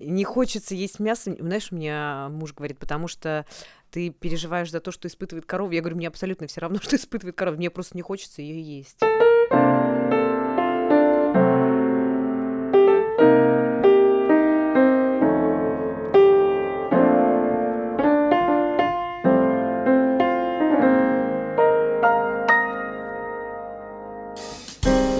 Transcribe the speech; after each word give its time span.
Не 0.00 0.24
хочется 0.24 0.74
есть 0.74 0.98
мясо. 0.98 1.36
Знаешь, 1.38 1.70
мне 1.70 2.28
муж 2.30 2.54
говорит, 2.54 2.78
потому 2.78 3.06
что 3.06 3.46
ты 3.90 4.10
переживаешь 4.10 4.70
за 4.70 4.80
то, 4.80 4.92
что 4.92 5.08
испытывает 5.08 5.46
корова. 5.46 5.70
Я 5.70 5.80
говорю, 5.80 5.96
мне 5.96 6.08
абсолютно 6.08 6.46
все 6.46 6.60
равно, 6.60 6.78
что 6.82 6.96
испытывает 6.96 7.36
корова. 7.36 7.56
Мне 7.56 7.70
просто 7.70 7.96
не 7.96 8.02
хочется 8.02 8.42
ее 8.42 8.60
есть. 8.62 8.98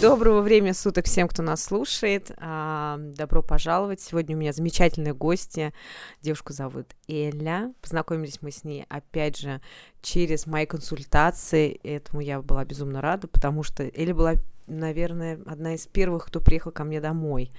Доброго 0.00 0.42
времени 0.42 0.70
суток 0.70 1.06
всем, 1.06 1.26
кто 1.26 1.42
нас 1.42 1.64
слушает. 1.64 2.30
А, 2.36 2.98
добро 3.00 3.42
пожаловать. 3.42 4.00
Сегодня 4.00 4.36
у 4.36 4.38
меня 4.38 4.52
замечательные 4.52 5.12
гости. 5.12 5.74
Девушку 6.22 6.52
зовут 6.52 6.86
Эля. 7.08 7.74
Познакомились 7.82 8.40
мы 8.40 8.52
с 8.52 8.62
ней, 8.62 8.86
опять 8.88 9.38
же, 9.38 9.60
через 10.00 10.46
мои 10.46 10.66
консультации. 10.66 11.80
Этому 11.82 12.20
я 12.20 12.40
была 12.40 12.64
безумно 12.64 13.00
рада, 13.00 13.26
потому 13.26 13.64
что 13.64 13.82
Эля 13.82 14.14
была, 14.14 14.34
наверное, 14.68 15.40
одна 15.46 15.74
из 15.74 15.88
первых, 15.88 16.26
кто 16.26 16.38
приехал 16.38 16.70
ко 16.70 16.84
мне 16.84 17.00
домой 17.00 17.50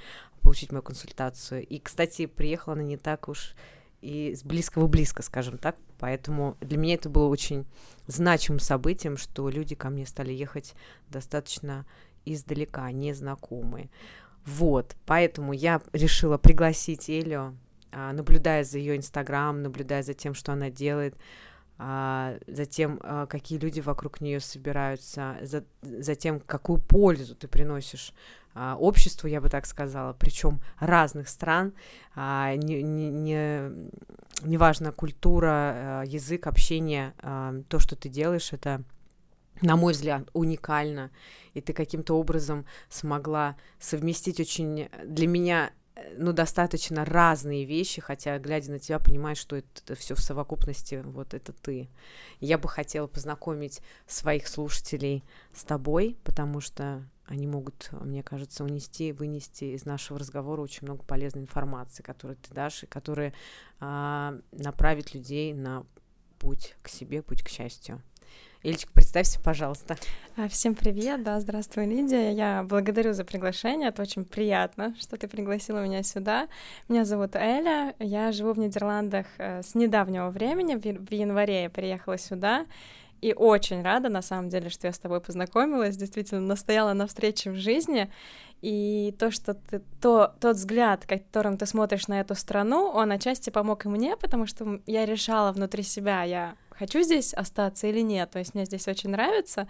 получить 0.42 0.72
мою 0.72 0.82
консультацию. 0.82 1.68
И, 1.68 1.78
кстати, 1.78 2.26
приехала 2.26 2.76
она 2.76 2.84
не 2.84 2.96
так 2.96 3.28
уж 3.28 3.54
и 4.02 4.34
с 4.34 4.44
близкого 4.44 4.88
близко, 4.88 5.24
скажем 5.24 5.58
так. 5.58 5.76
Поэтому 6.00 6.56
для 6.62 6.78
меня 6.78 6.94
это 6.94 7.10
было 7.10 7.28
очень 7.28 7.66
значимым 8.08 8.60
событием, 8.60 9.18
что 9.18 9.50
люди 9.50 9.76
ко 9.76 9.90
мне 9.90 10.06
стали 10.06 10.32
ехать 10.32 10.74
достаточно 11.10 11.86
издалека, 12.26 12.92
незнакомые. 12.92 13.90
Вот, 14.46 14.96
поэтому 15.06 15.54
я 15.54 15.82
решила 15.94 16.38
пригласить 16.38 17.10
Элю, 17.10 17.58
а, 17.92 18.14
наблюдая 18.14 18.64
за 18.64 18.78
ее 18.78 18.98
инстаграм, 18.98 19.62
наблюдая 19.62 20.04
за 20.04 20.14
тем, 20.14 20.34
что 20.34 20.54
она 20.54 20.70
делает, 20.70 21.16
а, 21.78 22.36
за 22.48 22.66
тем, 22.66 23.00
а, 23.02 23.26
какие 23.26 23.58
люди 23.58 23.80
вокруг 23.80 24.22
нее 24.22 24.40
собираются, 24.40 25.38
за, 25.42 25.64
за 25.82 26.16
тем, 26.16 26.40
какую 26.40 26.80
пользу 26.80 27.36
ты 27.36 27.48
приносишь 27.48 28.14
обществу, 28.56 29.28
я 29.28 29.40
бы 29.40 29.48
так 29.48 29.68
сказала, 29.68 30.12
причем 30.12 30.60
разных 30.80 31.30
стран, 31.30 31.72
не, 32.16 32.82
не, 32.82 33.10
не, 33.10 33.72
неважно, 34.42 34.92
культура, 34.92 36.04
язык, 36.06 36.48
общение, 36.48 37.14
то, 37.70 37.80
что 37.80 37.96
ты 37.96 38.10
делаешь, 38.10 38.52
это 38.52 38.84
на 39.62 39.76
мой 39.76 39.94
взгляд, 39.94 40.30
уникально, 40.34 41.12
и 41.54 41.62
ты 41.62 41.74
каким-то 41.74 42.18
образом 42.18 42.66
смогла 42.90 43.58
совместить 43.80 44.40
очень 44.40 44.90
для 45.06 45.28
меня 45.28 45.72
э, 45.96 46.16
ну, 46.18 46.32
достаточно 46.32 47.04
разные 47.06 47.66
вещи, 47.66 48.02
хотя, 48.02 48.38
глядя 48.40 48.72
на 48.72 48.80
тебя, 48.80 49.00
понимаешь, 49.00 49.38
что 49.38 49.58
это, 49.58 49.68
это 49.84 49.96
все 49.96 50.16
в 50.16 50.20
совокупности, 50.20 51.02
вот 51.04 51.34
это 51.34 51.52
ты. 51.52 51.90
Я 52.40 52.58
бы 52.58 52.70
хотела 52.70 53.08
познакомить 53.08 53.82
своих 54.08 54.48
слушателей 54.48 55.24
с 55.54 55.64
тобой, 55.64 56.18
потому 56.24 56.62
что 56.62 57.04
они 57.30 57.46
могут, 57.46 57.90
мне 57.92 58.24
кажется, 58.24 58.64
унести, 58.64 59.12
вынести 59.12 59.66
из 59.66 59.86
нашего 59.86 60.18
разговора 60.18 60.62
очень 60.62 60.88
много 60.88 61.04
полезной 61.04 61.44
информации, 61.44 62.02
которую 62.02 62.38
ты 62.38 62.54
дашь, 62.56 62.84
и 62.84 62.88
которая 62.88 63.34
а, 63.80 64.36
направит 64.52 65.14
людей 65.14 65.54
на 65.54 65.86
путь 66.40 66.76
к 66.82 66.88
себе, 66.88 67.22
путь 67.22 67.44
к 67.44 67.50
счастью. 67.50 68.02
Ильчик, 68.62 68.92
представься, 68.92 69.40
пожалуйста. 69.40 69.96
А, 70.36 70.50
всем 70.50 70.76
привет, 70.76 71.24
да, 71.24 71.40
здравствуй, 71.40 71.86
Лидия. 71.86 72.32
Я 72.32 72.64
благодарю 72.64 73.14
за 73.14 73.24
приглашение, 73.24 73.88
это 73.88 74.02
очень 74.02 74.26
приятно, 74.26 74.94
что 75.00 75.16
ты 75.16 75.30
пригласила 75.30 75.82
меня 75.82 76.04
сюда. 76.04 76.50
Меня 76.90 77.06
зовут 77.06 77.38
Эля, 77.38 77.96
я 78.00 78.34
живу 78.34 78.52
в 78.52 78.60
Нидерландах 78.60 79.28
э, 79.38 79.64
с 79.64 79.76
недавнего 79.76 80.30
времени, 80.30 80.76
в 80.76 81.14
январе 81.14 81.64
я 81.64 81.70
приехала 81.70 82.18
сюда, 82.18 82.66
и 83.22 83.34
очень 83.34 83.82
рада, 83.82 84.10
на 84.10 84.22
самом 84.22 84.50
деле, 84.50 84.70
что 84.70 84.88
я 84.88 84.94
с 84.94 85.00
тобой 85.00 85.22
познакомилась, 85.22 85.96
действительно 85.96 86.42
настояла 86.42 86.92
на 86.92 87.08
встрече 87.08 87.52
в 87.52 87.56
жизни, 87.56 88.12
и 88.62 89.16
то, 89.18 89.32
что 89.32 89.54
ты, 89.54 89.82
то, 90.02 90.36
тот 90.42 90.58
взгляд, 90.58 91.06
которым 91.06 91.56
ты 91.58 91.66
смотришь 91.66 92.10
на 92.10 92.20
эту 92.20 92.36
страну, 92.36 92.90
он 92.90 93.14
отчасти 93.14 93.52
помог 93.52 93.86
и 93.86 93.90
мне, 93.90 94.18
потому 94.18 94.46
что 94.46 94.82
я 94.86 95.06
решала 95.06 95.54
внутри 95.54 95.84
себя, 95.84 96.24
я 96.24 96.56
хочу 96.80 97.02
здесь 97.02 97.34
остаться 97.34 97.88
или 97.88 98.00
нет. 98.00 98.32
То 98.32 98.40
есть 98.40 98.56
мне 98.56 98.66
здесь 98.66 98.88
очень 98.88 99.10
нравится, 99.10 99.68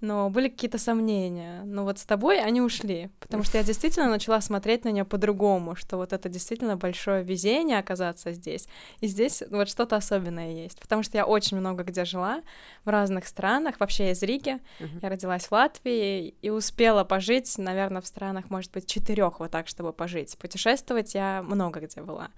но 0.00 0.30
были 0.30 0.48
какие-то 0.48 0.78
сомнения. 0.78 1.62
Но 1.64 1.84
вот 1.84 1.98
с 1.98 2.04
тобой 2.04 2.40
они 2.42 2.60
ушли, 2.60 3.10
потому 3.20 3.42
что 3.42 3.58
я 3.58 3.64
действительно 3.64 4.08
начала 4.08 4.40
смотреть 4.40 4.84
на 4.84 4.90
нее 4.90 5.04
по-другому, 5.04 5.74
что 5.74 5.96
вот 5.96 6.12
это 6.12 6.28
действительно 6.28 6.76
большое 6.76 7.22
везение 7.22 7.78
оказаться 7.78 8.32
здесь. 8.32 8.68
И 9.00 9.06
здесь 9.06 9.42
вот 9.50 9.68
что-то 9.68 9.96
особенное 9.96 10.52
есть, 10.52 10.80
потому 10.80 11.02
что 11.02 11.16
я 11.16 11.26
очень 11.26 11.56
много 11.56 11.82
где 11.82 12.04
жила, 12.04 12.42
в 12.84 12.88
разных 12.88 13.26
странах. 13.26 13.80
Вообще 13.80 14.06
я 14.06 14.10
из 14.12 14.22
Риги, 14.22 14.58
uh-huh. 14.80 15.00
я 15.02 15.08
родилась 15.08 15.46
в 15.46 15.52
Латвии 15.52 16.34
и 16.42 16.50
успела 16.50 17.04
пожить, 17.04 17.56
наверное, 17.58 18.02
в 18.02 18.06
странах, 18.06 18.50
может 18.50 18.72
быть, 18.72 18.86
четырех 18.86 19.40
вот 19.40 19.50
так, 19.50 19.68
чтобы 19.68 19.92
пожить. 19.92 20.36
Путешествовать 20.38 21.14
я 21.14 21.42
много 21.42 21.80
где 21.80 22.02
была. 22.02 22.28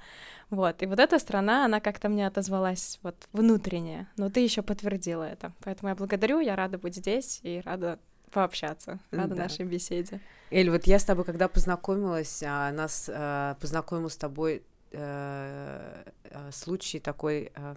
Вот, 0.51 0.83
и 0.83 0.87
вот 0.87 0.99
эта 0.99 1.19
страна, 1.19 1.67
она 1.67 1.79
как-то 1.81 2.09
мне 2.09 2.27
отозвалась 2.27 2.99
вот 3.03 3.29
внутренне, 3.33 4.09
но 4.17 4.31
ты 4.31 4.41
еще 4.41 4.63
подтвердила 4.63 5.25
это. 5.25 5.53
Поэтому 5.63 5.91
я 5.91 5.95
благодарю, 5.95 6.41
я 6.41 6.57
рада 6.57 6.79
быть 6.79 6.97
здесь 6.97 7.41
и 7.57 7.61
рада 7.61 7.99
пообщаться, 8.31 8.99
рада 9.11 9.35
да. 9.35 9.45
нашей 9.45 9.65
беседе. 9.65 10.21
Эль, 10.51 10.71
вот 10.71 10.85
я 10.87 10.99
с 10.99 11.05
тобой 11.05 11.25
когда 11.25 11.49
познакомилась, 11.49 12.43
а, 12.47 12.71
нас 12.73 13.11
а, 13.13 13.57
познакомил 13.61 14.11
с 14.11 14.17
тобой 14.17 14.63
а, 14.93 16.05
случай 16.53 17.01
такой 17.01 17.53
а, 17.55 17.75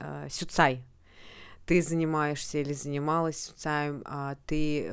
а, 0.00 0.28
Сюцай. 0.28 0.84
Ты 1.66 1.82
занимаешься 1.82 2.58
или 2.58 2.72
занималась 2.72 3.38
Сюцаем, 3.38 4.02
а 4.06 4.36
ты 4.46 4.90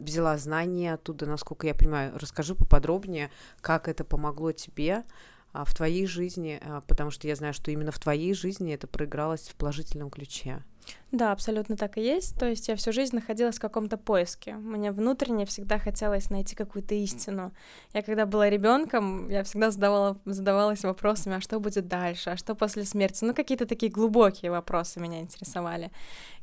взяла 0.00 0.38
знания 0.38 0.94
оттуда, 0.94 1.26
насколько 1.26 1.66
я 1.66 1.74
понимаю. 1.74 2.12
Расскажи 2.18 2.54
поподробнее, 2.54 3.30
как 3.60 3.88
это 3.88 4.04
помогло 4.04 4.52
тебе 4.52 5.04
а, 5.52 5.64
в 5.64 5.74
твоей 5.74 6.06
жизни, 6.06 6.60
а, 6.62 6.82
потому 6.82 7.10
что 7.10 7.26
я 7.26 7.36
знаю, 7.36 7.52
что 7.52 7.70
именно 7.70 7.92
в 7.92 7.98
твоей 7.98 8.32
жизни 8.34 8.72
это 8.72 8.86
проигралось 8.86 9.48
в 9.48 9.54
положительном 9.56 10.10
ключе. 10.10 10.62
Да, 11.10 11.32
абсолютно 11.32 11.76
так 11.76 11.96
и 11.96 12.02
есть. 12.02 12.38
То 12.38 12.46
есть 12.46 12.68
я 12.68 12.76
всю 12.76 12.92
жизнь 12.92 13.14
находилась 13.14 13.56
в 13.56 13.60
каком-то 13.60 13.96
поиске. 13.96 14.54
Мне 14.54 14.92
внутренне 14.92 15.46
всегда 15.46 15.78
хотелось 15.78 16.28
найти 16.28 16.54
какую-то 16.54 16.94
истину. 16.94 17.52
Я 17.94 18.02
когда 18.02 18.26
была 18.26 18.50
ребенком, 18.50 19.28
я 19.28 19.42
всегда 19.42 19.70
задавала, 19.70 20.18
задавалась 20.26 20.84
вопросами, 20.84 21.36
а 21.36 21.40
что 21.40 21.60
будет 21.60 21.88
дальше, 21.88 22.30
а 22.30 22.36
что 22.36 22.54
после 22.54 22.84
смерти. 22.84 23.24
Ну, 23.24 23.32
какие-то 23.32 23.64
такие 23.64 23.90
глубокие 23.90 24.50
вопросы 24.50 25.00
меня 25.00 25.20
интересовали. 25.20 25.90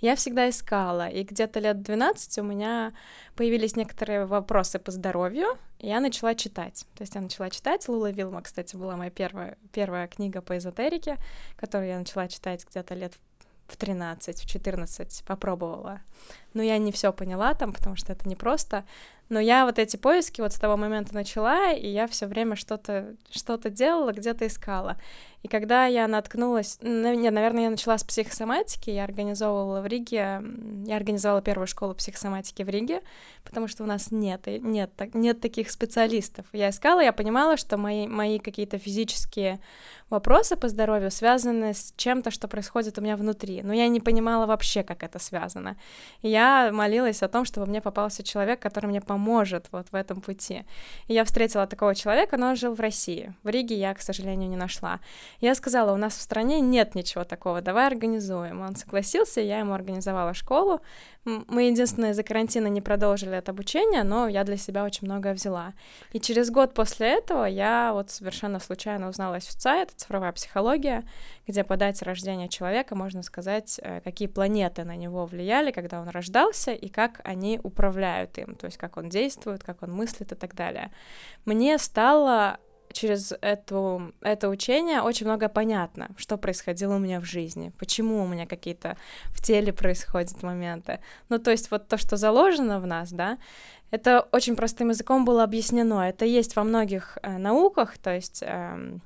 Я 0.01 0.15
всегда 0.15 0.49
искала, 0.49 1.07
и 1.09 1.23
где-то 1.23 1.59
лет 1.59 1.83
12 1.83 2.39
у 2.39 2.43
меня 2.43 2.93
появились 3.35 3.75
некоторые 3.75 4.25
вопросы 4.25 4.79
по 4.79 4.91
здоровью, 4.91 5.57
и 5.79 5.87
я 5.87 5.99
начала 5.99 6.33
читать. 6.33 6.85
То 6.95 7.03
есть 7.03 7.13
я 7.13 7.21
начала 7.21 7.51
читать. 7.51 7.87
Лула 7.87 8.09
Вилма, 8.09 8.41
кстати, 8.41 8.75
была 8.75 8.97
моя 8.97 9.11
первая, 9.11 9.57
первая 9.71 10.07
книга 10.07 10.41
по 10.41 10.57
эзотерике, 10.57 11.17
которую 11.55 11.89
я 11.89 11.99
начала 11.99 12.27
читать 12.27 12.65
где-то 12.67 12.95
лет 12.95 13.13
в 13.13 13.34
13, 13.75 14.39
в 14.39 14.45
14 14.45 15.23
попробовала. 15.25 16.01
Но 16.53 16.61
я 16.61 16.77
не 16.77 16.91
все 16.91 17.11
поняла 17.11 17.53
там, 17.53 17.73
потому 17.73 17.95
что 17.95 18.13
это 18.13 18.27
непросто. 18.29 18.85
Но 19.29 19.39
я 19.39 19.65
вот 19.65 19.79
эти 19.79 19.97
поиски 19.97 20.41
вот 20.41 20.53
с 20.53 20.59
того 20.59 20.77
момента 20.77 21.13
начала, 21.13 21.71
и 21.71 21.87
я 21.87 22.07
все 22.07 22.27
время 22.27 22.55
что-то 22.55 23.15
что 23.31 23.57
делала, 23.57 24.11
где-то 24.11 24.45
искала. 24.47 24.97
И 25.45 25.47
когда 25.47 25.85
я 25.85 26.07
наткнулась, 26.07 26.79
нет, 26.81 27.31
наверное, 27.31 27.65
я 27.65 27.69
начала 27.69 27.99
с 27.99 28.03
психосоматики, 28.03 28.89
я 28.89 29.03
организовывала 29.03 29.79
в 29.81 29.85
Риге, 29.85 30.41
я 30.87 30.95
организовала 30.95 31.39
первую 31.43 31.67
школу 31.67 31.93
психосоматики 31.93 32.63
в 32.63 32.69
Риге, 32.69 33.01
потому 33.43 33.67
что 33.67 33.83
у 33.83 33.85
нас 33.85 34.09
нет, 34.09 34.47
нет, 34.47 34.89
нет 35.13 35.41
таких 35.41 35.69
специалистов. 35.69 36.47
Я 36.51 36.71
искала, 36.71 36.99
я 37.01 37.13
понимала, 37.13 37.57
что 37.57 37.77
мои, 37.77 38.07
мои 38.07 38.39
какие-то 38.39 38.79
физические 38.79 39.59
вопросы 40.09 40.55
по 40.55 40.67
здоровью 40.67 41.11
связаны 41.11 41.75
с 41.75 41.93
чем-то, 41.95 42.31
что 42.31 42.47
происходит 42.47 42.97
у 42.97 43.01
меня 43.01 43.15
внутри, 43.15 43.61
но 43.61 43.71
я 43.71 43.87
не 43.87 43.99
понимала 43.99 44.47
вообще, 44.47 44.81
как 44.81 45.03
это 45.03 45.19
связано. 45.19 45.77
И 46.23 46.29
я 46.29 46.71
молилась 46.71 47.21
о 47.21 47.27
том, 47.27 47.45
чтобы 47.45 47.67
мне 47.67 47.81
попался 47.81 48.23
человек, 48.23 48.59
который 48.59 48.87
мне 48.87 48.99
поможет 49.15 49.67
вот 49.71 49.87
в 49.91 49.95
этом 49.95 50.21
пути. 50.21 50.63
И 51.07 51.13
я 51.13 51.23
встретила 51.23 51.65
такого 51.67 51.95
человека, 51.95 52.37
но 52.37 52.49
он 52.49 52.55
жил 52.55 52.73
в 52.73 52.81
России. 52.81 53.33
В 53.43 53.49
Риге 53.49 53.75
я, 53.75 53.93
к 53.93 54.01
сожалению, 54.01 54.49
не 54.49 54.57
нашла. 54.57 54.99
Я 55.41 55.55
сказала, 55.55 55.93
у 55.93 55.97
нас 55.97 56.17
в 56.17 56.21
стране 56.21 56.61
нет 56.61 56.95
ничего 56.95 57.23
такого, 57.23 57.61
давай 57.61 57.87
организуем. 57.87 58.61
Он 58.61 58.75
согласился, 58.75 59.41
я 59.41 59.59
ему 59.59 59.73
организовала 59.73 60.33
школу. 60.33 60.81
Мы 61.25 61.63
единственное 61.63 62.13
за 62.13 62.21
карантина 62.21 62.67
не 62.67 62.81
продолжили 62.81 63.35
это 63.35 63.51
обучение, 63.51 64.03
но 64.03 64.27
я 64.27 64.43
для 64.43 64.57
себя 64.57 64.83
очень 64.83 65.07
многое 65.07 65.33
взяла. 65.33 65.73
И 66.13 66.19
через 66.19 66.51
год 66.51 66.75
после 66.75 67.07
этого 67.07 67.45
я 67.45 67.91
вот 67.93 68.11
совершенно 68.11 68.59
случайно 68.59 69.09
узнала 69.09 69.39
СУЦА, 69.39 69.75
это 69.81 69.95
цифровая 69.95 70.31
психология, 70.33 71.03
где 71.47 71.63
по 71.63 71.77
дате 71.77 72.05
рождения 72.05 72.47
человека 72.47 72.95
можно 72.95 73.23
сказать, 73.23 73.79
э, 73.81 74.01
какие 74.01 74.27
планеты 74.27 74.83
на 74.83 74.95
него 74.95 75.25
влияли, 75.25 75.71
когда 75.71 75.99
он 75.99 76.09
рождался, 76.09 76.71
и 76.71 76.89
как 76.89 77.21
они 77.23 77.59
управляют 77.63 78.37
им, 78.37 78.55
то 78.55 78.65
есть 78.67 78.77
как 78.77 78.97
он 78.97 79.09
действует, 79.09 79.63
как 79.63 79.81
он 79.81 79.91
мыслит 79.93 80.31
и 80.31 80.35
так 80.35 80.53
далее. 80.53 80.91
Мне 81.45 81.79
стало 81.79 82.59
через 82.95 83.33
эту, 83.41 84.13
это 84.21 84.49
учение 84.49 85.01
очень 85.01 85.27
много 85.27 85.49
понятно, 85.49 86.09
что 86.17 86.37
происходило 86.37 86.95
у 86.95 86.99
меня 86.99 87.19
в 87.19 87.25
жизни, 87.25 87.71
почему 87.77 88.23
у 88.23 88.27
меня 88.27 88.47
какие-то 88.47 88.97
в 89.27 89.41
теле 89.41 89.73
происходят 89.73 90.41
моменты. 90.43 90.99
Ну, 91.29 91.37
то 91.37 91.51
есть 91.51 91.69
вот 91.71 91.87
то, 91.87 91.97
что 91.97 92.17
заложено 92.17 92.79
в 92.79 92.87
нас, 92.87 93.11
да, 93.11 93.37
это 93.91 94.27
очень 94.31 94.55
простым 94.55 94.89
языком 94.89 95.25
было 95.25 95.43
объяснено. 95.43 96.07
Это 96.09 96.25
есть 96.25 96.55
во 96.55 96.63
многих 96.63 97.17
э, 97.21 97.37
науках, 97.37 97.97
то 97.97 98.13
есть 98.13 98.41
э, 98.41 98.97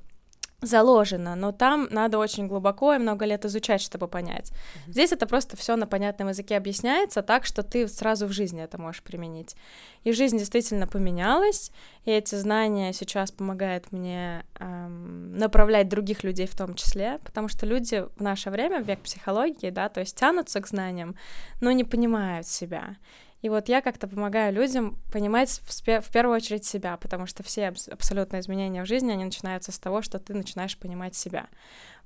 заложено, 0.60 1.34
но 1.36 1.52
там 1.52 1.88
надо 1.90 2.18
очень 2.18 2.46
глубоко 2.46 2.94
и 2.94 2.98
много 2.98 3.24
лет 3.24 3.44
изучать, 3.44 3.80
чтобы 3.80 4.08
понять. 4.08 4.50
Mm-hmm. 4.50 4.92
Здесь 4.92 5.12
это 5.12 5.26
просто 5.26 5.56
все 5.56 5.76
на 5.76 5.86
понятном 5.86 6.28
языке 6.28 6.56
объясняется 6.56 7.22
так, 7.22 7.46
что 7.46 7.62
ты 7.62 7.88
сразу 7.88 8.26
в 8.26 8.32
жизни 8.32 8.62
это 8.62 8.78
можешь 8.78 9.02
применить. 9.02 9.56
И 10.04 10.12
жизнь 10.12 10.38
действительно 10.38 10.86
поменялась, 10.86 11.72
и 12.04 12.10
эти 12.10 12.34
знания 12.34 12.92
сейчас 12.92 13.30
помогают 13.30 13.92
мне 13.92 14.44
эм, 14.58 15.36
направлять 15.36 15.88
других 15.88 16.24
людей 16.24 16.46
в 16.46 16.56
том 16.56 16.74
числе, 16.74 17.18
потому 17.24 17.48
что 17.48 17.66
люди 17.66 18.04
в 18.16 18.20
наше 18.20 18.50
время, 18.50 18.82
в 18.82 18.86
век 18.86 19.00
психологии, 19.00 19.70
да, 19.70 19.88
то 19.88 20.00
есть 20.00 20.16
тянутся 20.16 20.60
к 20.60 20.66
знаниям, 20.66 21.16
но 21.60 21.72
не 21.72 21.84
понимают 21.84 22.46
себя. 22.46 22.96
И 23.42 23.48
вот 23.48 23.68
я 23.68 23.80
как-то 23.80 24.06
помогаю 24.06 24.52
людям 24.52 24.98
понимать 25.12 25.48
в, 25.48 25.70
спе- 25.70 26.00
в 26.00 26.10
первую 26.10 26.36
очередь 26.36 26.64
себя, 26.64 26.96
потому 26.98 27.26
что 27.26 27.42
все 27.42 27.68
абс- 27.68 27.88
абсолютные 27.88 28.40
изменения 28.40 28.82
в 28.82 28.86
жизни, 28.86 29.12
они 29.12 29.24
начинаются 29.24 29.72
с 29.72 29.78
того, 29.78 30.02
что 30.02 30.18
ты 30.18 30.34
начинаешь 30.34 30.76
понимать 30.76 31.14
себя. 31.14 31.46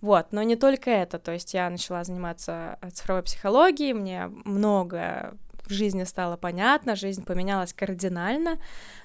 Вот, 0.01 0.29
но 0.33 0.43
не 0.43 0.55
только 0.57 0.91
это, 0.91 1.19
то 1.19 1.33
есть 1.33 1.55
я 1.55 1.69
начала 1.71 2.05
заниматься 2.05 2.79
э, 2.81 2.91
цифровой 2.91 3.23
психологией, 3.23 3.95
мне 3.95 4.27
много 4.45 5.35
в 5.67 5.73
жизни 5.73 6.05
стало 6.05 6.37
понятно, 6.37 6.95
жизнь 6.95 7.25
поменялась 7.25 7.73
кардинально, 7.73 8.59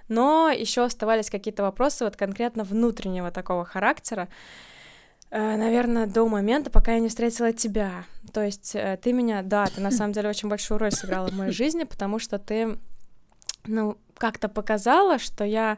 но 0.08 0.50
еще 0.50 0.84
оставались 0.84 1.30
какие-то 1.30 1.64
вопросы 1.64 2.04
вот 2.04 2.16
конкретно 2.16 2.64
внутреннего 2.64 3.32
такого 3.32 3.66
характера, 3.66 4.28
наверное, 5.32 6.08
до 6.08 6.28
момента, 6.28 6.72
пока 6.72 6.94
я 6.94 7.00
не 7.00 7.10
встретила 7.10 7.54
тебя. 7.54 8.06
То 8.34 8.44
есть 8.44 8.76
э, 8.76 8.98
ты 9.02 9.14
меня, 9.14 9.42
да, 9.44 9.66
ты 9.68 9.82
на 9.82 9.92
самом 9.92 10.14
деле 10.14 10.30
очень 10.30 10.50
большую 10.50 10.80
роль 10.80 10.92
сыграла 10.92 11.28
в 11.28 11.34
моей 11.34 11.52
жизни, 11.52 11.84
потому 11.84 12.20
что 12.20 12.40
ты, 12.40 12.78
ну, 13.66 13.98
как-то 14.18 14.50
показала, 14.50 15.20
что 15.20 15.44
я 15.44 15.78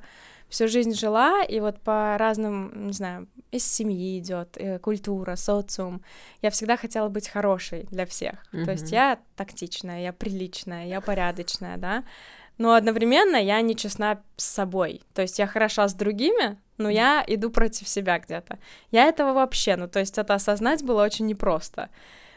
всю 0.51 0.67
жизнь 0.67 0.93
жила, 0.93 1.43
и 1.43 1.59
вот 1.61 1.79
по 1.79 2.17
разным, 2.17 2.87
не 2.87 2.93
знаю, 2.93 3.27
из 3.51 3.65
семьи 3.65 4.19
идет, 4.19 4.57
э, 4.57 4.79
культура, 4.79 5.35
социум. 5.35 6.01
Я 6.41 6.49
всегда 6.49 6.77
хотела 6.77 7.07
быть 7.09 7.29
хорошей 7.29 7.87
для 7.91 8.05
всех. 8.05 8.35
Mm-hmm. 8.51 8.65
То 8.65 8.71
есть 8.71 8.91
я 8.91 9.19
тактичная, 9.35 10.01
я 10.01 10.13
приличная, 10.13 10.87
я 10.87 10.99
порядочная, 11.01 11.77
да. 11.77 12.03
Но 12.61 12.75
одновременно 12.75 13.37
я 13.37 13.59
не 13.61 13.75
честна 13.75 14.21
с 14.37 14.45
собой. 14.45 15.01
То 15.15 15.23
есть 15.23 15.39
я 15.39 15.47
хороша 15.47 15.87
с 15.87 15.95
другими, 15.95 16.59
но 16.77 16.91
я 16.91 17.23
иду 17.25 17.49
против 17.49 17.87
себя 17.87 18.19
где-то. 18.19 18.59
Я 18.91 19.05
этого 19.05 19.33
вообще, 19.33 19.75
ну 19.77 19.87
то 19.87 19.97
есть 19.97 20.19
это 20.19 20.35
осознать 20.35 20.83
было 20.83 21.03
очень 21.03 21.25
непросто. 21.25 21.89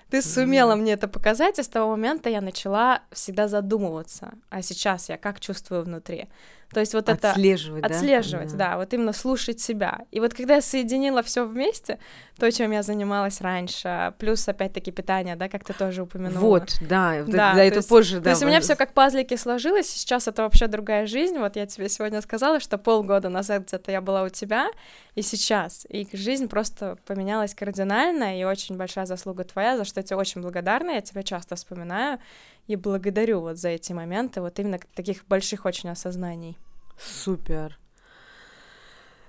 Ты 0.09 0.23
сумела 0.23 0.73
mm-hmm. 0.73 0.77
мне 0.77 0.93
это 0.93 1.09
показать, 1.09 1.59
и 1.59 1.63
с 1.63 1.69
того 1.69 1.91
момента 1.91 2.31
я 2.31 2.41
начала 2.41 3.03
всегда 3.13 3.49
задумываться, 3.49 4.33
а 4.49 4.63
сейчас 4.63 5.11
я 5.11 5.19
как 5.19 5.41
чувствую 5.41 5.83
внутри. 5.83 6.29
То 6.75 6.81
есть 6.81 6.93
вот 6.93 7.09
отслеживать, 7.09 7.85
это 7.85 7.95
отслеживать, 7.95 8.51
да? 8.57 8.71
да, 8.71 8.77
вот 8.79 8.93
именно 8.93 9.13
слушать 9.13 9.61
себя. 9.61 10.01
И 10.11 10.21
вот 10.21 10.35
когда 10.35 10.57
я 10.57 10.61
соединила 10.61 11.23
все 11.23 11.47
вместе, 11.47 11.99
то, 12.37 12.51
чем 12.51 12.73
я 12.73 12.83
занималась 12.83 13.41
раньше, 13.41 14.13
плюс 14.19 14.49
опять-таки 14.49 14.91
питание, 14.91 15.37
да, 15.37 15.49
как 15.49 15.65
ты 15.65 15.73
тоже 15.73 16.03
упомянула. 16.03 16.41
Вот, 16.41 16.77
да, 16.81 17.23
да, 17.27 17.55
да 17.55 17.65
это 17.65 17.77
есть, 17.77 17.89
позже, 17.89 18.17
да. 18.17 18.25
То 18.25 18.31
есть 18.31 18.43
у 18.43 18.47
меня 18.47 18.61
все 18.61 18.75
как 18.75 18.93
пазлики 18.93 19.37
сложилось, 19.37 19.89
сейчас 19.89 20.27
это 20.27 20.43
вообще 20.43 20.67
другая 20.67 21.07
жизнь. 21.07 21.39
Вот 21.39 21.55
я 21.55 21.67
тебе 21.67 21.89
сегодня 21.89 22.21
сказала, 22.21 22.59
что 22.59 22.77
полгода 22.77 23.29
назад 23.29 23.69
где-то 23.69 23.93
я 23.93 24.01
была 24.01 24.25
у 24.25 24.29
тебя, 24.29 24.69
и 25.15 25.23
сейчас. 25.23 25.87
И 25.89 26.09
жизнь 26.13 26.49
просто 26.49 26.99
поменялась 27.07 27.55
кардинально, 27.55 28.39
и 28.39 28.43
очень 28.43 28.77
большая 28.77 29.07
заслуга 29.07 29.45
твоя, 29.45 29.77
за 29.77 29.85
что 29.85 30.01
я 30.01 30.05
тебе 30.05 30.17
очень 30.17 30.41
благодарна, 30.41 30.91
я 30.91 31.01
тебя 31.01 31.23
часто 31.23 31.55
вспоминаю 31.55 32.19
и 32.67 32.77
благодарю 32.77 33.41
вот 33.41 33.59
за 33.59 33.71
эти 33.71 33.93
моменты, 33.93 34.41
вот 34.41 34.59
именно 34.59 34.79
таких 34.95 35.27
больших 35.27 35.65
очень 35.65 35.91
осознаний. 35.91 36.57
Супер. 36.99 37.79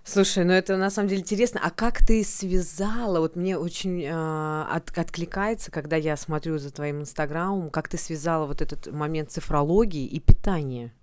Слушай, 0.04 0.46
ну 0.46 0.54
это 0.54 0.78
на 0.78 0.92
самом 0.92 1.10
деле 1.10 1.22
интересно. 1.22 1.60
А 1.64 1.72
как 1.72 2.06
ты 2.06 2.24
связала? 2.24 3.20
Вот 3.20 3.36
мне 3.36 3.58
очень 3.58 4.04
э, 4.04 4.66
от, 4.70 4.96
откликается, 4.96 5.72
когда 5.72 5.96
я 5.96 6.16
смотрю 6.16 6.60
за 6.60 6.72
твоим 6.72 7.02
инстаграмом, 7.02 7.72
как 7.72 7.90
ты 7.90 7.98
связала 7.98 8.46
вот 8.46 8.62
этот 8.62 8.86
момент 8.92 9.32
цифрологии 9.32 10.06
и 10.06 10.20
питания? 10.20 10.94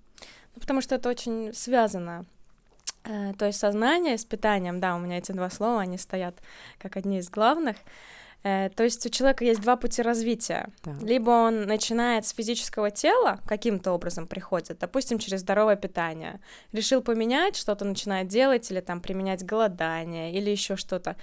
Ну, 0.54 0.60
потому 0.60 0.80
что 0.80 0.94
это 0.94 1.08
очень 1.08 1.52
связано. 1.52 2.26
Э, 3.02 3.32
то 3.36 3.46
есть 3.46 3.58
сознание 3.58 4.16
с 4.16 4.24
питанием, 4.24 4.78
да, 4.78 4.94
у 4.94 5.00
меня 5.00 5.18
эти 5.18 5.32
два 5.32 5.50
слова, 5.50 5.80
они 5.80 5.98
стоят 5.98 6.36
как 6.78 6.96
одни 6.96 7.18
из 7.18 7.28
главных. 7.28 7.76
Э, 7.76 8.21
то 8.42 8.82
есть 8.82 9.06
у 9.06 9.08
человека 9.08 9.44
есть 9.44 9.60
два 9.60 9.76
пути 9.76 10.02
развития. 10.02 10.68
Да. 10.82 10.96
Либо 11.02 11.30
он 11.30 11.62
начинает 11.62 12.26
с 12.26 12.32
физического 12.32 12.90
тела, 12.90 13.40
каким-то 13.46 13.92
образом 13.92 14.26
приходит, 14.26 14.78
допустим, 14.78 15.18
через 15.18 15.40
здоровое 15.40 15.76
питание. 15.76 16.40
Решил 16.72 17.02
поменять, 17.02 17.56
что-то 17.56 17.84
начинает 17.84 18.28
делать, 18.28 18.70
или 18.70 18.80
там 18.80 19.00
применять 19.00 19.44
голодание, 19.44 20.32
или 20.32 20.50
еще 20.50 20.76
что-то. 20.76 21.16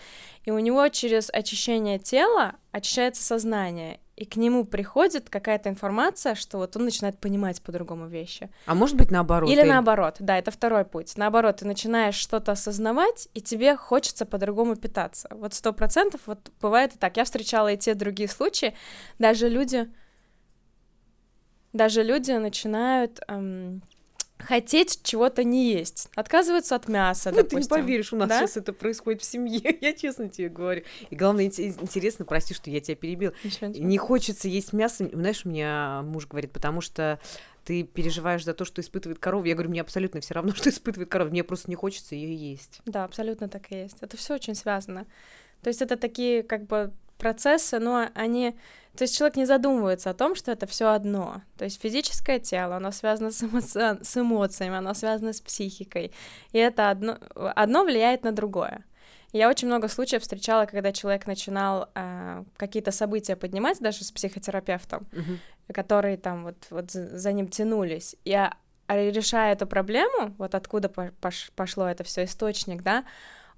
И 0.45 0.51
у 0.51 0.59
него 0.59 0.87
через 0.87 1.29
очищение 1.29 1.99
тела 1.99 2.55
очищается 2.71 3.23
сознание 3.23 3.99
и 4.19 4.25
к 4.25 4.35
нему 4.35 4.65
приходит 4.65 5.29
какая-то 5.29 5.69
информация, 5.69 6.35
что 6.35 6.57
вот 6.57 6.75
он 6.75 6.83
начинает 6.83 7.17
понимать 7.17 7.61
по-другому 7.61 8.07
вещи. 8.07 8.49
А 8.65 8.75
может 8.75 8.97
быть 8.97 9.11
наоборот? 9.11 9.49
Или, 9.49 9.61
или 9.61 9.69
наоборот, 9.69 10.17
да, 10.19 10.37
это 10.37 10.51
второй 10.51 10.83
путь. 10.83 11.13
Наоборот, 11.15 11.57
ты 11.57 11.65
начинаешь 11.65 12.15
что-то 12.15 12.51
осознавать, 12.51 13.29
и 13.33 13.41
тебе 13.41 13.77
хочется 13.77 14.25
по-другому 14.25 14.75
питаться. 14.75 15.29
Вот 15.31 15.53
сто 15.53 15.71
процентов 15.71 16.19
вот 16.25 16.51
бывает 16.59 16.95
и 16.95 16.97
так. 16.97 17.15
Я 17.15 17.23
встречала 17.23 17.71
и 17.71 17.77
те 17.77 17.93
другие 17.93 18.27
случаи, 18.27 18.75
даже 19.19 19.47
люди, 19.47 19.89
даже 21.71 22.03
люди 22.03 22.33
начинают 22.33 23.21
эм, 23.29 23.81
хотеть 24.39 25.01
чего-то 25.03 25.43
не 25.43 25.71
есть, 25.71 26.09
отказываются 26.15 26.75
от 26.75 26.87
мяса, 26.87 27.29
ну, 27.29 27.37
допустим. 27.37 27.61
ты 27.61 27.63
не 27.63 27.69
поверишь, 27.69 28.13
у 28.13 28.15
нас 28.15 28.29
да? 28.29 28.39
сейчас 28.39 28.57
это 28.57 28.73
происходит 28.73 29.21
в 29.21 29.25
семье, 29.25 29.77
я 29.81 29.93
честно 29.93 30.29
тебе 30.29 30.49
говорю. 30.49 30.83
И 31.09 31.15
главное, 31.15 31.45
интересно, 31.45 32.25
прости, 32.25 32.53
что 32.53 32.69
я 32.69 32.79
тебя 32.79 32.95
перебил, 32.95 33.33
не 33.61 33.97
хочется 33.97 34.47
есть 34.47 34.73
мясо, 34.73 35.09
знаешь, 35.11 35.45
у 35.45 35.49
меня 35.49 36.01
муж 36.03 36.27
говорит, 36.27 36.51
потому 36.51 36.81
что 36.81 37.19
ты 37.65 37.83
переживаешь 37.83 38.43
за 38.43 38.53
то, 38.53 38.65
что 38.65 38.81
испытывает 38.81 39.19
корова. 39.19 39.45
Я 39.45 39.53
говорю, 39.53 39.69
мне 39.69 39.81
абсолютно 39.81 40.21
все 40.21 40.33
равно, 40.33 40.53
что 40.55 40.69
испытывает 40.69 41.09
корова, 41.09 41.29
мне 41.29 41.43
просто 41.43 41.69
не 41.69 41.75
хочется 41.75 42.15
ее 42.15 42.35
есть. 42.35 42.81
Да, 42.85 43.03
абсолютно 43.03 43.47
так 43.49 43.71
и 43.71 43.75
есть. 43.75 43.97
Это 44.01 44.17
все 44.17 44.35
очень 44.35 44.55
связано. 44.55 45.05
То 45.61 45.67
есть 45.67 45.81
это 45.81 45.97
такие 45.97 46.41
как 46.41 46.65
бы 46.65 46.91
процессы, 47.19 47.77
но 47.77 48.09
они 48.15 48.55
то 48.97 49.03
есть 49.03 49.17
человек 49.17 49.37
не 49.37 49.45
задумывается 49.45 50.09
о 50.09 50.13
том, 50.13 50.35
что 50.35 50.51
это 50.51 50.65
все 50.65 50.91
одно. 50.91 51.41
То 51.57 51.63
есть 51.63 51.81
физическое 51.81 52.39
тело, 52.39 52.77
оно 52.77 52.91
связано 52.91 53.31
с, 53.31 53.43
эмоци... 53.43 53.97
с 54.01 54.17
эмоциями, 54.17 54.75
оно 54.75 54.93
связано 54.93 55.31
с 55.31 55.39
психикой. 55.39 56.11
И 56.51 56.57
это 56.57 56.89
одно, 56.89 57.17
одно 57.35 57.85
влияет 57.85 58.23
на 58.23 58.31
другое. 58.31 58.83
Я 59.31 59.47
очень 59.47 59.67
много 59.67 59.87
случаев 59.87 60.23
встречала, 60.23 60.65
когда 60.65 60.91
человек 60.91 61.27
начинал 61.27 61.89
э, 61.93 62.43
какие-то 62.57 62.91
события 62.91 63.35
поднимать, 63.35 63.79
даже 63.79 64.03
с 64.03 64.11
психотерапевтом, 64.11 65.07
uh-huh. 65.11 65.73
которые 65.73 66.17
там 66.17 66.43
вот, 66.43 66.57
вот 66.71 66.91
за 66.91 67.31
ним 67.31 67.47
тянулись. 67.47 68.15
Я 68.25 68.57
решая 68.87 69.53
эту 69.53 69.67
проблему, 69.67 70.33
вот 70.39 70.55
откуда 70.55 70.89
пош- 71.21 71.51
пошло 71.55 71.87
это 71.87 72.03
все 72.03 72.23
источник, 72.23 72.81
да, 72.81 73.05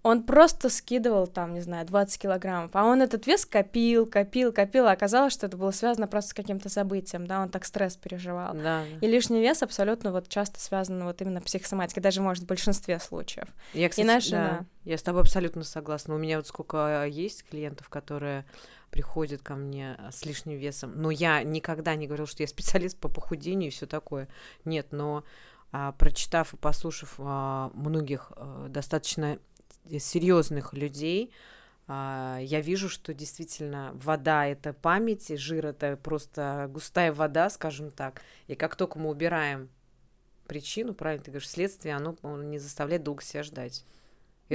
он 0.03 0.23
просто 0.23 0.69
скидывал 0.69 1.27
там, 1.27 1.53
не 1.53 1.61
знаю, 1.61 1.85
20 1.85 2.21
килограммов, 2.21 2.71
а 2.73 2.85
он 2.85 3.01
этот 3.01 3.27
вес 3.27 3.45
копил, 3.45 4.05
копил, 4.05 4.51
копил, 4.51 4.87
а 4.87 4.91
оказалось, 4.91 5.33
что 5.33 5.45
это 5.45 5.57
было 5.57 5.71
связано 5.71 6.07
просто 6.07 6.31
с 6.31 6.33
каким-то 6.33 6.69
событием, 6.69 7.27
да, 7.27 7.41
он 7.41 7.49
так 7.49 7.65
стресс 7.65 7.97
переживал. 7.97 8.53
Да. 8.55 8.83
И 9.01 9.07
лишний 9.07 9.41
вес 9.41 9.61
абсолютно 9.61 10.11
вот 10.11 10.27
часто 10.27 10.59
связан 10.59 11.03
вот 11.03 11.21
именно 11.21 11.41
психосоматикой, 11.41 12.01
даже, 12.01 12.21
может, 12.21 12.43
в 12.43 12.47
большинстве 12.47 12.99
случаев. 12.99 13.47
Я, 13.73 13.89
кстати, 13.89 14.05
Иначе, 14.05 14.31
да, 14.31 14.49
да. 14.49 14.65
я 14.85 14.97
с 14.97 15.03
тобой 15.03 15.21
абсолютно 15.21 15.63
согласна. 15.63 16.15
У 16.15 16.17
меня 16.17 16.37
вот 16.37 16.47
сколько 16.47 17.05
есть 17.05 17.43
клиентов, 17.47 17.89
которые 17.89 18.45
приходят 18.89 19.41
ко 19.41 19.55
мне 19.55 19.95
а, 19.97 20.11
с 20.11 20.25
лишним 20.25 20.57
весом. 20.57 20.91
Но 20.95 21.11
я 21.11 21.43
никогда 21.43 21.95
не 21.95 22.07
говорила, 22.07 22.27
что 22.27 22.43
я 22.43 22.47
специалист 22.47 22.97
по 22.97 23.07
похудению 23.07 23.69
и 23.69 23.71
все 23.71 23.85
такое. 23.85 24.27
Нет, 24.65 24.87
но 24.91 25.23
а, 25.71 25.93
прочитав 25.93 26.53
и 26.53 26.57
послушав 26.57 27.15
а, 27.17 27.71
многих 27.73 28.33
а, 28.35 28.67
достаточно 28.67 29.39
серьезных 29.99 30.73
людей, 30.73 31.31
а, 31.87 32.39
я 32.41 32.61
вижу, 32.61 32.89
что 32.89 33.13
действительно 33.13 33.91
вода 33.95 34.45
это 34.45 34.73
память, 34.73 35.29
и 35.31 35.35
жир 35.35 35.65
это 35.65 35.97
просто 35.97 36.69
густая 36.71 37.11
вода, 37.11 37.49
скажем 37.49 37.91
так. 37.91 38.21
И 38.47 38.55
как 38.55 38.75
только 38.75 38.97
мы 38.97 39.09
убираем 39.09 39.69
причину, 40.47 40.93
правильно 40.93 41.23
ты 41.23 41.31
говоришь, 41.31 41.49
следствие, 41.49 41.95
оно 41.95 42.15
не 42.23 42.59
заставляет 42.59 43.03
долго 43.03 43.23
себя 43.23 43.43
ждать. 43.43 43.85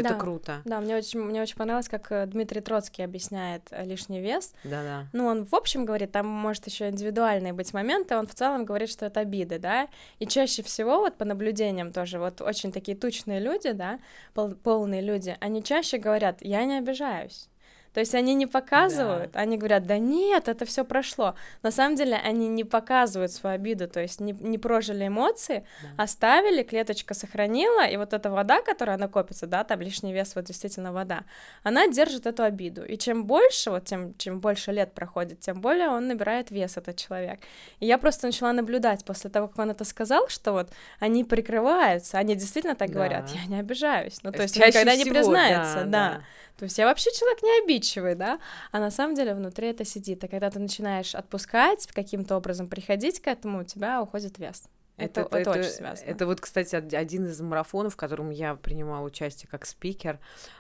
Это 0.01 0.11
Да. 0.11 0.15
круто. 0.19 0.63
Да, 0.65 0.81
мне 0.81 0.97
очень, 0.97 1.21
мне 1.21 1.43
очень 1.43 1.57
понравилось, 1.57 1.89
как 1.89 2.11
э, 2.13 2.27
Дмитрий 2.27 2.61
Троцкий 2.61 3.03
объясняет 3.03 3.63
э, 3.71 3.85
лишний 3.85 4.21
вес. 4.21 4.53
Да-да. 4.65 5.07
Ну, 5.13 5.27
он 5.27 5.45
в 5.45 5.55
общем 5.55 5.85
говорит, 5.85 6.13
там 6.13 6.27
может 6.27 6.67
еще 6.67 6.89
индивидуальные 6.89 7.53
быть 7.53 7.73
моменты, 7.73 8.17
он 8.17 8.27
в 8.27 8.35
целом 8.35 8.65
говорит, 8.65 8.91
что 8.91 9.07
это 9.07 9.21
обиды, 9.21 9.59
да, 9.59 9.89
и 10.19 10.27
чаще 10.27 10.63
всего, 10.63 10.99
вот 10.99 11.17
по 11.17 11.25
наблюдениям 11.25 11.93
тоже, 11.93 12.19
вот 12.19 12.41
очень 12.41 12.73
такие 12.73 12.97
тучные 12.97 13.41
люди, 13.41 13.73
да, 13.73 13.99
пол- 14.35 14.55
полные 14.55 15.01
люди, 15.01 15.37
они 15.41 15.63
чаще 15.63 15.99
говорят, 15.99 16.39
я 16.41 16.65
не 16.65 16.79
обижаюсь. 16.79 17.49
То 17.97 18.01
есть 18.01 18.15
они 18.15 18.35
не 18.35 18.47
показывают, 18.47 19.37
они 19.37 19.57
говорят, 19.57 19.87
да 19.87 19.97
нет, 19.97 20.49
это 20.49 20.67
все 20.67 20.85
прошло. 20.85 21.35
На 21.63 21.71
самом 21.71 21.97
деле 21.97 22.21
они 22.29 22.47
не 22.47 22.63
показывают 22.63 23.33
свою 23.33 23.55
обиду, 23.55 23.89
то 23.89 24.01
есть 24.01 24.21
не, 24.21 24.33
не 24.33 24.59
прожили 24.59 25.07
эмоции, 25.07 25.65
Да. 25.83 26.03
оставили, 26.05 26.63
клеточка 26.63 27.15
сохранила, 27.15 27.87
и 27.87 27.97
вот 27.97 28.13
эта 28.13 28.31
вода, 28.31 28.61
которая 28.61 28.99
накопится, 28.99 29.47
да, 29.47 29.65
там 29.65 29.81
лишний 29.81 30.13
вес, 30.13 30.35
вот 30.35 30.45
действительно 30.45 30.93
вода, 30.93 31.25
она 31.63 31.89
держит 31.89 32.27
эту 32.27 32.43
обиду. 32.43 32.85
И 32.85 32.99
чем 32.99 33.25
больше, 33.25 33.71
вот 33.71 33.87
тем, 33.87 34.15
чем 34.19 34.41
больше 34.41 34.73
лет 34.73 34.93
проходит, 34.93 35.41
тем 35.41 35.63
более 35.63 35.89
он 35.89 36.07
набирает 36.07 36.51
вес, 36.51 36.77
этот 36.77 36.97
человек. 36.97 37.39
И 37.81 37.87
я 37.87 37.97
просто 37.97 38.27
начала 38.27 38.53
наблюдать 38.53 39.07
после 39.07 39.31
того, 39.31 39.49
как 39.49 39.59
он 39.59 39.71
это 39.71 39.85
сказал, 39.87 40.29
что 40.29 40.53
вот 40.53 40.69
они 41.01 41.25
прикрываются, 41.25 42.19
они 42.19 42.35
действительно 42.35 42.75
так 42.75 42.89
Да. 42.89 42.95
говорят, 42.95 43.31
я 43.31 43.47
не 43.47 43.59
обижаюсь. 43.59 44.19
Ну, 44.23 44.33
то 44.33 44.43
есть 44.43 44.55
Чаще 44.55 44.69
никогда 44.69 44.95
не 44.97 45.05
всего, 45.05 45.15
признается, 45.15 45.75
да, 45.77 45.85
да. 45.85 46.11
да. 46.19 46.23
То 46.57 46.65
есть 46.65 46.79
я 46.79 46.87
вообще 46.87 47.11
человек 47.13 47.43
не 47.43 47.65
обидчивый, 47.65 48.15
да, 48.15 48.39
а 48.73 48.79
на 48.79 48.91
самом 48.91 49.15
деле 49.15 49.35
внутри 49.35 49.69
это 49.69 49.85
сидит. 49.85 50.25
И 50.25 50.29
когда 50.29 50.51
ты 50.51 50.59
начинаешь 50.59 51.15
отпускать, 51.15 51.87
каким-то 51.89 52.37
образом 52.37 52.69
приходить 52.69 53.21
к 53.21 53.27
этому, 53.27 53.61
у 53.61 53.65
тебя 53.65 54.01
уходит 54.03 54.39
вес. 54.39 54.65
Это, 54.97 55.29
это, 55.31 55.51
очень 55.51 55.65
связано. 55.71 56.07
Это 56.09 56.27
вот, 56.27 56.41
кстати, 56.41 56.75
од- 56.75 56.95
один 56.95 57.27
из 57.27 57.41
марафонов, 57.41 57.95
в 57.95 57.97
котором 57.97 58.31
я 58.31 58.55
принимала 58.55 59.05
участие 59.05 59.49
как 59.51 59.67
спикер. 59.67 60.19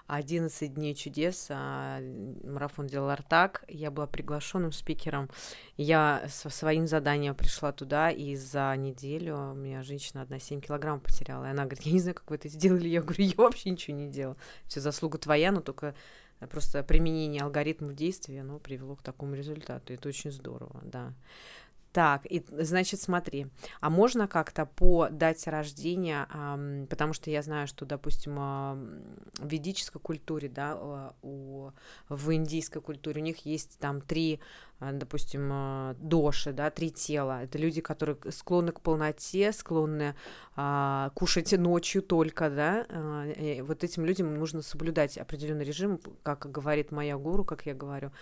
11 0.09 0.75
дней 0.75 0.95
чудес. 0.95 1.47
а, 1.51 2.01
Марафон 2.45 2.87
делал 2.87 3.09
Артак. 3.09 3.65
Я 3.69 3.91
была 3.91 4.07
приглашенным 4.07 4.73
спикером. 4.73 5.31
Я 5.77 6.27
со 6.29 6.51
своим 6.51 6.87
заданием 6.87 7.35
пришла 7.35 7.73
туда, 7.73 8.11
и 8.11 8.37
за 8.37 8.75
неделю 8.77 9.37
у 9.53 9.55
меня 9.55 9.83
женщина 9.83 10.23
одна 10.23 10.39
7 10.39 10.61
килограмм 10.61 11.01
потеряла. 11.01 11.47
И 11.47 11.51
она 11.51 11.65
говорит, 11.65 11.85
я 11.87 11.93
не 11.93 12.01
знаю, 12.01 12.15
как 12.15 12.29
вы 12.29 12.37
это 12.37 12.49
сделали. 12.49 12.89
Я 12.89 13.01
говорю, 13.03 13.25
я 13.25 13.35
вообще 13.37 13.71
ничего 13.71 13.97
не 13.97 14.09
делала. 14.09 14.37
Все 14.67 14.81
заслуга 14.81 15.17
твоя, 15.19 15.51
но 15.51 15.61
только 15.63 15.95
э, 16.41 16.47
просто 16.47 16.83
применение 16.83 17.43
алгоритмов 17.43 17.95
действия, 17.95 18.43
оно 18.43 18.59
привело 18.59 18.97
к 18.97 19.03
такому 19.03 19.35
результату. 19.35 19.95
Это 19.95 20.09
очень 20.09 20.31
здорово, 20.31 20.81
да. 20.85 21.15
Так, 21.97 22.27
и, 22.27 22.45
значит, 22.51 23.01
смотри, 23.01 23.47
а 23.81 23.89
можно 23.89 24.29
как-то 24.29 24.67
по 24.67 25.09
дате 25.09 25.49
рождения, 25.49 26.27
ам, 26.29 26.87
потому 26.91 27.15
что 27.15 27.31
я 27.31 27.41
знаю, 27.41 27.67
что, 27.67 27.87
допустим, 27.87 28.37
ам, 28.39 29.01
в 29.39 29.49
ведической 29.49 29.99
культуре, 29.99 30.51
да, 30.51 30.75
а, 30.77 31.15
у, 31.23 31.71
в 32.11 32.35
индийской 32.35 32.83
культуре 32.83 33.23
у 33.23 33.25
них 33.25 33.47
есть 33.47 33.79
там 33.79 34.03
три, 34.03 34.41
допустим, 34.81 35.49
а, 35.53 35.95
доши, 35.99 36.53
да, 36.53 36.71
три 36.71 36.91
тела. 36.91 37.45
Это 37.45 37.59
люди, 37.59 37.81
которые 37.81 38.19
склонны 38.31 38.73
к 38.73 38.81
полноте, 38.81 39.53
склонны 39.53 40.15
а, 40.55 41.11
кушать 41.15 41.53
ночью 41.53 42.03
только, 42.03 42.51
да. 42.51 42.87
а, 42.89 43.27
и 43.31 43.63
вот 43.63 43.85
этим 43.85 44.05
людям 44.05 44.35
нужно 44.35 44.63
соблюдать 44.63 45.17
определенный 45.17 45.65
режим, 45.65 46.01
как 46.23 46.51
говорит 46.51 46.93
моя 46.93 47.17
гуру, 47.17 47.45
как 47.45 47.65
я 47.67 47.75
говорю, 47.75 48.13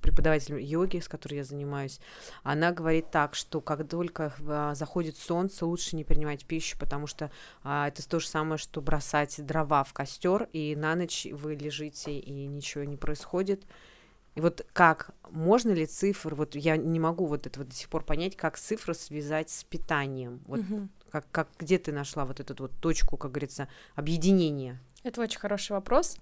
преподаватель 0.00 0.60
йоги, 0.60 1.00
с 1.00 1.08
которой 1.08 1.36
я 1.36 1.44
занимаюсь, 1.44 2.00
она 2.42 2.72
говорит 2.72 3.10
так, 3.10 3.34
что 3.34 3.60
как 3.60 3.88
только 3.88 4.32
а, 4.46 4.74
заходит 4.74 5.16
солнце, 5.16 5.66
лучше 5.66 5.96
не 5.96 6.04
принимать 6.04 6.44
пищу, 6.46 6.78
потому 6.78 7.06
что 7.06 7.30
а, 7.64 7.88
это 7.88 8.08
то 8.08 8.20
же 8.20 8.28
самое, 8.28 8.58
что 8.58 8.80
бросать 8.80 9.44
дрова 9.44 9.82
в 9.84 9.92
костер, 9.92 10.48
и 10.52 10.76
на 10.76 10.94
ночь 10.94 11.26
вы 11.30 11.56
лежите, 11.56 12.18
и 12.18 12.46
ничего 12.46 12.84
не 12.84 12.96
происходит. 12.96 13.64
И 14.38 14.40
вот 14.40 14.64
как, 14.72 15.10
можно 15.32 15.72
ли 15.72 15.84
цифр, 15.84 16.36
вот 16.36 16.54
я 16.54 16.76
не 16.76 17.00
могу 17.00 17.26
вот 17.26 17.48
этого 17.48 17.66
до 17.66 17.74
сих 17.74 17.88
пор 17.88 18.04
понять, 18.04 18.36
как 18.36 18.56
цифры 18.56 18.94
связать 18.94 19.50
с 19.50 19.64
питанием, 19.64 20.38
вот 20.46 20.60
Мгм. 20.60 20.90
как, 21.10 21.26
как, 21.32 21.48
где 21.58 21.76
ты 21.76 21.90
нашла 21.90 22.24
вот 22.24 22.38
эту 22.38 22.54
вот 22.56 22.70
точку, 22.80 23.16
как 23.16 23.32
говорится, 23.32 23.66
объединения? 23.96 24.78
Это 25.02 25.20
очень 25.22 25.40
хороший 25.40 25.72
вопрос. 25.72 26.16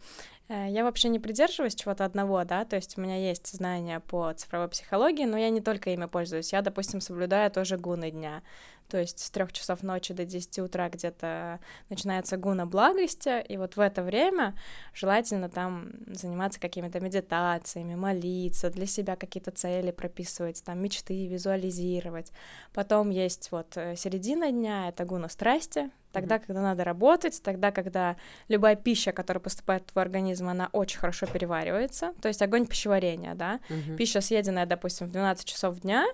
Э, 0.48 0.66
Я 0.70 0.84
вообще 0.84 1.10
не 1.10 1.18
придерживаюсь 1.18 1.74
чего-то 1.74 2.06
одного, 2.06 2.42
да, 2.44 2.64
то 2.64 2.76
есть 2.76 2.96
у 2.96 3.02
меня 3.02 3.18
есть 3.18 3.54
знания 3.54 4.00
по 4.00 4.32
цифровой 4.32 4.68
психологии, 4.68 5.26
но 5.26 5.36
я 5.36 5.50
не 5.50 5.60
только 5.60 5.90
ими 5.90 6.06
пользуюсь. 6.06 6.54
Я, 6.54 6.62
допустим, 6.62 7.02
соблюдаю 7.02 7.50
тоже 7.50 7.76
гуны 7.76 8.10
дня. 8.10 8.42
То 8.88 8.98
есть 8.98 9.18
с 9.18 9.30
трех 9.30 9.52
часов 9.52 9.82
ночи 9.82 10.14
до 10.14 10.24
10 10.24 10.58
утра 10.60 10.88
где-то 10.88 11.60
начинается 11.88 12.36
гуна 12.36 12.66
благости, 12.66 13.42
и 13.48 13.56
вот 13.56 13.76
в 13.76 13.80
это 13.80 14.02
время 14.02 14.54
желательно 14.94 15.48
там 15.48 15.90
заниматься 16.06 16.60
какими-то 16.60 17.00
медитациями, 17.00 17.94
молиться, 17.94 18.70
для 18.70 18.86
себя 18.86 19.16
какие-то 19.16 19.50
цели 19.50 19.90
прописывать, 19.90 20.62
там 20.64 20.80
мечты 20.80 21.26
визуализировать. 21.26 22.32
Потом 22.72 23.10
есть 23.10 23.50
вот 23.50 23.76
э, 23.76 23.96
середина 23.96 24.50
дня, 24.50 24.88
это 24.88 25.04
гуна 25.04 25.28
страсти, 25.28 25.90
тогда, 26.12 26.38
когда 26.38 26.62
надо 26.62 26.84
работать, 26.84 27.42
тогда, 27.42 27.70
когда 27.70 28.16
любая 28.48 28.74
пища, 28.76 29.12
которая 29.12 29.40
поступает 29.40 29.82
в 29.82 29.92
твой 29.92 30.04
организм, 30.04 30.48
она 30.48 30.68
очень 30.72 30.98
хорошо 30.98 31.26
переваривается, 31.26 32.14
то 32.22 32.28
есть 32.28 32.40
огонь 32.42 32.66
пищеварения, 32.66 33.34
да, 33.34 33.60
Мгм. 33.68 33.96
пища, 33.96 34.20
съеденная, 34.20 34.66
допустим, 34.66 35.08
в 35.08 35.10
12 35.10 35.46
часов 35.46 35.80
дня, 35.80 36.06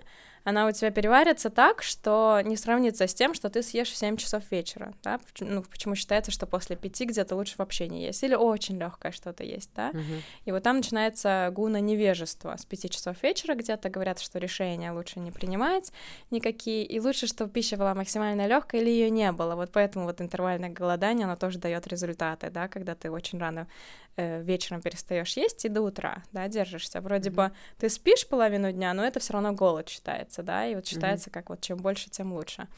она 0.45 0.67
у 0.67 0.73
тебя 0.73 0.91
переварится 0.91 1.51
так, 1.51 1.83
что 1.83 2.41
не 2.45 2.57
сравнится 2.57 3.07
с 3.07 3.15
тем, 3.15 3.35
что 3.35 3.49
ты 3.49 3.63
съешь 3.63 3.91
в 3.91 3.97
7 3.97 4.17
часов 4.17 4.43
вечера, 4.51 4.93
да, 5.03 5.21
ну, 5.41 5.63
почему 5.63 5.95
считается, 5.95 6.31
что 6.31 6.47
после 6.47 6.77
пяти 6.77 7.05
где-то 7.05 7.37
лучше 7.37 7.55
вообще 7.59 7.89
не 7.89 8.05
есть, 8.05 8.23
или 8.23 8.35
очень 8.35 8.79
легкое 8.79 9.13
что-то 9.13 9.45
есть, 9.45 9.71
да, 9.75 9.91
Мгм. 9.93 10.23
и 10.45 10.53
вот 10.53 10.63
там 10.63 10.77
начинается 10.77 11.49
гуна 11.53 11.81
невежества 11.81 12.57
с 12.57 12.65
5 12.65 12.89
часов 12.89 13.23
вечера, 13.23 13.55
где-то 13.55 13.89
говорят, 13.89 14.19
что 14.21 14.39
решения 14.39 14.93
лучше 14.93 15.21
не 15.21 15.31
принимать 15.31 15.93
никакие, 16.31 16.85
и 16.85 17.01
лучше, 17.01 17.27
чтобы 17.27 17.51
пища 17.51 17.77
была 17.77 17.95
максимально 17.95 18.47
легкая 18.47 18.81
или 18.81 18.91
ее 18.91 19.11
не 19.11 19.31
было. 19.33 19.55
Вот 19.55 19.71
поэтому 19.73 20.07
вот 20.07 20.21
интервальное 20.21 20.71
голодание, 20.71 21.25
оно 21.27 21.37
тоже 21.37 21.59
дает 21.59 21.87
результаты, 21.87 22.51
да, 22.51 22.69
когда 22.69 22.95
ты 22.95 23.11
очень 23.11 23.39
рано 23.39 23.67
вечером 24.17 24.83
перестаешь 24.83 25.37
есть 25.37 25.65
и 25.65 25.69
до 25.69 25.83
утра, 25.83 26.23
да, 26.33 26.49
держишься. 26.49 27.01
Вроде 27.01 27.31
Мгм. 27.31 27.37
бы 27.37 27.53
ты 27.79 27.89
спишь 27.89 28.27
половину 28.29 28.73
дня, 28.73 28.93
но 28.95 29.05
это 29.05 29.21
все 29.21 29.33
равно 29.35 29.53
голод 29.53 29.89
считается, 29.89 30.43
да, 30.43 30.67
и 30.67 30.75
вот 30.75 30.87
считается 30.87 31.31
как 31.31 31.51
вот 31.51 31.61
чем 31.61 31.79
больше, 31.79 32.11
тем 32.11 32.33
лучше. 32.33 32.69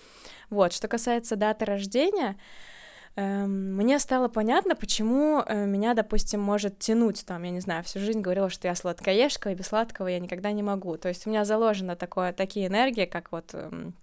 Вот, 0.50 0.72
что 0.72 0.88
касается 0.88 1.36
даты 1.36 1.64
рождения, 1.64 2.36
эм, 3.16 3.76
мне 3.76 3.98
стало 3.98 4.28
понятно, 4.28 4.74
почему 4.76 5.40
э, 5.40 5.66
меня, 5.66 5.94
допустим, 5.94 6.40
может 6.40 6.78
тянуть 6.78 7.24
там, 7.26 7.42
я 7.42 7.50
не 7.50 7.60
знаю, 7.60 7.82
всю 7.84 7.98
жизнь 7.98 8.20
говорила, 8.20 8.50
что 8.50 8.68
я 8.68 8.74
сладкоежка, 8.74 9.50
и 9.50 9.54
без 9.54 9.66
сладкого 9.66 10.08
я 10.08 10.20
никогда 10.20 10.52
не 10.52 10.62
могу. 10.62 10.96
То 10.96 11.08
есть 11.08 11.26
у 11.26 11.30
меня 11.30 11.44
заложено 11.44 11.96
такое, 11.96 12.32
такие 12.32 12.66
энергии, 12.66 13.06
как 13.06 13.32
вот 13.32 13.54
эм, 13.54 13.94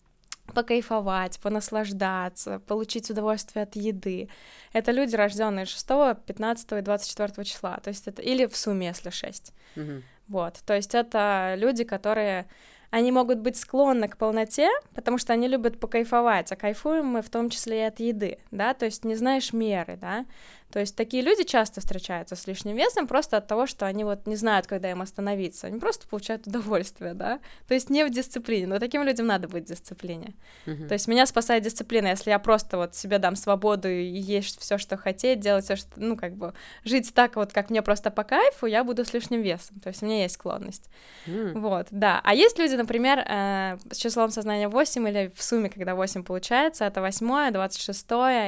покайфовать, 0.53 1.39
понаслаждаться, 1.39 2.59
получить 2.59 3.09
удовольствие 3.09 3.63
от 3.63 3.75
еды. 3.75 4.29
Это 4.73 4.91
люди, 4.91 5.15
рожденные 5.15 5.65
6, 5.65 5.87
15 6.25 6.71
и 6.71 6.81
24 6.81 7.45
числа, 7.45 7.77
то 7.83 7.89
есть 7.89 8.07
это 8.07 8.21
или 8.21 8.45
в 8.45 8.55
сумме, 8.55 8.87
если 8.87 9.09
6. 9.09 9.53
Мгм. 9.75 10.03
Вот, 10.27 10.59
то 10.65 10.75
есть 10.75 10.95
это 10.95 11.55
люди, 11.57 11.83
которые 11.83 12.47
они 12.91 13.11
могут 13.11 13.39
быть 13.39 13.57
склонны 13.57 14.07
к 14.07 14.17
полноте, 14.17 14.69
потому 14.93 15.17
что 15.17 15.33
они 15.33 15.47
любят 15.47 15.79
покайфовать, 15.79 16.51
а 16.51 16.55
кайфуем 16.55 17.05
мы 17.05 17.21
в 17.21 17.29
том 17.29 17.49
числе 17.49 17.79
и 17.79 17.87
от 17.87 17.99
еды, 17.99 18.37
да, 18.51 18.73
то 18.73 18.85
есть 18.85 19.05
не 19.05 19.15
знаешь 19.15 19.53
меры, 19.53 19.97
да, 19.99 20.25
То 20.71 20.79
есть 20.79 20.95
такие 20.95 21.21
люди 21.23 21.43
часто 21.43 21.81
встречаются 21.81 22.35
с 22.35 22.47
лишним 22.47 22.75
весом 22.75 23.07
просто 23.07 23.37
от 23.37 23.47
того, 23.47 23.67
что 23.67 23.85
они 23.85 24.03
вот 24.03 24.25
не 24.27 24.35
знают, 24.35 24.67
когда 24.67 24.89
им 24.89 25.01
остановиться. 25.01 25.67
Они 25.67 25.79
просто 25.79 26.07
получают 26.07 26.47
удовольствие, 26.47 27.13
да. 27.13 27.39
То 27.67 27.73
есть 27.73 27.89
не 27.89 28.05
в 28.05 28.09
дисциплине. 28.09 28.67
Но 28.67 28.79
таким 28.79 29.03
людям 29.03 29.27
надо 29.27 29.47
быть 29.47 29.65
в 29.65 29.67
дисциплине. 29.67 30.33
Uh-huh. 30.65 30.87
То 30.87 30.93
есть 30.93 31.07
меня 31.07 31.25
спасает 31.25 31.63
дисциплина, 31.63 32.07
если 32.07 32.29
я 32.29 32.39
просто 32.39 32.77
вот 32.77 32.95
себе 32.95 33.19
дам 33.19 33.35
свободу 33.35 33.89
и 33.89 34.03
есть 34.03 34.59
все, 34.59 34.77
что 34.77 34.97
хотеть, 34.97 35.39
делать 35.39 35.65
все, 35.65 35.75
что, 35.75 35.89
ну, 35.95 36.15
как 36.15 36.35
бы, 36.35 36.53
жить 36.83 37.13
так 37.13 37.35
вот, 37.35 37.51
как 37.51 37.69
мне 37.69 37.81
просто 37.81 38.11
по 38.11 38.23
кайфу, 38.23 38.65
я 38.65 38.83
буду 38.83 39.05
с 39.05 39.13
лишним 39.13 39.41
весом. 39.41 39.79
То 39.79 39.89
есть 39.89 40.01
у 40.03 40.05
меня 40.05 40.23
есть 40.23 40.35
склонность. 40.35 40.89
Mm. 41.27 41.59
Вот, 41.59 41.87
да. 41.91 42.21
А 42.23 42.33
есть 42.33 42.57
люди, 42.59 42.75
например, 42.75 43.19
э, 43.19 43.77
с 43.91 43.97
числом 43.97 44.31
сознания 44.31 44.67
8 44.67 45.07
или 45.09 45.31
в 45.35 45.43
сумме, 45.43 45.69
когда 45.69 45.95
8 45.95 46.23
получается, 46.23 46.85
это 46.85 47.01
8, 47.01 47.51
26 47.51 48.07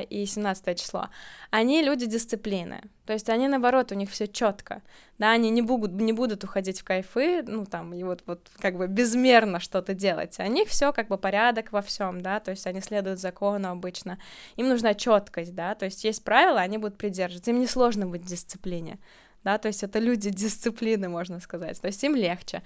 и 0.10 0.25
17 0.25 0.80
число. 0.80 1.10
Они 1.55 1.83
люди 1.83 2.07
дисциплины. 2.07 2.81
То 3.05 3.13
есть 3.13 3.29
они, 3.29 3.48
наоборот, 3.48 3.91
у 3.91 3.95
них 3.95 4.10
все 4.10 4.27
четко. 4.27 4.81
Да, 5.19 5.29
они 5.29 5.51
не 5.51 5.62
будут, 5.62 5.91
не 5.91 6.12
будут 6.12 6.43
уходить 6.43 6.81
в 6.81 6.83
кайфы, 6.83 7.43
ну, 7.43 7.67
там, 7.67 7.93
и 7.93 8.01
вот, 8.01 8.24
вот 8.25 8.50
как 8.57 8.75
бы 8.75 8.88
безмерно 8.88 9.60
что-то 9.60 9.93
делать. 9.93 10.36
У 10.39 10.48
них 10.48 10.67
все 10.69 10.91
как 10.91 11.10
бы 11.10 11.17
порядок 11.19 11.72
во 11.72 11.83
всем, 11.83 12.22
да, 12.22 12.39
то 12.39 12.50
есть 12.50 12.65
они 12.65 12.81
следуют 12.81 13.19
закону 13.19 13.69
обычно. 13.69 14.17
Им 14.55 14.67
нужна 14.67 14.95
четкость, 14.95 15.53
да, 15.53 15.75
то 15.75 15.86
есть 15.86 16.03
есть 16.03 16.24
правила, 16.24 16.60
они 16.60 16.79
будут 16.79 16.98
придерживаться. 16.98 17.51
Им 17.51 17.60
несложно 17.60 18.07
быть 18.07 18.24
в 18.24 18.27
дисциплине, 18.27 18.98
да, 19.43 19.60
то 19.60 19.67
есть 19.67 19.83
это 19.83 20.00
люди 20.00 20.29
дисциплины, 20.31 21.07
можно 21.07 21.39
сказать, 21.39 21.79
то 21.79 21.86
есть 21.86 22.03
им 22.03 22.15
легче. 22.15 22.63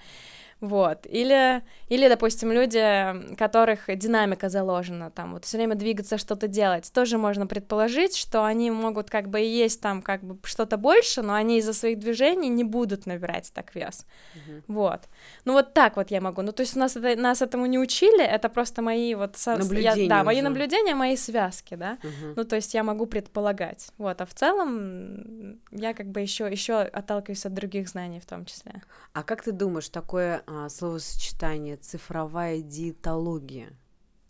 Вот. 0.60 1.06
Или, 1.06 1.62
или, 1.88 2.08
допустим, 2.08 2.50
люди, 2.50 3.36
которых 3.36 3.86
динамика 3.96 4.48
заложена, 4.48 5.10
там, 5.10 5.34
вот 5.34 5.44
все 5.44 5.56
время 5.56 5.76
двигаться, 5.76 6.18
что-то 6.18 6.48
делать, 6.48 6.90
тоже 6.92 7.16
можно 7.16 7.46
предположить, 7.46 8.16
что 8.16 8.44
они 8.44 8.70
могут 8.70 9.08
как 9.08 9.28
бы 9.28 9.40
и 9.40 9.46
есть 9.46 9.80
там 9.80 10.02
как 10.02 10.22
бы 10.24 10.38
что-то 10.44 10.76
больше, 10.76 11.22
но 11.22 11.34
они 11.34 11.58
из-за 11.58 11.72
своих 11.72 11.98
движений 11.98 12.48
не 12.48 12.64
будут 12.64 13.06
набирать 13.06 13.52
так 13.54 13.74
вес. 13.74 14.04
Uh-huh. 14.34 14.62
Вот. 14.66 15.02
Ну 15.44 15.52
вот 15.52 15.74
так 15.74 15.96
вот 15.96 16.10
я 16.10 16.20
могу. 16.20 16.42
Ну 16.42 16.52
то 16.52 16.62
есть 16.62 16.76
у 16.76 16.80
нас 16.80 16.96
это, 16.96 17.20
нас 17.20 17.40
этому 17.40 17.66
не 17.66 17.78
учили, 17.78 18.24
это 18.24 18.48
просто 18.48 18.82
мои 18.82 19.14
вот... 19.14 19.36
Наблюдения 19.46 20.04
я, 20.04 20.08
Да, 20.08 20.24
мои 20.24 20.42
наблюдения, 20.42 20.94
мои 20.94 21.16
связки, 21.16 21.74
да. 21.74 21.98
Uh-huh. 22.02 22.34
Ну 22.36 22.44
то 22.44 22.56
есть 22.56 22.74
я 22.74 22.82
могу 22.82 23.06
предполагать. 23.06 23.88
Вот. 23.98 24.20
А 24.20 24.26
в 24.26 24.34
целом 24.34 25.60
я 25.70 25.94
как 25.94 26.06
бы 26.06 26.20
еще 26.20 26.50
еще 26.50 26.80
отталкиваюсь 26.80 27.46
от 27.46 27.54
других 27.54 27.88
знаний 27.88 28.20
в 28.20 28.26
том 28.26 28.44
числе. 28.44 28.82
А 29.12 29.22
как 29.22 29.42
ты 29.42 29.52
думаешь, 29.52 29.88
такое 29.88 30.42
а, 30.48 30.68
словосочетание 30.70 31.76
цифровая 31.76 32.62
диетология. 32.62 33.76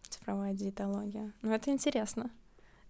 Цифровая 0.08 0.52
диетология. 0.52 1.32
Ну, 1.42 1.52
это 1.52 1.70
интересно. 1.70 2.30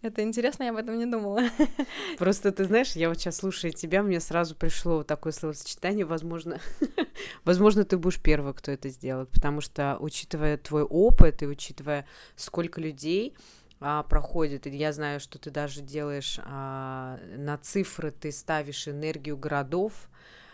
Это 0.00 0.22
интересно, 0.22 0.62
я 0.62 0.70
об 0.70 0.76
этом 0.76 0.96
не 0.96 1.06
думала. 1.06 1.42
Просто 2.18 2.52
ты 2.52 2.64
знаешь, 2.64 2.92
я 2.92 3.08
вот 3.08 3.18
сейчас 3.18 3.36
слушая 3.36 3.72
тебя, 3.72 4.02
мне 4.02 4.20
сразу 4.20 4.54
пришло 4.54 4.98
вот 4.98 5.08
такое 5.08 5.32
словосочетание, 5.32 6.06
возможно, 6.06 6.58
возможно, 7.44 7.84
ты 7.84 7.98
будешь 7.98 8.22
первый, 8.22 8.54
кто 8.54 8.70
это 8.70 8.88
сделает, 8.88 9.28
потому 9.30 9.60
что, 9.60 9.98
учитывая 10.00 10.56
твой 10.56 10.84
опыт 10.84 11.42
и 11.42 11.46
учитывая, 11.46 12.06
сколько 12.36 12.80
людей 12.80 13.36
а, 13.80 14.04
проходит, 14.04 14.66
и 14.68 14.70
я 14.70 14.92
знаю, 14.92 15.18
что 15.20 15.38
ты 15.38 15.50
даже 15.50 15.82
делаешь 15.82 16.38
а, 16.44 17.18
на 17.36 17.58
цифры, 17.58 18.12
ты 18.12 18.30
ставишь 18.30 18.88
энергию 18.88 19.36
городов, 19.36 20.08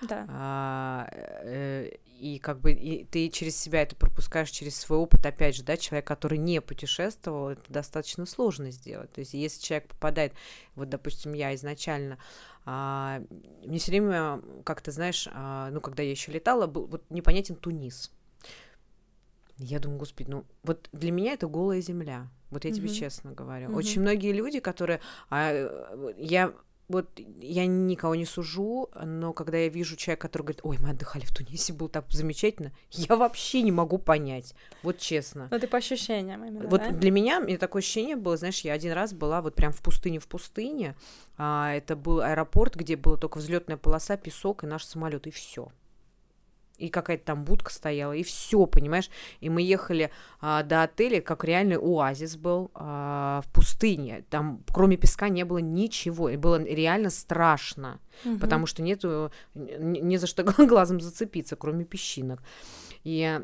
да. 0.09 0.27
А, 0.29 1.09
э, 1.13 1.91
и 2.19 2.39
как 2.39 2.61
бы 2.61 2.73
и 2.73 3.05
ты 3.05 3.29
через 3.29 3.57
себя 3.57 3.83
это 3.83 3.97
пропускаешь 3.97 4.51
через 4.51 4.77
свой 4.77 4.99
опыт, 4.99 5.25
опять 5.27 5.57
же, 5.57 5.63
да, 5.63 5.77
человек, 5.77 6.07
который 6.07 6.39
не 6.39 6.61
путешествовал, 6.61 7.51
это 7.51 7.63
достаточно 7.69 8.27
сложно 8.27 8.71
сделать. 8.71 9.13
То 9.13 9.21
есть 9.21 9.35
если 9.35 9.61
человек 9.61 9.89
попадает, 9.89 10.33
вот, 10.75 10.89
допустим, 10.89 11.33
я 11.33 11.55
изначально, 11.55 12.19
а, 12.65 13.23
мне 13.65 13.79
все 13.79 13.91
время 13.91 14.41
как-то, 14.65 14.91
знаешь, 14.91 15.29
а, 15.33 15.71
ну, 15.71 15.81
когда 15.81 16.03
я 16.03 16.11
еще 16.11 16.33
летала, 16.33 16.67
был 16.67 16.87
вот 16.87 17.05
непонятен 17.11 17.57
Тунис. 17.57 18.11
Я 19.59 19.79
думаю, 19.79 20.01
господи, 20.01 20.31
ну 20.31 20.45
вот 20.65 20.89
для 20.93 21.13
меня 21.13 21.35
это 21.35 21.47
голая 21.47 21.81
земля. 21.81 22.29
Вот 22.51 22.65
я 22.65 22.71
mm-hmm. 22.71 22.75
тебе 22.75 22.89
честно 22.89 23.33
говорю. 23.33 23.69
Mm-hmm. 23.69 23.77
Очень 23.77 24.01
многие 24.01 24.33
люди, 24.33 24.61
которые, 24.61 25.01
а, 25.31 26.13
я 26.17 26.55
вот 26.89 27.09
я 27.41 27.67
никого 27.67 28.15
не 28.15 28.27
сужу, 28.27 28.91
но 29.03 29.33
когда 29.33 29.59
я 29.59 29.69
вижу 29.69 29.97
человека, 29.97 30.29
который 30.29 30.43
говорит, 30.43 30.61
ой, 30.65 30.79
мы 30.79 30.91
отдыхали 30.91 31.25
в 31.25 31.35
Тунисе, 31.35 31.73
было 31.73 31.89
так 31.89 32.05
замечательно, 32.11 32.73
я 32.91 33.17
вообще 33.17 33.63
не 33.63 33.73
могу 33.73 33.99
понять, 33.99 34.55
вот 34.83 34.99
честно. 34.99 35.49
Ну, 35.51 35.59
ты 35.59 35.67
по 35.67 35.79
ощущениям 35.79 36.45
именно, 36.45 36.69
Вот 36.69 36.81
да? 36.83 36.91
для 36.91 37.11
меня, 37.11 37.41
мне 37.41 37.57
такое 37.57 37.81
ощущение 37.81 38.17
было, 38.17 38.37
знаешь, 38.37 38.61
я 38.61 38.73
один 38.75 38.93
раз 38.93 39.13
была 39.13 39.41
вот 39.41 39.55
прям 39.55 39.73
в 39.73 39.81
пустыне 39.81 40.19
в 40.19 40.27
пустыне, 40.27 40.95
а, 41.39 41.73
это 41.73 41.97
был 41.97 42.21
аэропорт, 42.21 42.77
где 42.77 42.97
была 42.97 43.17
только 43.17 43.39
взлетная 43.39 43.77
полоса, 43.77 44.17
песок 44.17 44.65
и 44.65 44.67
наш 44.67 44.85
самолет, 44.85 45.27
и 45.27 45.31
все 45.31 45.69
и 46.79 46.89
какая-то 46.89 47.25
там 47.25 47.45
будка 47.45 47.73
стояла, 47.73 48.13
и 48.13 48.23
все, 48.23 48.67
понимаешь? 48.67 49.11
И 49.41 49.49
мы 49.49 49.63
ехали 49.63 50.11
а, 50.41 50.63
до 50.63 50.83
отеля, 50.83 51.21
как 51.21 51.45
реальный 51.45 51.77
оазис 51.77 52.37
был 52.37 52.71
а, 52.75 53.43
в 53.43 53.53
пустыне. 53.53 54.25
Там 54.31 54.63
кроме 54.73 54.97
песка 54.97 55.29
не 55.29 55.45
было 55.45 55.59
ничего, 55.59 56.29
и 56.29 56.37
было 56.37 56.63
реально 56.63 57.11
страшно, 57.11 58.01
угу. 58.25 58.39
потому 58.39 58.67
что 58.67 58.83
нету 58.83 59.33
не, 59.55 60.17
за 60.17 60.27
что 60.27 60.43
глазом 60.67 61.01
зацепиться, 61.01 61.57
кроме 61.57 61.85
песчинок. 61.85 62.43
И 63.05 63.41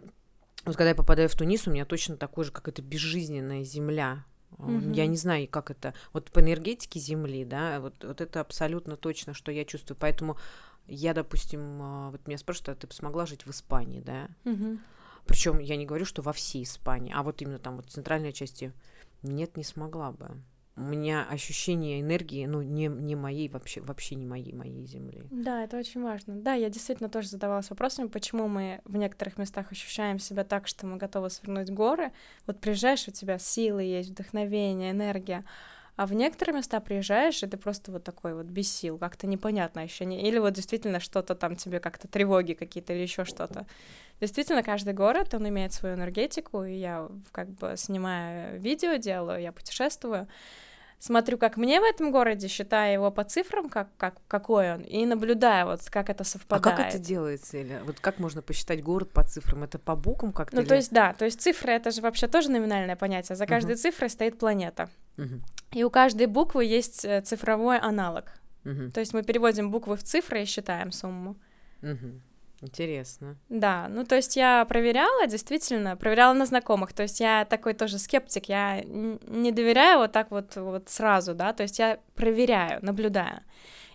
вот 0.65 0.77
когда 0.77 0.91
я 0.91 0.95
попадаю 0.95 1.29
в 1.29 1.35
Тунис, 1.35 1.67
у 1.67 1.71
меня 1.71 1.85
точно 1.85 2.17
такой 2.17 2.45
же, 2.45 2.53
как 2.53 2.69
это 2.69 2.83
безжизненная 2.83 3.65
земля. 3.65 4.25
Mm-hmm. 4.59 4.95
Я 4.95 5.07
не 5.07 5.17
знаю, 5.17 5.49
как 5.49 5.71
это. 5.71 5.95
Вот 6.13 6.31
по 6.31 6.41
энергетике 6.41 6.99
Земли, 6.99 7.45
да, 7.45 7.81
вот, 7.81 8.05
вот 8.05 8.21
это 8.21 8.41
абсолютно 8.41 8.97
точно, 8.97 9.33
что 9.33 9.53
я 9.53 9.65
чувствую. 9.65 9.97
Поэтому 9.99 10.37
я, 10.87 11.15
допустим, 11.15 11.61
а, 11.83 12.11
вот 12.11 12.27
меня 12.27 12.39
спрашивают, 12.39 12.85
а 12.85 12.87
ты 12.87 12.95
смогла 12.95 13.27
жить 13.27 13.47
в 13.47 13.51
Испании, 13.51 14.01
да? 14.01 14.29
Угу. 14.45 14.79
Причем 15.27 15.59
я 15.59 15.77
не 15.77 15.87
говорю, 15.87 16.05
что 16.05 16.23
во 16.23 16.33
всей 16.33 16.65
Испании, 16.65 17.13
а 17.15 17.23
вот 17.23 17.43
именно 17.43 17.59
там 17.59 17.77
вот 17.77 17.91
центральной 17.91 18.33
части 18.33 18.73
нет, 19.23 19.57
не 19.57 19.65
смогла 19.65 20.13
бы. 20.13 20.31
У 20.77 20.83
меня 20.83 21.27
ощущение 21.29 22.01
энергии, 22.01 22.47
ну, 22.47 22.63
не, 22.63 22.87
не 22.87 23.15
моей, 23.15 23.49
вообще, 23.49 23.83
вообще 23.83 24.15
не 24.15 24.25
моей, 24.25 24.55
моей 24.55 24.87
земли. 24.87 25.21
Да, 25.31 25.63
это 25.63 25.77
очень 25.77 26.03
важно. 26.03 26.37
Да, 26.37 26.55
я 26.55 26.71
действительно 26.71 27.11
тоже 27.11 27.29
задавалась 27.29 27.69
вопросами, 27.69 28.07
почему 28.07 28.49
мы 28.49 28.81
в 28.85 28.97
некоторых 28.97 29.37
местах 29.37 29.71
ощущаем 29.73 30.19
себя 30.19 30.43
так, 30.43 30.67
что 30.67 30.87
мы 30.87 30.97
готовы 30.97 31.29
свернуть 31.29 31.71
горы. 31.71 32.13
Вот 32.47 32.61
приезжаешь, 32.61 33.07
у 33.09 33.11
тебя 33.11 33.39
силы 33.39 33.83
есть, 33.83 34.11
вдохновение, 34.11 34.93
энергия, 34.93 35.45
а 36.01 36.07
в 36.07 36.15
некоторые 36.15 36.57
места 36.57 36.81
приезжаешь, 36.81 37.43
и 37.43 37.47
ты 37.47 37.59
просто 37.59 37.93
вот 37.93 38.05
такой 38.05 38.33
вот 38.33 38.47
без 38.47 38.73
сил, 38.73 38.97
как-то 38.97 39.27
непонятное 39.27 39.85
ощущение. 39.85 40.23
Или 40.23 40.39
вот 40.39 40.55
действительно 40.55 40.99
что-то 40.99 41.35
там 41.35 41.57
тебе 41.57 41.79
как-то 41.79 42.09
тревоги 42.09 42.55
какие-то 42.55 42.95
или 42.95 43.03
еще 43.03 43.27
что-то. 43.27 43.67
Действительно, 44.19 44.63
каждый 44.63 44.95
город, 44.95 45.35
он 45.35 45.47
имеет 45.51 45.75
свою 45.75 45.97
энергетику, 45.97 46.65
и 46.65 46.73
я 46.73 47.07
как 47.33 47.51
бы 47.51 47.75
снимаю 47.77 48.59
видео, 48.59 48.95
делаю, 48.95 49.43
я 49.43 49.53
путешествую, 49.53 50.27
смотрю, 51.01 51.37
как 51.39 51.57
мне 51.57 51.81
в 51.81 51.83
этом 51.83 52.13
городе, 52.13 52.47
считаю 52.47 52.93
его 52.93 53.11
по 53.11 53.25
цифрам, 53.25 53.69
как, 53.69 53.89
как, 53.97 54.15
какой 54.29 54.75
он, 54.75 54.83
и 54.83 55.05
наблюдаю, 55.05 55.67
вот 55.67 55.81
как 55.91 56.09
это 56.11 56.23
совпадает. 56.23 56.67
А 56.67 56.71
как 56.71 56.87
это 56.87 56.99
делается, 56.99 57.59
или 57.59 57.81
вот 57.85 57.99
как 57.99 58.21
можно 58.21 58.43
посчитать 58.43 58.81
город 58.83 59.11
по 59.11 59.25
цифрам? 59.25 59.65
Это 59.65 59.81
по 59.81 59.97
буквам 59.97 60.33
как-то? 60.33 60.55
Ну, 60.55 60.63
или... 60.63 60.69
то 60.69 60.77
есть, 60.77 60.93
да, 60.93 61.15
то 61.15 61.25
есть 61.25 61.41
цифры— 61.41 61.73
это 61.75 61.91
же 61.91 62.03
вообще 62.03 62.29
тоже 62.29 62.51
номинальное 62.51 62.95
понятие. 62.95 63.35
За 63.35 63.47
каждой 63.47 63.75
uh-huh. 63.75 63.79
цифрой 63.79 64.11
стоит 64.11 64.39
планета. 64.39 64.89
Uh-huh. 65.17 65.41
И 65.73 65.83
у 65.83 65.91
каждой 65.91 66.27
буквы 66.27 66.65
есть 66.65 67.05
э, 67.05 67.21
цифровой 67.23 67.79
аналог. 67.79 68.33
Угу. 68.65 68.91
То 68.93 69.01
есть 69.01 69.15
мы 69.15 69.23
переводим 69.23 69.71
буквы 69.71 69.97
в 69.97 70.03
цифры 70.03 70.43
и 70.43 70.45
считаем 70.45 70.93
сумму. 70.93 71.37
Угу. 71.83 72.21
Интересно. 72.63 73.37
Да, 73.49 73.89
ну 73.89 74.05
то 74.05 74.17
есть 74.17 74.37
я 74.37 74.65
проверяла, 74.67 75.27
действительно, 75.27 75.97
проверяла 75.97 76.35
на 76.35 76.45
знакомых, 76.45 76.93
то 76.93 77.03
есть 77.03 77.21
я 77.21 77.45
такой 77.47 77.73
тоже 77.73 77.99
скептик, 77.99 78.49
я 78.51 78.83
не 78.85 79.51
доверяю 79.51 79.99
вот 80.01 80.13
так 80.13 80.31
вот, 80.31 80.57
вот 80.57 80.89
сразу, 80.89 81.35
да, 81.35 81.53
то 81.55 81.63
есть 81.63 81.79
я 81.79 81.99
проверяю, 82.15 82.79
наблюдаю. 82.83 83.41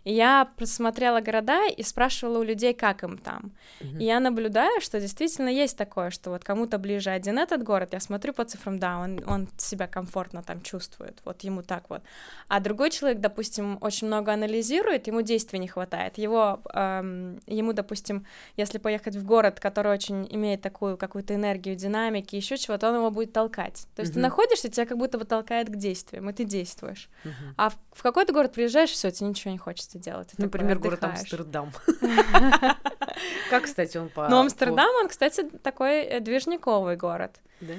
И 0.05 0.13
я 0.13 0.45
просмотрела 0.55 1.19
города 1.19 1.67
и 1.67 1.83
спрашивала 1.83 2.39
у 2.39 2.43
людей, 2.43 2.73
как 2.73 3.03
им 3.03 3.17
там. 3.17 3.51
Uh-huh. 3.81 3.99
И 3.99 4.05
я 4.05 4.19
наблюдаю, 4.19 4.79
что 4.79 5.01
действительно 5.01 5.49
есть 5.49 5.75
такое, 5.77 6.11
что 6.11 6.29
вот 6.29 6.43
кому-то 6.43 6.77
ближе 6.77 7.09
один 7.09 7.39
этот 7.39 7.63
город, 7.63 7.89
я 7.93 7.99
смотрю 7.99 8.33
по 8.33 8.45
цифрам, 8.45 8.77
да, 8.77 8.99
он, 8.99 9.23
он 9.27 9.47
себя 9.57 9.87
комфортно 9.87 10.43
там 10.43 10.61
чувствует, 10.61 11.17
вот 11.25 11.41
ему 11.41 11.63
так 11.63 11.89
вот. 11.89 12.03
А 12.47 12.59
другой 12.59 12.91
человек, 12.91 13.19
допустим, 13.19 13.79
очень 13.81 14.05
много 14.07 14.31
анализирует, 14.31 15.07
ему 15.07 15.21
действий 15.21 15.57
не 15.57 15.67
хватает. 15.67 16.19
Его, 16.19 16.61
эм, 16.73 17.39
ему, 17.47 17.73
допустим, 17.73 18.27
если 18.57 18.77
поехать 18.77 19.15
в 19.15 19.25
город, 19.25 19.59
который 19.59 19.91
очень 19.91 20.27
имеет 20.29 20.61
такую 20.61 20.97
какую-то 20.97 21.33
энергию, 21.33 21.75
динамики, 21.75 22.35
еще 22.35 22.57
чего-то, 22.57 22.89
он 22.89 22.95
его 22.97 23.09
будет 23.09 23.33
толкать. 23.33 23.87
То 23.95 24.01
есть 24.01 24.11
uh-huh. 24.11 24.15
ты 24.15 24.19
находишься, 24.19 24.69
тебя 24.69 24.85
как 24.85 24.99
будто 24.99 25.17
бы 25.17 25.25
толкает 25.25 25.69
к 25.69 25.75
действиям, 25.75 26.29
и 26.29 26.33
ты 26.33 26.43
действуешь. 26.43 27.09
Uh-huh. 27.23 27.31
А 27.57 27.69
в, 27.71 27.77
в 27.91 28.03
какой-то 28.03 28.33
город 28.33 28.53
приезжаешь, 28.53 28.91
все, 28.91 29.09
тебе 29.09 29.29
ничего 29.29 29.51
не 29.51 29.57
хочется 29.57 29.94
хочется 29.95 29.99
делать. 29.99 30.29
Ты 30.29 30.41
Например, 30.41 30.79
город 30.79 31.03
Амстердам. 31.03 31.71
Как, 33.49 33.63
кстати, 33.63 33.97
он 33.97 34.09
по... 34.09 34.27
Ну, 34.29 34.39
Амстердам, 34.39 34.89
он, 35.01 35.07
кстати, 35.07 35.43
такой 35.63 36.03
э, 36.03 36.19
движниковый 36.19 36.97
город. 36.97 37.39
Да? 37.61 37.73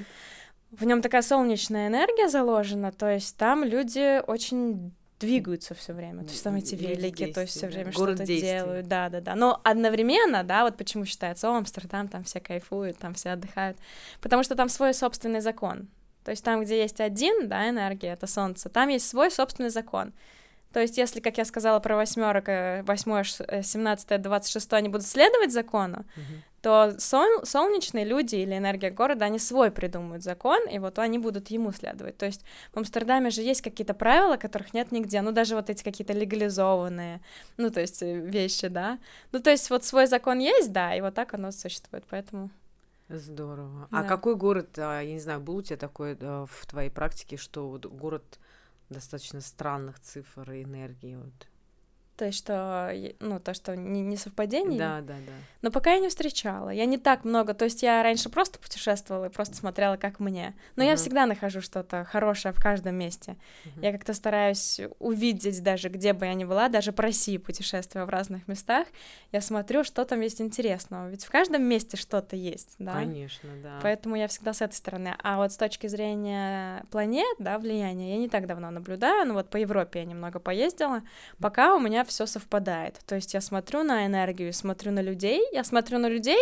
В 0.71 0.83
нем 0.85 1.01
такая 1.01 1.21
солнечная 1.21 1.87
энергия 1.87 2.27
заложена, 2.27 2.91
то 2.91 3.09
есть 3.09 3.37
там 3.37 3.63
люди 3.63 4.21
очень 4.27 4.91
двигаются 5.19 5.73
все 5.73 5.93
время, 5.93 6.23
то 6.23 6.31
есть 6.31 6.43
там 6.43 6.55
эти 6.57 6.75
велики, 6.75 7.31
то 7.31 7.41
есть 7.41 7.53
все 7.53 7.67
время 7.67 7.91
что-то 7.91 8.25
делают, 8.25 8.87
да, 8.87 9.09
да, 9.09 9.21
да. 9.21 9.35
Но 9.35 9.61
одновременно, 9.63 10.43
да, 10.43 10.63
вот 10.63 10.77
почему 10.77 11.05
считается, 11.05 11.49
о, 11.49 11.57
Амстердам, 11.57 12.07
там 12.07 12.23
все 12.23 12.39
кайфуют, 12.39 12.97
там 12.97 13.13
все 13.13 13.31
отдыхают, 13.31 13.77
потому 14.21 14.43
что 14.43 14.55
там 14.55 14.69
свой 14.69 14.93
собственный 14.93 15.39
закон. 15.39 15.87
То 16.25 16.31
есть 16.31 16.43
там, 16.43 16.61
где 16.61 16.81
есть 16.81 16.99
один, 16.99 17.47
да, 17.47 17.69
энергия, 17.69 18.09
это 18.09 18.27
солнце, 18.27 18.67
там 18.69 18.89
есть 18.89 19.07
свой 19.07 19.31
собственный 19.31 19.69
закон. 19.69 20.13
То 20.77 20.81
есть, 20.81 20.95
если, 20.99 21.21
как 21.21 21.39
я 21.39 21.45
сказала 21.45 21.79
про 21.79 21.95
восьмерок, 21.95 22.49
э, 22.49 22.83
восьмое, 22.83 23.25
э, 23.47 23.63
семнадцатое, 23.63 24.19
двадцать 24.19 24.51
шестое, 24.51 24.77
они 24.77 24.89
будут 24.89 25.07
следовать 25.07 25.51
закону, 25.51 26.05
uh-huh. 26.15 26.61
то 26.61 26.95
сол- 26.99 27.43
солнечные 27.45 28.05
люди 28.05 28.35
или 28.35 28.55
энергия 28.55 28.91
города, 28.91 29.25
они 29.25 29.39
свой 29.39 29.71
придумают 29.71 30.21
закон, 30.21 30.69
и 30.69 30.77
вот 30.77 30.99
они 30.99 31.17
будут 31.17 31.47
ему 31.47 31.71
следовать. 31.71 32.19
То 32.19 32.27
есть 32.27 32.45
в 32.73 32.77
Амстердаме 32.77 33.31
же 33.31 33.41
есть 33.41 33.63
какие-то 33.63 33.95
правила, 33.95 34.37
которых 34.37 34.71
нет 34.75 34.91
нигде, 34.91 35.19
ну 35.21 35.31
даже 35.31 35.55
вот 35.55 35.71
эти 35.71 35.83
какие-то 35.83 36.13
легализованные, 36.13 37.21
ну 37.57 37.71
то 37.71 37.81
есть 37.81 38.03
э, 38.03 38.13
вещи, 38.15 38.67
да. 38.67 38.99
Ну 39.31 39.39
то 39.39 39.49
есть 39.49 39.71
вот 39.71 39.83
свой 39.83 40.05
закон 40.05 40.37
есть, 40.37 40.71
да, 40.71 40.93
и 40.93 41.01
вот 41.01 41.15
так 41.15 41.33
оно 41.33 41.49
существует, 41.49 42.03
поэтому... 42.07 42.51
Здорово. 43.09 43.87
А 43.89 43.95
да. 43.95 43.99
А 44.01 44.03
какой 44.03 44.35
город, 44.35 44.77
а, 44.77 45.01
я 45.01 45.11
не 45.11 45.19
знаю, 45.19 45.39
был 45.39 45.55
у 45.55 45.61
тебя 45.63 45.77
такой 45.77 46.15
в 46.15 46.67
твоей 46.67 46.91
практике, 46.91 47.35
что 47.35 47.79
город 47.83 48.37
достаточно 48.89 49.41
странных 49.41 49.99
цифр 49.99 50.51
и 50.51 50.63
энергии. 50.63 51.15
Вот. 51.15 51.47
То 52.17 52.25
есть, 52.25 52.39
что, 52.39 52.91
ну, 53.19 53.39
то, 53.39 53.53
что 53.53 53.75
не, 53.75 54.01
не 54.01 54.17
совпадение. 54.17 54.79
Да, 54.79 55.01
да, 55.01 55.13
да. 55.13 55.33
Но 55.61 55.71
пока 55.71 55.93
я 55.93 55.99
не 55.99 56.09
встречала. 56.09 56.69
Я 56.69 56.85
не 56.85 56.97
так 56.97 57.23
много. 57.23 57.53
То 57.53 57.65
есть, 57.65 57.83
я 57.83 58.03
раньше 58.03 58.29
просто 58.29 58.59
путешествовала 58.59 59.25
и 59.25 59.29
просто 59.29 59.55
смотрела, 59.55 59.97
как 59.97 60.19
мне. 60.19 60.55
Но 60.75 60.83
uh-huh. 60.83 60.87
я 60.87 60.95
всегда 60.95 61.25
нахожу 61.25 61.61
что-то 61.61 62.05
хорошее 62.05 62.53
в 62.53 62.61
каждом 62.61 62.95
месте. 62.95 63.37
Uh-huh. 63.65 63.83
Я 63.83 63.91
как-то 63.91 64.13
стараюсь 64.13 64.81
увидеть 64.99 65.61
даже, 65.63 65.89
где 65.89 66.13
бы 66.13 66.25
я 66.25 66.33
ни 66.33 66.43
была, 66.43 66.69
даже 66.69 66.91
по 66.91 67.03
России 67.03 67.37
путешествуя 67.37 68.05
в 68.05 68.09
разных 68.09 68.47
местах, 68.47 68.87
я 69.31 69.41
смотрю, 69.41 69.83
что 69.83 70.03
там 70.05 70.21
есть 70.21 70.41
интересного. 70.41 71.09
Ведь 71.09 71.23
в 71.23 71.29
каждом 71.29 71.63
месте 71.63 71.97
что-то 71.97 72.35
есть, 72.35 72.75
да? 72.79 72.93
Конечно, 72.93 73.49
да. 73.61 73.79
Поэтому 73.81 74.15
я 74.15 74.27
всегда 74.27 74.53
с 74.53 74.61
этой 74.61 74.73
стороны. 74.73 75.15
А 75.21 75.37
вот 75.37 75.51
с 75.51 75.57
точки 75.57 75.87
зрения 75.87 76.83
планет, 76.89 77.35
да, 77.39 77.59
влияния, 77.59 78.13
я 78.13 78.17
не 78.17 78.27
так 78.29 78.47
давно 78.47 78.71
наблюдаю. 78.71 79.27
Ну, 79.27 79.33
вот 79.35 79.49
по 79.49 79.57
Европе 79.57 79.99
я 79.99 80.05
немного 80.05 80.39
поездила. 80.39 81.03
Пока 81.39 81.75
у 81.75 81.79
меня 81.79 82.03
все 82.07 82.25
совпадает. 82.25 82.99
То 83.05 83.15
есть 83.15 83.33
я 83.33 83.41
смотрю 83.41 83.83
на 83.83 84.05
энергию, 84.05 84.53
смотрю 84.53 84.91
на 84.91 85.01
людей, 85.01 85.41
я 85.53 85.63
смотрю 85.63 85.99
на 85.99 86.09
людей 86.09 86.39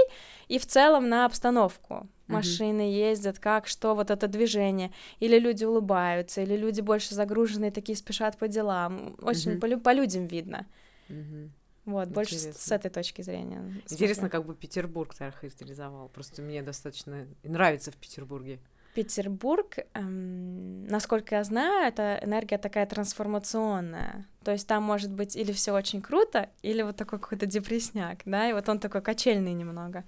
и 0.47 0.58
в 0.58 0.65
целом 0.65 1.10
на 1.10 1.25
обстановку. 1.25 2.08
Машины 2.28 2.82
mm-hmm. 2.82 3.12
ездят, 3.12 3.39
как, 3.39 3.67
что, 3.67 3.93
вот 3.93 4.10
это 4.10 4.28
движение. 4.28 4.91
Или 5.19 5.38
люди 5.38 5.63
улыбаются, 5.63 6.41
или 6.41 6.56
люди 6.58 6.82
больше 6.82 7.13
загруженные, 7.13 7.71
такие 7.71 7.95
спешат 7.95 8.38
по 8.38 8.47
делам. 8.47 9.15
Очень 9.21 9.54
mm-hmm. 9.54 9.75
по, 9.75 9.80
по 9.80 9.93
людям 9.93 10.25
видно. 10.25 10.65
Mm-hmm. 11.10 11.49
Вот, 11.86 12.08
Интересно. 12.08 12.13
больше 12.15 12.36
с, 12.38 12.58
с 12.58 12.71
этой 12.71 12.89
точки 12.89 13.21
зрения. 13.21 13.62
Интересно, 13.89 14.30
как 14.30 14.43
бы 14.43 14.56
Петербург 14.56 15.13
ты 15.13 15.30
характеризовал. 15.30 16.10
Просто 16.10 16.41
мне 16.41 16.63
достаточно 16.63 17.28
нравится 17.43 17.91
в 17.91 17.95
Петербурге. 17.95 18.60
Петербург, 18.96 19.78
эм, 19.94 20.88
насколько 20.88 21.36
я 21.36 21.44
знаю, 21.44 21.86
это 21.86 22.18
энергия 22.24 22.58
такая 22.58 22.86
трансформационная. 22.86 24.26
То 24.44 24.52
есть 24.52 24.68
там 24.68 24.84
может 24.84 25.12
быть 25.12 25.36
или 25.36 25.52
все 25.52 25.74
очень 25.74 26.02
круто, 26.02 26.50
или 26.62 26.82
вот 26.82 26.96
такой 26.96 27.20
какой-то 27.20 27.46
депресняк, 27.46 28.20
да, 28.26 28.50
и 28.50 28.54
вот 28.54 28.70
он 28.70 28.80
такой 28.80 29.02
качельный 29.02 29.54
немного 29.54 30.06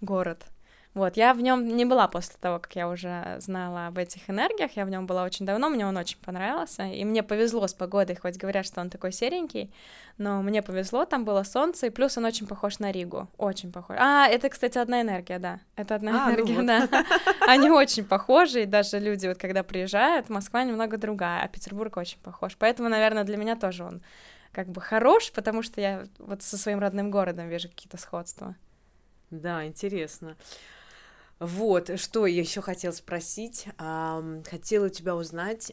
город. 0.00 0.46
Вот, 0.94 1.16
я 1.16 1.34
в 1.34 1.40
нем 1.40 1.76
не 1.76 1.84
была 1.84 2.06
после 2.06 2.36
того, 2.40 2.60
как 2.60 2.76
я 2.76 2.88
уже 2.88 3.36
знала 3.40 3.88
об 3.88 3.98
этих 3.98 4.30
энергиях, 4.30 4.76
я 4.76 4.84
в 4.84 4.90
нем 4.90 5.06
была 5.06 5.24
очень 5.24 5.44
давно, 5.44 5.68
мне 5.68 5.84
он 5.84 5.96
очень 5.96 6.18
понравился, 6.18 6.84
и 6.84 7.04
мне 7.04 7.24
повезло 7.24 7.66
с 7.66 7.74
погодой, 7.74 8.14
хоть 8.14 8.36
говорят, 8.36 8.64
что 8.64 8.80
он 8.80 8.90
такой 8.90 9.10
серенький, 9.10 9.72
но 10.18 10.40
мне 10.40 10.62
повезло, 10.62 11.04
там 11.04 11.24
было 11.24 11.42
солнце, 11.42 11.88
и 11.88 11.90
плюс 11.90 12.16
он 12.16 12.26
очень 12.26 12.46
похож 12.46 12.78
на 12.78 12.92
Ригу, 12.92 13.28
очень 13.38 13.72
похож. 13.72 13.96
А, 13.98 14.28
это, 14.28 14.48
кстати, 14.48 14.78
одна 14.78 15.02
энергия, 15.02 15.40
да, 15.40 15.58
это 15.74 15.96
одна 15.96 16.10
а, 16.12 16.28
ну 16.28 16.34
энергия, 16.34 16.60
ну 16.60 16.78
вот. 16.78 16.90
да. 16.90 17.04
Они 17.48 17.70
очень 17.70 18.04
похожи, 18.04 18.62
и 18.62 18.66
даже 18.66 19.00
люди, 19.00 19.26
вот 19.26 19.38
когда 19.38 19.64
приезжают, 19.64 20.28
Москва 20.28 20.62
немного 20.62 20.96
другая, 20.96 21.42
а 21.42 21.48
Петербург 21.48 21.96
очень 21.96 22.20
похож, 22.20 22.56
поэтому, 22.56 22.88
наверное, 22.88 23.24
для 23.24 23.36
меня 23.36 23.56
тоже 23.56 23.82
он 23.82 24.00
как 24.52 24.68
бы 24.68 24.80
хорош, 24.80 25.32
потому 25.32 25.62
что 25.62 25.80
я 25.80 26.06
вот 26.18 26.42
со 26.42 26.56
своим 26.56 26.78
родным 26.78 27.10
городом 27.10 27.48
вижу 27.48 27.68
какие-то 27.68 27.96
сходства. 27.96 28.54
Да, 29.30 29.66
интересно. 29.66 30.36
Вот, 31.40 31.98
что 31.98 32.26
я 32.26 32.40
еще 32.40 32.60
хотела 32.60 32.92
спросить. 32.92 33.66
Хотела 33.76 34.86
у 34.86 34.88
тебя 34.88 35.16
узнать, 35.16 35.72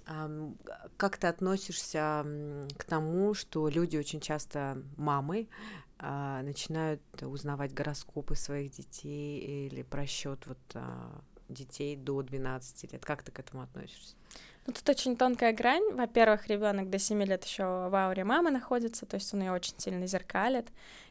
как 0.98 1.18
ты 1.18 1.28
относишься 1.28 2.26
к 2.78 2.84
тому, 2.84 3.34
что 3.34 3.70
люди 3.70 3.98
очень 3.98 4.20
часто, 4.22 4.82
мамы, 4.98 5.48
а, 6.04 6.42
начинают 6.42 7.02
узнавать 7.22 7.76
гороскопы 7.76 8.36
своих 8.36 8.72
детей 8.72 9.68
или 9.68 9.84
просчет 9.84 10.48
вот 10.48 10.58
а, 10.74 11.22
детей 11.48 11.96
до 11.96 12.24
12 12.24 12.92
лет. 12.92 13.06
Как 13.06 13.22
ты 13.22 13.32
к 13.32 13.40
этому 13.40 13.62
относишься? 13.62 14.16
Ну, 14.68 14.74
тут 14.74 14.88
очень 14.90 15.18
тонкая 15.18 15.54
грань. 15.54 15.94
Во-первых, 15.94 16.48
ребенок 16.48 16.90
до 16.90 17.00
7 17.00 17.24
лет 17.24 17.44
еще 17.44 17.64
в 17.64 17.96
ауре 17.96 18.24
мамы 18.24 18.52
находится, 18.52 19.08
то 19.08 19.16
есть 19.16 19.34
он 19.34 19.42
ее 19.42 19.52
очень 19.52 19.74
сильно 19.78 20.06
зеркалит. 20.06 20.68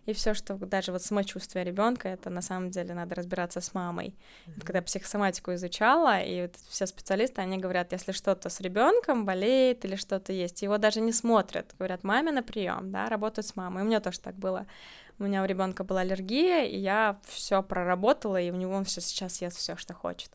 И 0.07 0.13
все, 0.13 0.35
что 0.35 0.55
даже 0.55 0.93
вот 0.93 1.03
самочувствие 1.03 1.65
ребенка, 1.65 2.09
это 2.09 2.31
на 2.31 2.43
самом 2.43 2.71
деле 2.71 2.95
надо 2.95 3.17
разбираться 3.17 3.61
с 3.61 3.75
мамой. 3.75 4.15
Mm-hmm. 4.47 4.65
Когда 4.65 4.83
психосоматику 4.83 5.53
изучала, 5.55 6.21
и 6.21 6.43
вот 6.43 6.57
все 6.69 6.87
специалисты, 6.87 7.41
они 7.41 7.59
говорят, 7.59 7.93
если 7.93 8.13
что-то 8.13 8.51
с 8.51 8.61
ребенком 8.61 9.27
болеет 9.27 9.85
или 9.85 9.97
что-то 9.97 10.33
есть, 10.33 10.63
его 10.63 10.79
даже 10.79 11.01
не 11.01 11.13
смотрят. 11.13 11.75
Говорят, 11.77 12.05
маме 12.05 12.31
на 12.31 12.43
прием, 12.45 12.93
да, 12.93 13.09
работают 13.09 13.47
с 13.47 13.57
мамой. 13.57 13.83
У 13.83 13.87
меня 13.87 14.01
тоже 14.01 14.21
так 14.21 14.37
было. 14.37 14.67
У 15.19 15.25
меня 15.25 15.43
у 15.43 15.47
ребенка 15.47 15.85
была 15.85 16.01
аллергия, 16.01 16.65
и 16.65 16.79
я 16.79 17.19
все 17.27 17.63
проработала, 17.63 18.41
и 18.41 18.51
у 18.51 18.55
него 18.55 18.75
он 18.75 18.85
все 18.85 19.01
сейчас 19.01 19.43
ест 19.43 19.59
все, 19.59 19.77
что 19.77 19.93
хочет. 19.93 20.31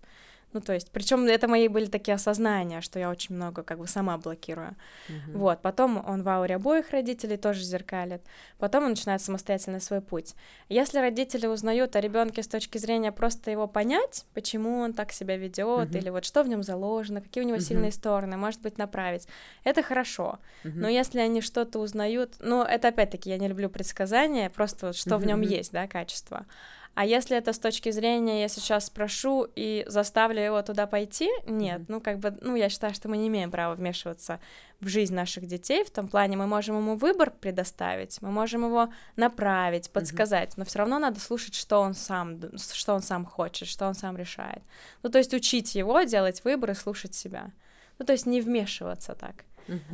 Ну, 0.55 0.61
то 0.61 0.71
есть, 0.71 0.89
причем 0.91 1.25
это 1.25 1.49
мои 1.49 1.67
были 1.67 1.87
такие 1.87 2.15
осознания, 2.15 2.79
что 2.79 2.97
я 2.97 3.09
очень 3.09 3.35
много 3.35 3.61
как 3.61 3.77
бы 3.77 3.87
сама 3.87 4.17
блокирую. 4.17 4.77
Uh-huh. 5.09 5.37
Вот, 5.37 5.61
потом 5.61 6.01
он 6.07 6.23
в 6.23 6.29
ауре 6.29 6.55
обоих 6.55 6.91
родителей 6.91 7.35
тоже 7.35 7.61
зеркалит. 7.61 8.21
Потом 8.57 8.85
он 8.85 8.91
начинает 8.91 9.21
самостоятельно 9.21 9.81
свой 9.81 9.99
путь. 9.99 10.33
Если 10.69 10.99
родители 10.99 11.45
узнают 11.45 11.97
о 11.97 11.99
ребенке 11.99 12.41
с 12.41 12.47
точки 12.47 12.77
зрения 12.77 13.11
просто 13.11 13.51
его 13.51 13.67
понять, 13.67 14.25
почему 14.33 14.79
он 14.79 14.93
так 14.93 15.11
себя 15.11 15.35
ведет, 15.35 15.89
uh-huh. 15.89 15.97
или 15.97 16.09
вот 16.09 16.23
что 16.23 16.41
в 16.41 16.47
нем 16.47 16.63
заложено, 16.63 17.19
какие 17.19 17.43
у 17.43 17.47
него 17.47 17.57
uh-huh. 17.57 17.67
сильные 17.67 17.91
стороны, 17.91 18.37
может 18.37 18.61
быть, 18.61 18.77
направить, 18.77 19.27
это 19.65 19.83
хорошо. 19.83 20.39
Uh-huh. 20.63 20.71
Но 20.73 20.87
если 20.87 21.19
они 21.19 21.41
что-то 21.41 21.79
узнают, 21.79 22.35
ну, 22.39 22.63
это 22.63 22.87
опять-таки, 22.87 23.29
я 23.29 23.37
не 23.37 23.49
люблю 23.49 23.69
предсказания, 23.69 24.49
просто 24.49 24.85
вот 24.85 24.95
что 24.95 25.15
uh-huh. 25.15 25.17
в 25.17 25.25
нем 25.25 25.41
есть, 25.41 25.73
да, 25.73 25.85
качество. 25.85 26.45
А 26.95 27.05
если 27.05 27.35
это 27.35 27.51
с 27.51 27.59
точки 27.59 27.91
зрения, 27.91 28.41
я 28.41 28.47
сейчас 28.47 28.85
спрошу 28.85 29.47
и 29.53 29.83
заставлю 29.85 30.41
его 30.41 30.61
туда 30.61 30.87
пойти, 30.87 31.29
нет, 31.45 31.81
mm-hmm. 31.81 31.85
ну 31.89 32.01
как 32.01 32.19
бы, 32.19 32.37
ну 32.39 32.55
я 32.55 32.69
считаю, 32.69 32.93
что 32.93 33.09
мы 33.09 33.17
не 33.17 33.27
имеем 33.27 33.51
права 33.51 33.75
вмешиваться 33.75 34.39
в 34.79 34.87
жизнь 34.87 35.13
наших 35.13 35.45
детей, 35.45 35.83
в 35.83 35.91
том 35.91 36.07
плане 36.07 36.37
мы 36.37 36.47
можем 36.47 36.77
ему 36.77 36.95
выбор 36.95 37.31
предоставить, 37.31 38.21
мы 38.21 38.31
можем 38.31 38.63
его 38.63 38.87
направить, 39.17 39.89
подсказать, 39.91 40.51
mm-hmm. 40.51 40.57
но 40.57 40.65
все 40.65 40.79
равно 40.79 40.99
надо 40.99 41.19
слушать, 41.19 41.55
что 41.55 41.81
он 41.81 41.95
сам, 41.95 42.39
что 42.57 42.93
он 42.93 43.01
сам 43.01 43.25
хочет, 43.25 43.67
что 43.67 43.87
он 43.87 43.93
сам 43.93 44.15
решает. 44.15 44.63
Ну 45.03 45.09
то 45.09 45.17
есть 45.17 45.33
учить 45.33 45.75
его 45.75 46.01
делать 46.03 46.45
выбор 46.45 46.71
и 46.71 46.75
слушать 46.75 47.13
себя. 47.13 47.51
Ну 47.99 48.05
то 48.05 48.13
есть 48.13 48.25
не 48.25 48.39
вмешиваться 48.39 49.15
так. 49.15 49.43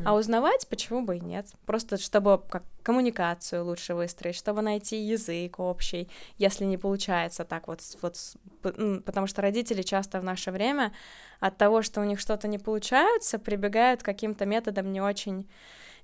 А 0.06 0.16
узнавать, 0.16 0.68
почему 0.68 1.02
бы 1.02 1.18
и 1.18 1.20
нет? 1.20 1.48
Просто 1.66 1.98
чтобы 1.98 2.42
как 2.50 2.64
коммуникацию 2.84 3.64
лучше 3.64 3.94
выстроить, 3.94 4.36
чтобы 4.36 4.62
найти 4.62 4.98
язык 4.98 5.60
общий, 5.60 6.10
если 6.38 6.66
не 6.66 6.78
получается 6.78 7.46
так 7.46 7.68
вот, 7.68 7.82
вот 8.02 8.18
потому 9.06 9.28
что 9.28 9.42
родители 9.42 9.82
часто 9.82 10.20
в 10.20 10.24
наше 10.24 10.52
время 10.52 10.92
от 11.40 11.58
того, 11.58 11.82
что 11.82 12.02
у 12.02 12.04
них 12.04 12.20
что-то 12.20 12.48
не 12.48 12.58
получается, 12.58 13.40
прибегают 13.40 14.02
к 14.02 14.06
каким-то 14.06 14.46
методам 14.46 14.92
не 14.92 15.02
очень 15.02 15.48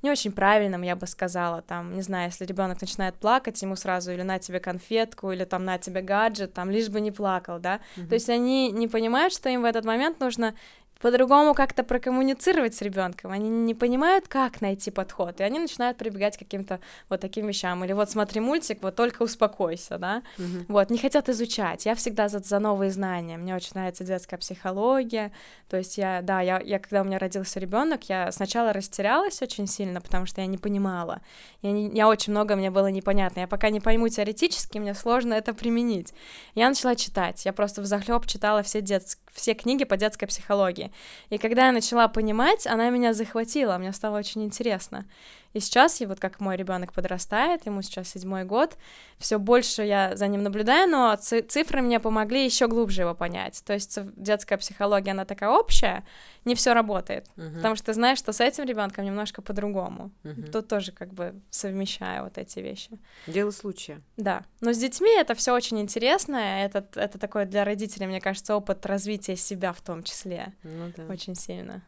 не 0.03 0.11
очень 0.11 0.31
правильным, 0.31 0.83
я 0.83 0.95
бы 0.95 1.07
сказала, 1.07 1.61
там, 1.61 1.95
не 1.95 2.01
знаю, 2.01 2.27
если 2.27 2.45
ребенок 2.45 2.79
начинает 2.81 3.15
плакать, 3.15 3.61
ему 3.61 3.75
сразу 3.75 4.11
или 4.11 4.21
на 4.21 4.39
тебе 4.39 4.59
конфетку, 4.59 5.31
или 5.31 5.43
там 5.43 5.65
на 5.65 5.77
тебе 5.77 6.01
гаджет, 6.01 6.53
там, 6.53 6.69
лишь 6.69 6.89
бы 6.89 7.01
не 7.01 7.11
плакал, 7.11 7.59
да, 7.59 7.79
mm-hmm. 7.95 8.07
то 8.07 8.13
есть 8.13 8.29
они 8.29 8.71
не 8.71 8.87
понимают, 8.87 9.33
что 9.33 9.49
им 9.49 9.63
в 9.63 9.65
этот 9.65 9.85
момент 9.85 10.19
нужно 10.19 10.53
по-другому 10.99 11.53
как-то 11.53 11.83
прокоммуницировать 11.83 12.75
с 12.75 12.81
ребенком. 12.81 13.31
Они 13.31 13.49
не 13.49 13.73
понимают, 13.73 14.27
как 14.27 14.61
найти 14.61 14.91
подход, 14.91 15.39
и 15.39 15.43
они 15.43 15.59
начинают 15.59 15.97
прибегать 15.97 16.35
к 16.35 16.39
каким-то 16.39 16.79
вот 17.09 17.21
таким 17.21 17.47
вещам. 17.47 17.83
Или 17.83 17.93
вот 17.93 18.09
смотри 18.09 18.41
мультик, 18.41 18.81
вот 18.81 18.95
только 18.95 19.23
успокойся, 19.23 19.97
да. 19.97 20.23
Uh-huh. 20.37 20.65
Вот, 20.67 20.89
не 20.89 20.97
хотят 20.97 21.29
изучать. 21.29 21.85
Я 21.85 21.95
всегда 21.95 22.29
за, 22.29 22.39
за 22.39 22.59
новые 22.59 22.91
знания. 22.91 23.37
Мне 23.37 23.55
очень 23.55 23.71
нравится 23.73 24.03
детская 24.03 24.37
психология. 24.37 25.31
То 25.69 25.77
есть 25.77 25.97
я, 25.97 26.21
да, 26.21 26.41
я, 26.41 26.59
я 26.59 26.79
когда 26.79 27.01
у 27.01 27.05
меня 27.05 27.19
родился 27.19 27.59
ребенок, 27.59 28.09
я 28.09 28.31
сначала 28.31 28.73
растерялась 28.73 29.41
очень 29.41 29.67
сильно, 29.67 30.01
потому 30.01 30.25
что 30.25 30.41
я 30.41 30.47
не 30.47 30.57
понимала. 30.57 31.21
Я, 31.61 31.71
не, 31.71 31.89
я 31.89 32.07
очень 32.07 32.31
много 32.31 32.55
мне 32.55 32.71
было 32.71 32.87
непонятно. 32.87 33.41
Я 33.41 33.47
пока 33.47 33.69
не 33.69 33.79
пойму 33.79 34.09
теоретически, 34.09 34.77
мне 34.77 34.93
сложно 34.93 35.33
это 35.33 35.53
применить. 35.53 36.13
Я 36.55 36.69
начала 36.69 36.95
читать. 36.95 37.45
Я 37.45 37.53
просто 37.53 37.81
в 37.81 37.85
захлеб 37.85 38.25
читала 38.25 38.63
все, 38.63 38.81
дет... 38.81 39.17
все 39.37 39.53
книги 39.53 39.85
по 39.85 39.95
детской 39.97 40.25
психологии. 40.25 40.91
И 41.29 41.37
когда 41.37 41.67
я 41.67 41.71
начала 41.71 42.07
понимать, 42.07 42.65
она 42.67 42.89
меня 42.89 43.13
захватила, 43.13 43.77
мне 43.77 43.93
стало 43.93 44.17
очень 44.17 44.43
интересно. 44.43 45.05
И 45.53 45.59
сейчас, 45.59 46.01
я 46.01 46.07
вот 46.07 46.19
как 46.19 46.39
мой 46.39 46.55
ребенок 46.55 46.93
подрастает, 46.93 47.65
ему 47.65 47.81
сейчас 47.81 48.09
седьмой 48.09 48.43
год, 48.43 48.77
все 49.17 49.39
больше 49.39 49.83
я 49.83 50.15
за 50.15 50.27
ним 50.27 50.43
наблюдаю, 50.43 50.89
но 50.89 51.15
цифры 51.15 51.81
мне 51.81 51.99
помогли 51.99 52.45
еще 52.45 52.67
глубже 52.67 53.01
его 53.01 53.15
понять. 53.15 53.63
То 53.65 53.73
есть 53.73 53.97
детская 54.15 54.57
психология, 54.57 55.11
она 55.11 55.25
такая 55.25 55.49
общая, 55.49 56.03
не 56.45 56.55
все 56.55 56.73
работает, 56.73 57.27
uh-huh. 57.35 57.55
потому 57.55 57.75
что 57.75 57.87
ты 57.87 57.93
знаешь, 57.93 58.19
что 58.19 58.31
с 58.31 58.39
этим 58.39 58.65
ребенком 58.65 59.05
немножко 59.05 59.41
по-другому. 59.41 60.11
Uh-huh. 60.23 60.51
Тут 60.51 60.67
тоже 60.67 60.91
как 60.91 61.13
бы 61.13 61.35
совмещаю 61.49 62.23
вот 62.23 62.37
эти 62.37 62.59
вещи. 62.59 62.99
Дело 63.27 63.51
случая. 63.51 63.99
Да, 64.15 64.43
но 64.61 64.73
с 64.73 64.77
детьми 64.77 65.09
это 65.09 65.35
все 65.35 65.53
очень 65.53 65.79
интересно, 65.79 66.35
это, 66.35 66.87
это 66.95 67.19
такой 67.19 67.45
для 67.45 67.65
родителей, 67.65 68.07
мне 68.07 68.21
кажется, 68.21 68.55
опыт 68.55 68.85
развития 68.85 69.35
себя 69.35 69.73
в 69.73 69.81
том 69.81 70.03
числе. 70.03 70.53
Ну, 70.63 70.91
да. 70.95 71.03
Очень 71.11 71.35
сильно. 71.35 71.83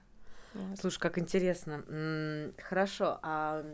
Вот. 0.59 0.79
Слушай, 0.79 0.99
как 0.99 1.17
интересно. 1.17 1.83
Хорошо, 2.57 3.19
а 3.21 3.65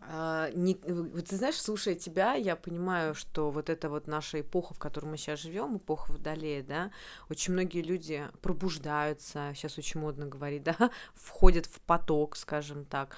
а, 0.00 0.50
не, 0.54 0.78
вот 0.86 1.26
ты 1.26 1.36
знаешь, 1.36 1.60
слушая 1.60 1.94
тебя, 1.94 2.34
я 2.34 2.54
понимаю, 2.54 3.14
что 3.14 3.50
вот 3.50 3.68
эта 3.68 3.88
вот 3.88 4.06
наша 4.06 4.40
эпоха, 4.40 4.74
в 4.74 4.78
которой 4.78 5.06
мы 5.06 5.16
сейчас 5.16 5.40
живем, 5.40 5.76
эпоха 5.76 6.12
Водолея, 6.12 6.62
да, 6.62 6.92
очень 7.28 7.52
многие 7.52 7.82
люди 7.82 8.24
пробуждаются, 8.40 9.52
сейчас 9.54 9.76
очень 9.76 10.00
модно 10.00 10.26
говорить, 10.26 10.62
да, 10.78 10.90
входят 11.14 11.66
в 11.66 11.80
поток, 11.80 12.36
скажем 12.36 12.84
так. 12.84 13.16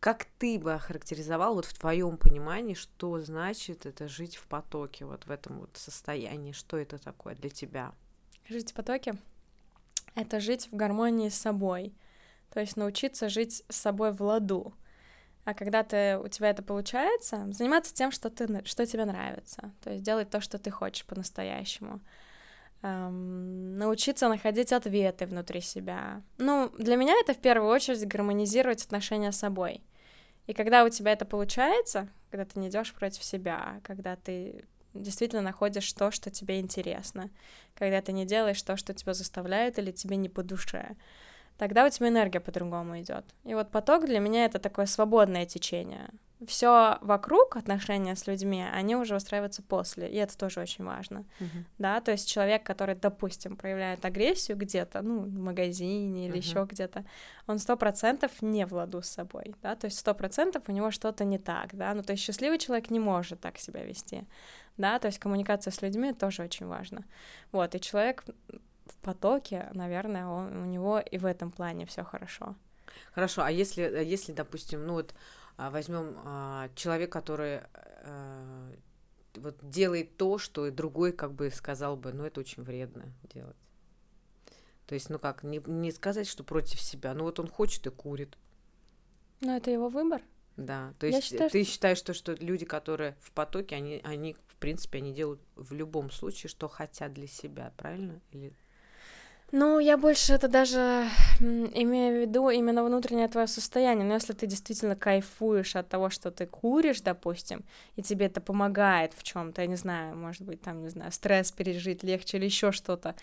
Как 0.00 0.26
ты 0.38 0.58
бы 0.58 0.74
охарактеризовал 0.74 1.54
вот 1.54 1.64
в 1.64 1.76
твоем 1.76 2.18
понимании, 2.18 2.74
что 2.74 3.18
значит 3.20 3.86
это 3.86 4.08
жить 4.08 4.36
в 4.36 4.46
потоке, 4.46 5.04
вот 5.04 5.26
в 5.26 5.30
этом 5.30 5.60
вот 5.60 5.70
состоянии, 5.74 6.52
что 6.52 6.76
это 6.76 6.98
такое 6.98 7.34
для 7.34 7.50
тебя? 7.50 7.92
Жить 8.48 8.72
в 8.72 8.74
потоке— 8.74 9.16
это 10.14 10.40
жить 10.40 10.68
в 10.70 10.76
гармонии 10.76 11.28
с 11.28 11.34
собой, 11.34 11.94
то 12.52 12.60
есть 12.60 12.76
научиться 12.76 13.28
жить 13.28 13.64
с 13.68 13.76
собой 13.76 14.12
в 14.12 14.20
ладу. 14.22 14.74
А 15.44 15.54
когда 15.54 15.82
ты, 15.82 16.18
у 16.18 16.28
тебя 16.28 16.50
это 16.50 16.62
получается, 16.62 17.46
заниматься 17.52 17.94
тем, 17.94 18.10
что, 18.10 18.28
ты, 18.28 18.62
что 18.64 18.84
тебе 18.84 19.04
нравится, 19.04 19.72
то 19.82 19.90
есть 19.90 20.02
делать 20.02 20.28
то, 20.28 20.40
что 20.40 20.58
ты 20.58 20.70
хочешь 20.70 21.06
по-настоящему. 21.06 22.00
Эм, 22.82 23.76
научиться 23.76 24.28
находить 24.28 24.72
ответы 24.72 25.26
внутри 25.26 25.60
себя. 25.60 26.22
Ну, 26.36 26.70
для 26.78 26.96
меня 26.96 27.14
это 27.20 27.34
в 27.34 27.38
первую 27.38 27.70
очередь 27.70 28.06
гармонизировать 28.06 28.84
отношения 28.84 29.32
с 29.32 29.38
собой. 29.38 29.82
И 30.46 30.52
когда 30.52 30.84
у 30.84 30.88
тебя 30.88 31.12
это 31.12 31.24
получается, 31.24 32.08
когда 32.30 32.44
ты 32.44 32.60
не 32.60 32.68
идешь 32.68 32.94
против 32.94 33.24
себя, 33.24 33.80
когда 33.82 34.16
ты 34.16 34.64
действительно 34.94 35.42
находишь 35.42 35.92
то, 35.92 36.10
что 36.10 36.30
тебе 36.30 36.60
интересно, 36.60 37.30
когда 37.74 38.00
ты 38.00 38.12
не 38.12 38.26
делаешь 38.26 38.62
то, 38.62 38.76
что 38.76 38.94
тебя 38.94 39.14
заставляет 39.14 39.78
или 39.78 39.90
тебе 39.90 40.16
не 40.16 40.28
по 40.28 40.42
душе, 40.42 40.96
тогда 41.58 41.86
у 41.86 41.90
тебя 41.90 42.08
энергия 42.08 42.40
по-другому 42.40 43.00
идет. 43.00 43.24
И 43.44 43.54
вот 43.54 43.70
поток 43.70 44.06
для 44.06 44.20
меня 44.20 44.44
это 44.44 44.58
такое 44.58 44.86
свободное 44.86 45.46
течение. 45.46 46.08
Все 46.46 46.98
вокруг 47.00 47.56
отношения 47.56 48.14
с 48.14 48.28
людьми, 48.28 48.64
они 48.72 48.94
уже 48.94 49.16
устраиваются 49.16 49.60
после, 49.60 50.08
и 50.08 50.14
это 50.14 50.38
тоже 50.38 50.60
очень 50.60 50.84
важно, 50.84 51.24
uh-huh. 51.40 51.64
да, 51.78 52.00
то 52.00 52.12
есть 52.12 52.28
человек, 52.28 52.62
который, 52.62 52.94
допустим, 52.94 53.56
проявляет 53.56 54.04
агрессию 54.04 54.56
где-то, 54.56 55.02
ну, 55.02 55.22
в 55.22 55.32
магазине 55.32 56.28
или 56.28 56.36
uh-huh. 56.36 56.48
еще 56.48 56.66
где-то, 56.70 57.04
он 57.48 57.58
сто 57.58 57.76
процентов 57.76 58.30
не 58.40 58.66
в 58.66 58.72
ладу 58.72 59.02
с 59.02 59.08
собой, 59.08 59.56
да, 59.62 59.74
то 59.74 59.86
есть 59.86 59.98
сто 59.98 60.14
процентов 60.14 60.62
у 60.68 60.72
него 60.72 60.92
что-то 60.92 61.24
не 61.24 61.38
так, 61.38 61.74
да, 61.74 61.92
ну, 61.92 62.04
то 62.04 62.12
есть 62.12 62.22
счастливый 62.22 62.58
человек 62.58 62.90
не 62.90 63.00
может 63.00 63.40
так 63.40 63.58
себя 63.58 63.82
вести, 63.82 64.22
да, 64.78 64.98
то 64.98 65.06
есть 65.06 65.18
коммуникация 65.18 65.70
с 65.70 65.82
людьми 65.82 66.12
тоже 66.12 66.42
очень 66.42 66.66
важно, 66.66 67.04
вот, 67.52 67.74
и 67.74 67.80
человек 67.80 68.24
в 68.86 68.96
потоке, 69.02 69.68
наверное, 69.74 70.26
он, 70.26 70.56
у 70.56 70.64
него 70.64 70.98
и 70.98 71.18
в 71.18 71.26
этом 71.26 71.50
плане 71.50 71.84
все 71.86 72.04
хорошо. 72.04 72.56
Хорошо, 73.12 73.42
а 73.42 73.50
если, 73.50 73.82
если, 73.82 74.32
допустим, 74.32 74.86
ну 74.86 74.94
вот 74.94 75.14
а, 75.56 75.70
возьмем 75.70 76.16
а, 76.24 76.68
человек, 76.74 77.12
который 77.12 77.58
а, 78.04 78.72
вот 79.34 79.56
делает 79.62 80.16
то, 80.16 80.38
что 80.38 80.66
и 80.66 80.70
другой 80.70 81.12
как 81.12 81.32
бы 81.32 81.50
сказал 81.50 81.96
бы, 81.96 82.12
ну 82.12 82.24
это 82.24 82.40
очень 82.40 82.62
вредно 82.62 83.12
делать. 83.32 83.56
То 84.86 84.94
есть, 84.94 85.10
ну 85.10 85.18
как, 85.18 85.42
не, 85.42 85.60
не 85.66 85.92
сказать, 85.92 86.26
что 86.26 86.44
против 86.44 86.80
себя, 86.80 87.12
ну 87.12 87.24
вот 87.24 87.38
он 87.38 87.48
хочет 87.48 87.86
и 87.86 87.90
курит. 87.90 88.38
Но 89.40 89.56
это 89.56 89.70
его 89.70 89.88
выбор. 89.88 90.22
Да, 90.58 90.92
то 90.98 91.06
есть 91.06 91.22
считаю, 91.22 91.48
ты 91.50 91.62
что... 91.62 91.72
считаешь, 91.72 91.98
что, 91.98 92.12
что 92.12 92.34
люди, 92.34 92.64
которые 92.64 93.16
в 93.20 93.30
потоке, 93.30 93.76
они, 93.76 94.00
они, 94.02 94.36
в 94.48 94.56
принципе, 94.56 94.98
они 94.98 95.14
делают 95.14 95.40
в 95.54 95.72
любом 95.72 96.10
случае, 96.10 96.50
что 96.50 96.66
хотят 96.66 97.12
для 97.12 97.28
себя, 97.28 97.72
правильно? 97.76 98.20
Или 98.32 98.52
ну, 99.50 99.78
я 99.78 99.96
больше 99.96 100.34
это 100.34 100.46
даже 100.46 101.08
имею 101.40 102.18
в 102.18 102.20
виду 102.20 102.50
именно 102.50 102.84
внутреннее 102.84 103.28
твое 103.28 103.46
состояние. 103.46 104.04
Но 104.04 104.12
если 104.12 104.34
ты 104.34 104.46
действительно 104.46 104.94
кайфуешь 104.94 105.74
от 105.74 105.88
того, 105.88 106.10
что 106.10 106.30
ты 106.30 106.44
куришь, 106.44 107.00
допустим, 107.00 107.64
и 107.96 108.02
тебе 108.02 108.26
это 108.26 108.42
помогает 108.42 109.14
в 109.14 109.22
чем-то, 109.22 109.62
я 109.62 109.66
не 109.66 109.76
знаю, 109.76 110.16
может 110.16 110.42
быть, 110.42 110.60
там, 110.60 110.82
не 110.82 110.90
знаю, 110.90 111.12
стресс 111.12 111.50
пережить 111.50 112.02
легче 112.02 112.36
или 112.36 112.44
еще 112.44 112.72
что-то, 112.72 113.14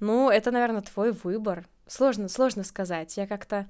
ну, 0.00 0.28
это, 0.28 0.50
наверное, 0.50 0.82
твой 0.82 1.12
выбор. 1.12 1.66
Сложно, 1.86 2.28
сложно 2.28 2.62
сказать. 2.62 3.16
Я 3.16 3.26
как-то 3.26 3.66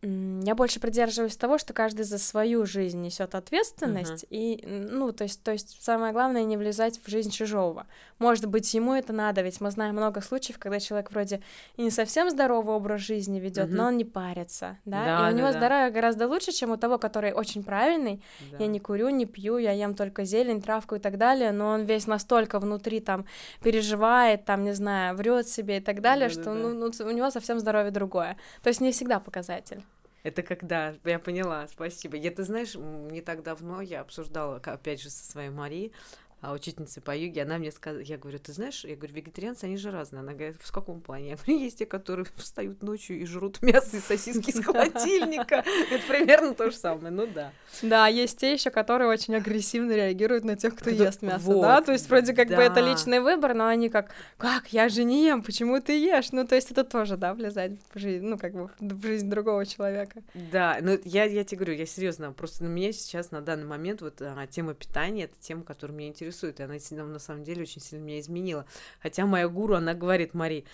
я 0.00 0.54
больше 0.54 0.78
придерживаюсь 0.78 1.36
того, 1.36 1.58
что 1.58 1.72
каждый 1.72 2.04
за 2.04 2.18
свою 2.18 2.66
жизнь 2.66 3.00
несет 3.00 3.34
ответственность, 3.34 4.24
uh-huh. 4.24 4.28
и, 4.30 4.64
ну, 4.64 5.10
то 5.10 5.24
есть, 5.24 5.42
то 5.42 5.50
есть 5.50 5.82
самое 5.82 6.12
главное 6.12 6.44
не 6.44 6.56
влезать 6.56 7.00
в 7.04 7.10
жизнь 7.10 7.30
чужого. 7.30 7.86
Может 8.20 8.46
быть, 8.46 8.72
ему 8.74 8.94
это 8.94 9.12
надо, 9.12 9.42
ведь 9.42 9.60
мы 9.60 9.72
знаем 9.72 9.96
много 9.96 10.20
случаев, 10.20 10.60
когда 10.60 10.78
человек 10.78 11.10
вроде 11.10 11.42
и 11.76 11.82
не 11.82 11.90
совсем 11.90 12.30
здоровый 12.30 12.76
образ 12.76 13.00
жизни 13.00 13.40
ведет, 13.40 13.70
uh-huh. 13.70 13.74
но 13.74 13.86
он 13.86 13.96
не 13.96 14.04
парится, 14.04 14.78
да, 14.84 15.04
да 15.04 15.30
и 15.30 15.32
у 15.32 15.36
него 15.36 15.48
да, 15.48 15.58
здоровье 15.58 15.88
да. 15.88 15.94
гораздо 15.94 16.28
лучше, 16.28 16.52
чем 16.52 16.70
у 16.70 16.76
того, 16.76 16.98
который 16.98 17.32
очень 17.32 17.64
правильный. 17.64 18.22
Да. 18.52 18.58
Я 18.60 18.66
не 18.68 18.78
курю, 18.78 19.08
не 19.08 19.26
пью, 19.26 19.58
я 19.58 19.72
ем 19.72 19.94
только 19.94 20.24
зелень, 20.24 20.62
травку 20.62 20.94
и 20.94 21.00
так 21.00 21.18
далее, 21.18 21.50
но 21.50 21.70
он 21.70 21.82
весь 21.82 22.06
настолько 22.06 22.60
внутри 22.60 23.00
там 23.00 23.26
переживает, 23.64 24.44
там 24.44 24.62
не 24.62 24.74
знаю, 24.74 25.16
врет 25.16 25.48
себе 25.48 25.78
и 25.78 25.80
так 25.80 26.00
далее, 26.00 26.28
да, 26.28 26.32
что 26.32 26.44
да, 26.44 26.52
да. 26.52 26.58
Ну, 26.60 26.74
ну, 26.74 27.04
у 27.04 27.10
него 27.10 27.30
совсем 27.30 27.58
здоровье 27.58 27.90
другое. 27.90 28.36
То 28.62 28.68
есть 28.68 28.80
не 28.80 28.92
всегда 28.92 29.18
показатель. 29.18 29.82
Это 30.28 30.42
когда, 30.42 30.94
я 31.04 31.18
поняла, 31.18 31.66
спасибо. 31.68 32.14
Я, 32.18 32.30
ты 32.30 32.44
знаешь, 32.44 32.74
не 32.74 33.22
так 33.22 33.42
давно 33.42 33.80
я 33.80 34.02
обсуждала, 34.02 34.56
опять 34.56 35.00
же, 35.00 35.08
со 35.08 35.24
своей 35.24 35.48
Марией, 35.48 35.94
а 36.40 36.52
учительница 36.52 37.00
по 37.00 37.16
йоге, 37.16 37.42
она 37.42 37.58
мне 37.58 37.72
сказала, 37.72 38.00
я 38.00 38.16
говорю, 38.16 38.38
ты 38.38 38.52
знаешь, 38.52 38.84
я 38.84 38.94
говорю, 38.94 39.14
вегетарианцы, 39.14 39.64
они 39.64 39.76
же 39.76 39.90
разные. 39.90 40.20
Она 40.20 40.34
говорит, 40.34 40.58
в 40.60 40.70
каком 40.70 41.00
плане? 41.00 41.30
Я 41.30 41.36
говорю, 41.36 41.58
есть 41.58 41.78
те, 41.78 41.86
которые 41.86 42.26
встают 42.36 42.82
ночью 42.82 43.20
и 43.20 43.24
жрут 43.24 43.60
мясо 43.62 43.96
и 43.96 44.00
сосиски 44.00 44.50
из 44.50 44.64
холодильника. 44.64 45.64
Это 45.90 46.06
примерно 46.06 46.54
то 46.54 46.70
же 46.70 46.76
самое, 46.76 47.10
ну 47.10 47.26
да. 47.26 47.52
Да, 47.82 48.06
есть 48.06 48.38
те 48.38 48.52
еще, 48.52 48.70
которые 48.70 49.08
очень 49.08 49.34
агрессивно 49.34 49.92
реагируют 49.92 50.44
на 50.44 50.56
тех, 50.56 50.76
кто 50.76 50.90
ест 50.90 51.22
мясо, 51.22 51.60
да? 51.60 51.80
То 51.80 51.92
есть 51.92 52.08
вроде 52.08 52.34
как 52.34 52.48
бы 52.48 52.62
это 52.62 52.80
личный 52.80 53.18
выбор, 53.18 53.54
но 53.54 53.66
они 53.66 53.88
как, 53.88 54.12
как, 54.36 54.72
я 54.72 54.88
же 54.88 55.02
не 55.02 55.26
ем, 55.26 55.42
почему 55.42 55.80
ты 55.80 56.00
ешь? 56.00 56.30
Ну, 56.30 56.46
то 56.46 56.54
есть 56.54 56.70
это 56.70 56.84
тоже, 56.84 57.16
да, 57.16 57.34
влезать 57.34 57.72
в 57.92 57.98
жизнь, 57.98 58.24
ну, 58.24 58.38
как 58.38 58.52
бы 58.52 58.70
в 58.78 59.02
жизнь 59.02 59.28
другого 59.28 59.66
человека. 59.66 60.22
Да, 60.34 60.78
ну 60.80 60.98
я, 61.04 61.24
я 61.24 61.42
тебе 61.42 61.58
говорю, 61.58 61.74
я 61.74 61.86
серьезно, 61.86 62.32
просто 62.32 62.62
на 62.62 62.68
меня 62.68 62.92
сейчас 62.92 63.32
на 63.32 63.40
данный 63.40 63.66
момент 63.66 64.02
вот 64.02 64.20
а, 64.20 64.46
тема 64.46 64.74
питания, 64.74 65.24
это 65.24 65.34
тема, 65.40 65.64
которая 65.64 65.96
меня 65.96 66.08
интересует 66.08 66.27
интересует, 66.28 66.60
и 66.60 66.62
она 66.62 66.76
на 67.04 67.18
самом 67.18 67.44
деле 67.44 67.62
очень 67.62 67.80
сильно 67.80 68.04
меня 68.04 68.20
изменила. 68.20 68.66
Хотя 69.00 69.26
моя 69.26 69.48
гуру, 69.48 69.74
она 69.74 69.94
говорит, 69.94 70.34
Мари, 70.34 70.64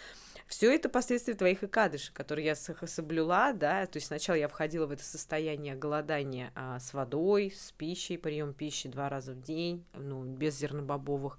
все 0.46 0.74
это 0.74 0.88
последствия 0.88 1.34
твоих 1.34 1.64
икадышей, 1.64 2.12
которые 2.12 2.46
я 2.46 2.54
соблюла, 2.54 3.52
да, 3.54 3.86
то 3.86 3.96
есть 3.96 4.08
сначала 4.08 4.36
я 4.36 4.48
входила 4.48 4.86
в 4.86 4.90
это 4.90 5.02
состояние 5.02 5.74
голодания 5.74 6.52
а, 6.54 6.78
с 6.78 6.92
водой, 6.92 7.52
с 7.56 7.72
пищей, 7.72 8.18
прием 8.18 8.52
пищи 8.52 8.88
два 8.88 9.08
раза 9.08 9.32
в 9.32 9.40
день, 9.40 9.84
ну, 9.94 10.24
без 10.24 10.58
зернобобовых, 10.58 11.38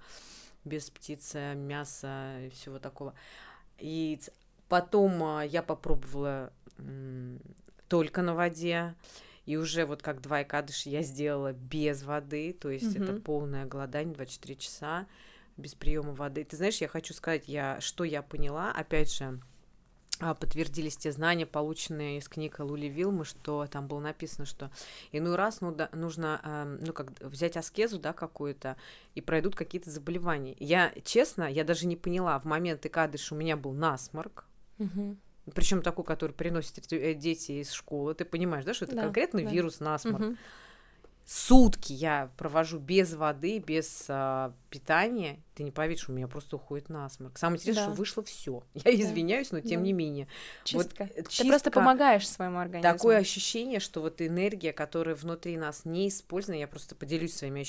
без 0.64 0.90
птицы, 0.90 1.54
мяса 1.56 2.40
и 2.46 2.50
всего 2.50 2.80
такого. 2.80 3.14
И 3.78 4.20
потом 4.70 5.24
а, 5.24 5.44
я 5.44 5.62
попробовала 5.62 6.52
м, 6.80 7.40
только 7.88 8.24
на 8.24 8.34
воде, 8.34 8.96
и 9.46 9.58
уже 9.58 9.86
вот 9.86 10.02
как 10.02 10.22
два 10.22 10.44
икадыша 10.44 10.90
я 10.90 11.04
сделала 11.04 11.54
без 11.54 12.04
воды, 12.04 12.54
то 12.54 12.70
есть 12.70 12.96
угу. 12.96 13.04
это 13.04 13.14
полное 13.14 13.66
голодание 13.66 14.14
24 14.14 14.56
часа 14.56 15.08
без 15.58 15.76
приема 15.76 16.14
воды. 16.14 16.44
Ты 16.44 16.58
знаешь, 16.58 16.78
я 16.78 16.88
хочу 16.88 17.14
сказать, 17.14 17.48
я, 17.48 17.80
что 17.80 18.04
я 18.04 18.22
поняла, 18.22 18.72
опять 18.72 19.14
же, 19.14 19.40
а, 20.20 20.34
подтвердились 20.34 20.98
те 20.98 21.12
знания, 21.12 21.46
полученные 21.46 22.20
из 22.20 22.28
книг 22.28 22.60
Лули 22.60 22.88
Вилмы, 22.88 23.26
что 23.26 23.68
там 23.68 23.88
было 23.88 24.00
написано, 24.00 24.46
что 24.46 24.72
иной 25.12 25.36
раз 25.36 25.62
ну, 25.62 25.74
да, 25.74 25.90
нужно 25.94 26.40
э, 26.44 26.78
ну, 26.86 26.94
как, 26.94 27.20
взять 27.22 27.58
аскезу 27.58 28.00
да, 28.00 28.14
какую-то, 28.14 28.78
и 29.14 29.22
пройдут 29.22 29.56
какие-то 29.56 29.90
заболевания. 29.90 30.56
Я, 30.60 30.94
честно, 31.04 31.44
я 31.44 31.64
даже 31.64 31.86
не 31.86 31.98
поняла, 31.98 32.40
в 32.40 32.46
момент 32.46 32.86
икадыш 32.86 33.32
у 33.32 33.36
меня 33.36 33.58
был 33.58 33.74
насморк, 33.74 34.46
угу 34.80 35.18
причем 35.54 35.82
такой, 35.82 36.06
который 36.06 36.32
приносят 36.32 36.92
э, 36.92 37.14
дети 37.14 37.54
из 37.54 37.72
школы, 37.72 38.16
ты 38.16 38.26
понимаешь, 38.26 38.66
да, 38.66 38.74
что 38.74 38.86
это 38.86 38.96
да, 38.96 39.04
конкретный 39.04 39.44
да. 39.44 39.52
вирус 39.52 39.80
насморк. 39.80 40.26
Угу. 40.26 40.36
Сутки 41.26 41.92
я 41.92 42.30
провожу 42.38 42.80
без 42.80 43.14
воды, 43.16 43.60
без 43.60 44.06
а, 44.10 44.54
питания, 44.70 45.40
ты 45.56 45.64
не 45.64 45.72
поверишь, 45.72 46.08
у 46.08 46.12
меня 46.12 46.28
просто 46.28 46.58
уходит 46.58 46.90
насморк. 46.90 47.38
Самое 47.38 47.58
интересное, 47.58 47.88
да. 47.88 47.92
что 47.92 47.98
вышло 47.98 48.24
все. 48.24 48.64
Я 48.74 48.94
извиняюсь, 48.94 49.52
но 49.52 49.62
тем 49.62 49.80
да. 49.82 49.86
не 49.86 49.94
менее. 49.94 50.28
Чистка. 50.64 51.04
Вот, 51.04 51.28
чистка. 51.30 51.44
Ты 51.44 51.50
просто 51.50 51.72
помогаешь 51.72 52.28
своему 52.28 52.60
организму. 52.60 52.94
Такое 52.94 53.18
ощущение, 53.18 53.80
что 53.80 54.02
вот 54.02 54.22
энергия, 54.22 54.74
которая 54.74 55.16
внутри 55.16 55.58
нас 55.58 55.86
не 55.86 56.10
использована, 56.10 56.60
я 56.60 56.68
просто 56.68 56.94
поделюсь 56.94 57.34
своими 57.34 57.62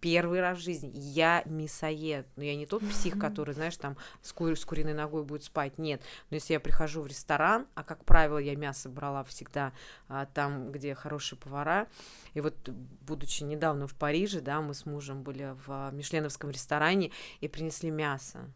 первый 0.00 0.40
раз 0.40 0.58
в 0.58 0.62
жизни. 0.62 0.90
Я 0.94 1.42
мясоед. 1.46 2.26
Но 2.36 2.44
я 2.44 2.56
не 2.56 2.66
тот 2.66 2.82
псих, 2.88 3.18
который, 3.18 3.54
знаешь, 3.54 3.76
там 3.76 3.96
с, 4.22 4.32
кур 4.32 4.56
с 4.56 4.64
куриной 4.64 4.94
ногой 4.94 5.24
будет 5.24 5.44
спать. 5.44 5.78
Нет. 5.78 6.02
Но 6.30 6.36
если 6.36 6.52
я 6.52 6.60
прихожу 6.60 7.02
в 7.02 7.06
ресторан, 7.06 7.66
а 7.74 7.82
как 7.82 8.04
правило, 8.04 8.38
я 8.38 8.56
мясо 8.56 8.88
брала 8.88 9.24
всегда 9.24 9.72
а, 10.08 10.26
там, 10.26 10.72
где 10.72 10.94
хорошие 10.94 11.38
повара. 11.38 11.88
И 12.34 12.40
вот, 12.40 12.54
будучи 12.68 13.42
недавно 13.42 13.86
в 13.86 13.94
Париже, 13.94 14.40
да, 14.40 14.60
мы 14.60 14.74
с 14.74 14.86
мужем 14.86 15.22
были 15.22 15.56
в 15.66 15.68
а, 15.68 15.90
Мишленовском 15.90 16.50
ресторане 16.50 17.10
и 17.40 17.48
принесли 17.48 17.90
мясо. 17.90 18.50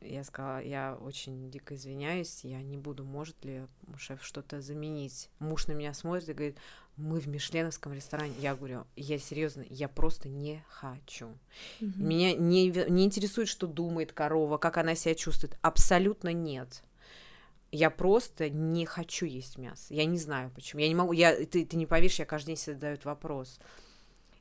Я 0.00 0.24
сказала, 0.24 0.62
я 0.62 0.96
очень 0.98 1.50
дико 1.50 1.74
извиняюсь, 1.74 2.40
я 2.44 2.62
не 2.62 2.78
буду, 2.78 3.04
может 3.04 3.44
ли 3.44 3.66
шеф 3.98 4.24
что-то 4.24 4.62
заменить. 4.62 5.28
Муж 5.40 5.66
на 5.66 5.72
меня 5.72 5.92
смотрит 5.92 6.30
и 6.30 6.32
говорит, 6.32 6.58
мы 7.00 7.18
в 7.18 7.26
Мишленовском 7.26 7.92
ресторане. 7.92 8.34
Я 8.38 8.54
говорю, 8.54 8.84
я 8.96 9.18
серьезно, 9.18 9.64
я 9.68 9.88
просто 9.88 10.28
не 10.28 10.62
хочу. 10.68 11.28
Угу. 11.80 11.90
Меня 11.96 12.34
не, 12.34 12.68
не 12.68 13.04
интересует, 13.04 13.48
что 13.48 13.66
думает 13.66 14.12
корова, 14.12 14.58
как 14.58 14.76
она 14.76 14.94
себя 14.94 15.14
чувствует. 15.14 15.58
Абсолютно 15.62 16.32
нет. 16.32 16.82
Я 17.72 17.90
просто 17.90 18.50
не 18.50 18.84
хочу 18.84 19.26
есть 19.26 19.56
мясо. 19.56 19.94
Я 19.94 20.04
не 20.04 20.18
знаю 20.18 20.50
почему. 20.54 20.80
Я 20.80 20.88
не 20.88 20.94
могу. 20.94 21.12
Я, 21.12 21.34
ты, 21.46 21.64
ты 21.64 21.76
не 21.76 21.86
поверишь, 21.86 22.18
я 22.18 22.26
каждый 22.26 22.48
день 22.48 22.56
себе 22.56 22.74
задают 22.74 23.04
вопрос. 23.04 23.58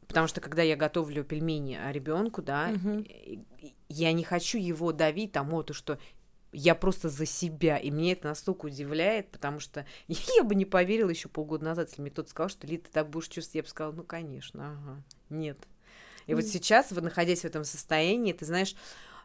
Потому 0.07 0.27
что 0.27 0.41
когда 0.41 0.63
я 0.63 0.75
готовлю 0.75 1.23
пельмени 1.23 1.79
ребенку, 1.91 2.41
да, 2.41 2.71
угу. 2.73 3.05
я 3.89 4.11
не 4.11 4.23
хочу 4.23 4.57
его 4.57 4.91
давить 4.91 5.31
тому, 5.31 5.61
то, 5.61 5.73
что 5.73 5.99
я 6.51 6.75
просто 6.75 7.09
за 7.09 7.25
себя, 7.25 7.77
и 7.77 7.91
мне 7.91 8.13
это 8.13 8.27
настолько 8.27 8.65
удивляет, 8.65 9.29
потому 9.31 9.59
что 9.59 9.85
я 10.07 10.43
бы 10.43 10.55
не 10.55 10.65
поверила 10.65 11.09
еще 11.09 11.29
полгода 11.29 11.65
назад, 11.65 11.89
если 11.89 12.01
мне 12.01 12.11
кто-то 12.11 12.29
сказал, 12.29 12.49
что 12.49 12.67
Ли, 12.67 12.77
ты 12.77 12.89
так 12.91 13.09
будешь 13.09 13.27
чувствовать, 13.27 13.55
я 13.55 13.63
бы 13.63 13.67
сказала, 13.67 13.93
ну, 13.93 14.03
конечно, 14.03 14.71
ага, 14.71 15.03
нет. 15.29 15.57
И 16.27 16.31
mm. 16.31 16.35
вот 16.35 16.45
сейчас, 16.45 16.91
вот 16.91 17.03
находясь 17.03 17.41
в 17.41 17.45
этом 17.45 17.63
состоянии, 17.63 18.33
ты 18.33 18.45
знаешь, 18.45 18.75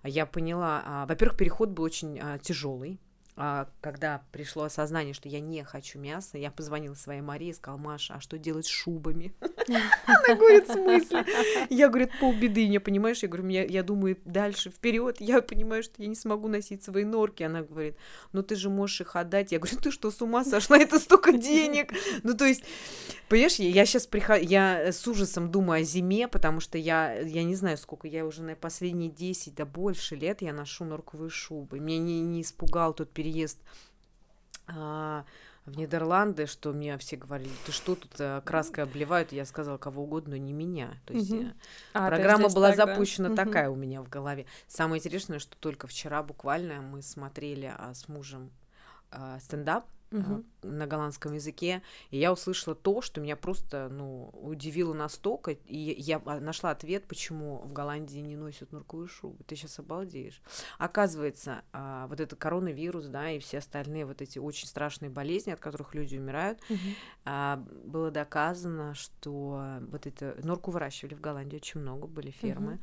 я 0.03 0.27
поняла, 0.27 0.83
а, 0.85 1.07
во-первых, 1.07 1.39
переход 1.39 1.71
был 1.71 1.85
очень 1.85 2.19
а, 2.21 2.39
тяжелый, 2.39 3.01
а, 3.37 3.69
когда 3.81 4.23
пришло 4.31 4.63
осознание, 4.63 5.13
что 5.13 5.29
я 5.29 5.41
не 5.41 5.65
хочу 5.65 5.99
мяса, 5.99 6.39
я 6.39 6.53
позвонила 6.53 6.95
своей 6.95 7.21
Марии 7.21 7.49
и 7.49 7.53
сказала, 7.53 7.81
Маша, 7.81 8.15
а 8.15 8.21
что 8.21 8.39
делать 8.39 8.67
с 8.67 8.69
шубами? 8.69 9.35
Она 10.07 10.37
говорит, 10.37 10.69
в 10.69 10.73
смысле? 10.73 11.25
Я, 11.69 11.89
говорю, 11.89 12.11
полбеды, 12.21 12.69
не 12.69 12.79
понимаешь? 12.79 13.25
Я 13.25 13.29
говорю, 13.29 13.49
я 13.49 13.83
думаю 13.83 14.19
дальше, 14.25 14.71
вперед. 14.71 15.17
Я 15.21 15.43
понимаю, 15.43 15.83
что 15.83 16.01
я 16.01 16.07
не 16.07 16.15
смогу 16.15 16.47
носить 16.47 16.85
свои 16.85 17.03
норки. 17.03 17.43
Она 17.43 17.63
говорит, 17.63 17.97
ну 18.33 18.45
ты 18.45 18.55
же 18.55 18.71
можешь 18.71 19.01
их 19.01 19.17
отдать. 19.17 19.51
Я 19.51 19.59
говорю, 19.59 19.79
ты 19.79 19.91
что, 19.91 20.13
с 20.13 20.23
ума 20.23 20.45
сошла? 20.45 20.79
Это 20.79 21.01
столько 21.01 21.33
денег. 21.33 21.93
Ну, 22.23 22.35
то 22.35 22.45
есть, 22.45 22.63
понимаешь, 23.29 23.57
я 23.57 23.85
сейчас 23.85 24.07
прихожу, 24.07 24.45
я 24.45 24.93
с 24.93 25.09
ужасом 25.09 25.51
думаю 25.51 25.81
о 25.81 25.85
зиме, 25.85 26.29
потому 26.29 26.61
что 26.61 26.79
я, 26.79 27.19
я 27.19 27.43
не 27.43 27.57
знаю, 27.57 27.79
сколько, 27.79 28.07
я 28.07 28.25
уже 28.25 28.43
на 28.45 28.55
последние 28.55 29.11
10, 29.11 29.57
да 29.57 29.65
больше 29.65 30.15
лет 30.15 30.41
я 30.41 30.53
ношу 30.53 30.85
норковые 30.85 31.31
шубы. 31.31 31.81
Меня 31.81 31.99
не, 31.99 32.21
не 32.21 32.43
испугал 32.43 32.95
тот 32.95 33.11
период 33.11 33.24
переезд 33.25 33.59
а, 34.67 35.25
в 35.65 35.79
Нидерланды, 35.79 36.47
что 36.47 36.73
мне 36.73 36.99
все 36.99 37.17
говорили, 37.17 37.53
ты 37.65 37.73
что 37.73 37.95
тут 37.95 38.13
а, 38.19 38.43
краской 38.43 38.85
обливают, 38.85 39.33
я 39.33 39.47
сказала 39.47 39.79
кого 39.79 40.03
угодно, 40.03 40.33
но 40.33 40.37
не 40.37 40.53
меня. 40.53 40.95
То 41.07 41.15
есть 41.15 41.33
угу. 41.33 41.47
а, 41.95 42.09
программа 42.09 42.51
была 42.51 42.73
так, 42.73 42.77
запущена 42.77 43.31
да? 43.31 43.45
такая 43.45 43.71
угу. 43.71 43.79
у 43.79 43.81
меня 43.81 44.03
в 44.03 44.11
голове. 44.11 44.45
Самое 44.69 45.01
интересное, 45.01 45.39
что 45.39 45.57
только 45.57 45.87
вчера 45.87 46.23
буквально 46.23 46.83
мы 46.83 47.01
смотрели 47.01 47.73
а, 47.75 47.95
с 47.95 48.09
мужем 48.09 48.51
а, 49.11 49.39
стендап 49.41 49.87
угу. 50.15 50.45
на 50.63 50.87
голландском 50.87 51.33
языке, 51.35 51.83
и 52.11 52.19
я 52.19 52.33
услышала 52.33 52.75
то, 52.75 53.01
что 53.01 53.21
меня 53.21 53.37
просто, 53.37 53.89
ну, 53.91 54.31
удивило 54.33 54.95
настолько, 54.95 55.53
и 55.53 55.77
я 55.77 56.19
нашла 56.21 56.71
ответ, 56.71 57.07
почему 57.07 57.59
в 57.59 57.73
Голландии 57.73 58.21
не 58.21 58.37
носят 58.37 58.73
норковую 58.73 59.09
шубу. 59.09 59.43
Ты 59.45 59.57
сейчас 59.57 59.79
обалдеешь. 59.79 60.41
Оказывается, 60.79 61.63
а, 61.73 62.07
вот 62.07 62.21
этот 62.21 62.39
коронавирус, 62.39 63.07
да, 63.07 63.31
и 63.31 63.39
все 63.39 63.59
остальные 63.59 64.07
вот 64.07 64.23
эти 64.23 64.39
очень 64.39 64.67
страшные 64.67 65.11
болезни, 65.11 65.51
от 65.51 65.61
которых 65.61 65.95
люди 65.95 66.17
умирают, 66.17 66.61
угу. 66.69 66.79
а, 67.25 67.63
было 67.85 68.11
доказано, 68.11 68.95
что 68.95 69.81
вот 69.89 70.07
это 70.07 70.37
норку 70.43 70.71
выращивали 70.71 71.15
в 71.15 71.21
Голландии 71.21 71.57
очень 71.57 71.81
много, 71.81 72.07
были 72.07 72.31
фермы. 72.31 72.75
Угу. 72.75 72.81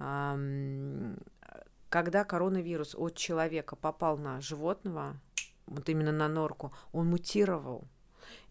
А, 0.00 0.38
когда 1.94 2.24
коронавирус 2.24 2.96
от 2.96 3.14
человека 3.14 3.76
попал 3.76 4.18
на 4.18 4.40
животного, 4.40 5.20
вот 5.66 5.88
именно 5.88 6.12
на 6.12 6.28
норку, 6.28 6.72
он 6.92 7.08
мутировал. 7.08 7.84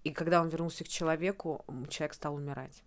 И 0.04 0.12
когда 0.12 0.42
он 0.42 0.50
вернулся 0.50 0.84
к 0.84 0.88
человеку, 0.88 1.66
человек 1.90 2.14
стал 2.14 2.36
умирать. 2.36 2.84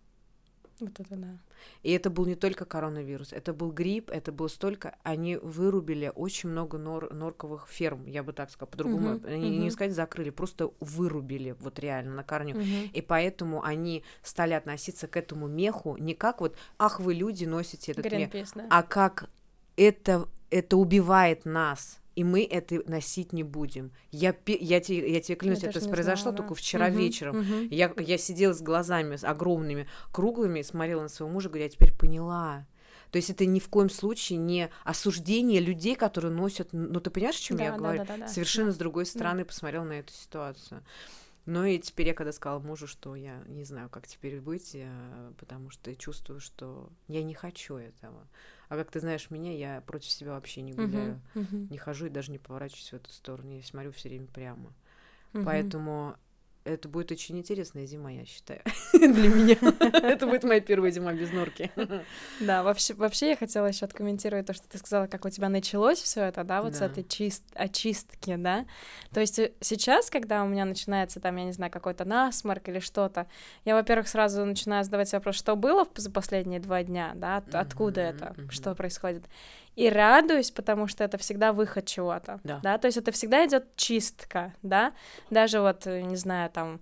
Вот 0.79 1.01
это 1.01 1.17
да. 1.17 1.39
И 1.83 1.93
это 1.93 2.11
был 2.11 2.27
не 2.27 2.35
только 2.35 2.67
коронавирус, 2.67 3.33
это 3.33 3.55
был 3.55 3.73
грипп, 3.73 4.11
это 4.11 4.31
было 4.31 4.49
столько. 4.49 4.97
Они 5.05 5.37
вырубили 5.37 6.12
очень 6.15 6.51
много 6.51 6.77
нор 6.77 7.12
норковых 7.15 7.67
ферм, 7.67 8.07
я 8.07 8.23
бы 8.23 8.35
так 8.35 8.51
сказала, 8.51 8.71
по-другому. 8.71 9.15
Uh-huh, 9.15 9.33
они 9.33 9.57
uh-huh. 9.57 9.62
не 9.62 9.71
сказать 9.71 9.95
закрыли, 9.95 10.29
просто 10.29 10.73
вырубили 10.81 11.57
вот 11.61 11.79
реально 11.79 12.17
на 12.17 12.25
корню. 12.25 12.57
Uh-huh. 12.57 12.91
И 12.93 13.01
поэтому 13.01 13.65
они 13.65 14.05
стали 14.23 14.53
относиться 14.53 15.09
к 15.09 15.17
этому 15.17 15.49
меху 15.49 15.97
не 15.97 16.15
как 16.15 16.41
вот, 16.41 16.57
ах, 16.79 17.01
вы 17.01 17.15
люди 17.15 17.47
носите 17.47 17.93
этот 17.93 18.05
Greenpeace, 18.05 18.35
мех, 18.35 18.49
да. 18.55 18.67
а 18.71 18.83
как 18.83 19.31
это 19.77 20.29
это 20.51 20.77
убивает 20.77 21.47
нас 21.47 22.01
и 22.16 22.24
мы 22.24 22.44
это 22.44 22.83
носить 22.90 23.33
не 23.33 23.42
будем. 23.44 23.92
Я, 24.11 24.35
я, 24.46 24.81
тебе, 24.81 25.12
я 25.12 25.20
тебе 25.20 25.37
клянусь, 25.37 25.62
я 25.62 25.68
это 25.68 25.87
произошло 25.88 26.31
знала, 26.31 26.37
только 26.38 26.55
вчера 26.55 26.88
угу, 26.88 26.96
вечером. 26.96 27.40
Угу. 27.40 27.68
Я, 27.70 27.92
я 27.98 28.18
сидела 28.18 28.55
с 28.55 28.62
глазами 28.62 29.22
огромными, 29.24 29.87
круглыми, 30.12 30.62
смотрела 30.62 31.02
на 31.02 31.09
своего 31.09 31.33
мужа, 31.33 31.50
говорю, 31.50 31.64
я 31.64 31.70
теперь 31.70 31.92
поняла. 31.94 32.66
То 33.11 33.18
есть 33.18 33.31
это 33.31 33.46
ни 33.46 33.61
в 33.61 33.68
коем 33.68 33.90
случае 33.90 34.38
не 34.38 34.70
осуждение 34.83 35.61
людей, 35.61 35.94
которые 35.94 36.33
носят... 36.33 36.70
Ну, 36.72 37.00
ты 37.00 37.11
понимаешь, 37.11 37.37
о 37.37 37.42
чем 37.42 37.59
да, 37.59 37.64
я 37.64 37.70
да, 37.72 37.76
говорю? 37.76 37.98
Да, 37.98 38.05
да, 38.07 38.16
да, 38.16 38.29
Совершенно 38.29 38.68
да. 38.68 38.72
с 38.74 38.79
другой 38.79 39.07
стороны 39.07 39.40
да. 39.40 39.44
посмотрела 39.44 39.85
на 39.85 39.92
эту 40.00 40.12
ситуацию. 40.12 40.83
Ну 41.44 41.64
и 41.64 41.79
теперь 41.79 42.09
я 42.09 42.14
когда 42.14 42.33
сказала 42.33 42.59
мужу, 42.59 42.88
что 42.88 43.14
я 43.14 43.42
не 43.46 43.62
знаю, 43.62 43.88
как 43.88 44.09
теперь 44.09 44.40
быть, 44.40 44.74
я, 44.74 45.33
потому 45.38 45.70
что 45.70 45.94
чувствую, 45.94 46.40
что 46.40 46.90
я 47.07 47.22
не 47.22 47.35
хочу 47.35 47.76
этого. 47.76 48.26
А 48.68 48.76
как 48.76 48.90
ты 48.90 49.00
знаешь 49.00 49.31
меня, 49.31 49.52
я 49.57 49.81
против 49.81 50.11
себя 50.11 50.33
вообще 50.33 50.61
не 50.62 50.72
гуляю, 50.72 51.20
uh-huh, 51.35 51.42
uh-huh. 51.42 51.70
не 51.70 51.79
хожу 51.79 52.07
и 52.07 52.11
даже 52.11 52.33
не 52.33 52.38
поворачиваюсь 52.38 52.90
в 52.90 52.94
эту 52.94 53.11
сторону. 53.11 53.52
Я 53.52 53.62
смотрю 53.62 53.92
все 53.92 54.09
время 54.09 54.26
прямо. 54.26 54.72
Uh-huh. 55.33 55.44
Поэтому 55.44 56.16
это 56.66 56.88
будет 56.88 57.12
очень 57.12 57.38
интересная 57.38 57.87
зима, 57.87 58.11
я 58.11 58.24
считаю, 58.24 58.61
для 58.92 59.29
меня. 59.29 59.57
Это 60.02 60.26
будет 60.26 60.44
моя 60.44 60.61
первая 60.61 60.90
зима 60.90 61.12
без 61.12 61.33
норки. 61.33 61.70
Да, 62.40 62.62
вообще, 62.62 62.94
вообще 62.94 63.31
я 63.31 63.37
хотела 63.37 63.66
еще 63.66 63.85
откомментировать 63.85 64.46
то, 64.46 64.52
что 64.52 64.68
ты 64.68 64.79
сказала, 64.79 65.07
как 65.07 65.24
у 65.24 65.31
тебя 65.31 65.48
началось 65.48 66.00
все 66.00 66.22
это, 66.22 66.44
да, 66.44 66.62
вот 66.62 66.74
с 66.74 66.81
этой 66.81 67.05
чист 67.05 67.44
очистки, 67.55 68.37
да. 68.37 68.66
То 69.12 69.20
есть 69.20 69.38
э, 69.38 69.52
сейчас, 69.61 70.11
когда 70.11 70.42
у 70.42 70.48
меня 70.48 70.64
начинается 70.64 71.20
там, 71.20 71.37
я 71.37 71.44
не 71.44 71.52
знаю, 71.52 71.70
какой-то 71.72 72.05
насморк 72.05 72.68
или 72.68 72.81
что-то, 72.81 73.26
я, 73.64 73.74
во-первых, 73.74 74.09
сразу 74.09 74.44
начинаю 74.44 74.85
задавать 74.85 75.12
вопрос, 75.12 75.37
что 75.37 75.57
было 75.57 75.87
за 75.94 76.11
последние 76.11 76.61
два 76.61 76.83
дня, 76.83 77.12
да, 77.14 77.42
откуда 77.52 78.00
это, 78.00 78.35
что 78.50 78.74
происходит 78.74 79.24
и 79.77 79.91
радуюсь, 79.91 80.51
потому 80.51 80.89
что 80.89 81.05
это 81.05 81.19
всегда 81.19 81.53
выход 81.53 81.87
чего-то, 81.87 82.41
да. 82.43 82.61
да, 82.62 82.79
то 82.79 82.87
есть 82.87 82.97
это 82.97 83.12
всегда 83.12 83.45
идет 83.47 83.77
чистка, 83.77 84.55
да, 84.62 84.93
даже 85.31 85.61
вот, 85.61 85.87
э, 85.87 86.01
не 86.01 86.17
знаю, 86.17 86.51
там, 86.51 86.81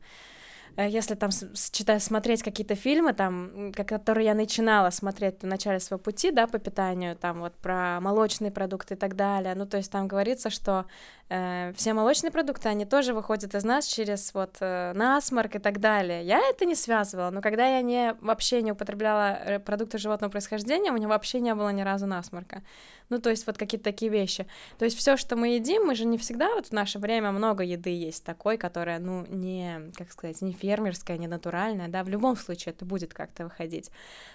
если 0.77 1.15
там 1.15 1.31
читать, 1.73 2.03
смотреть 2.03 2.43
какие-то 2.43 2.75
фильмы, 2.75 3.13
там, 3.13 3.73
которые 3.73 4.27
я 4.27 4.35
начинала 4.35 4.91
смотреть 4.91 5.43
в 5.43 5.47
начале 5.47 5.79
своего 5.79 6.03
пути, 6.03 6.31
да, 6.33 6.47
по 6.47 6.59
питанию, 6.59 7.17
там 7.17 7.41
вот 7.41 7.55
про 7.55 8.01
молочные 8.01 8.51
продукты 8.51 8.95
и 8.95 8.97
так 8.97 9.15
далее, 9.15 9.55
ну, 9.55 9.67
то 9.67 9.77
есть 9.77 9.93
там 9.93 10.09
говорится, 10.09 10.51
что 10.51 10.87
э, 11.29 11.73
все 11.77 11.95
молочные 11.95 12.33
продукты, 12.33 12.69
они 12.69 12.85
тоже 12.87 13.15
выходят 13.15 13.55
из 13.55 13.65
нас 13.65 13.87
через 13.87 14.35
вот 14.35 14.57
э, 14.61 14.93
насморк 14.95 15.55
и 15.55 15.59
так 15.61 15.79
далее. 15.79 16.25
Я 16.25 16.41
это 16.41 16.65
не 16.65 16.75
связывала, 16.75 17.31
но 17.31 17.41
когда 17.41 17.67
я 17.67 17.83
не, 17.83 18.17
вообще 18.21 18.63
не 18.63 18.73
употребляла 18.73 19.39
э, 19.45 19.59
продукты 19.61 19.99
животного 19.99 20.31
происхождения, 20.31 20.91
у 20.91 20.95
меня 20.95 21.09
вообще 21.09 21.41
не 21.41 21.55
было 21.55 21.69
ни 21.69 21.83
разу 21.83 22.07
насморка. 22.07 22.63
Ну, 23.11 23.19
то 23.19 23.31
есть 23.31 23.47
вот 23.47 23.59
какие-то 23.59 23.85
такие 23.85 24.11
вещи. 24.11 24.47
То 24.79 24.85
есть 24.85 24.97
все, 24.97 25.17
что 25.17 25.37
мы 25.37 25.55
едим, 25.55 25.85
мы 25.85 25.95
же 25.95 26.05
не 26.05 26.19
всегда, 26.19 26.55
вот 26.55 26.69
в 26.69 26.73
наше 26.73 26.99
время 26.99 27.33
много 27.33 27.63
еды 27.63 27.91
есть 27.91 28.25
такой, 28.25 28.57
которая, 28.57 28.99
ну, 28.99 29.27
не, 29.29 29.93
как 29.97 30.11
сказать, 30.11 30.41
не 30.43 30.53
фермерская, 30.53 31.19
не 31.19 31.27
натуральная, 31.27 31.89
да, 31.89 32.03
в 32.03 32.09
любом 32.09 32.37
случае 32.37 32.73
это 32.73 32.85
будет 32.85 33.13
как-то 33.13 33.45
выходить. 33.45 33.91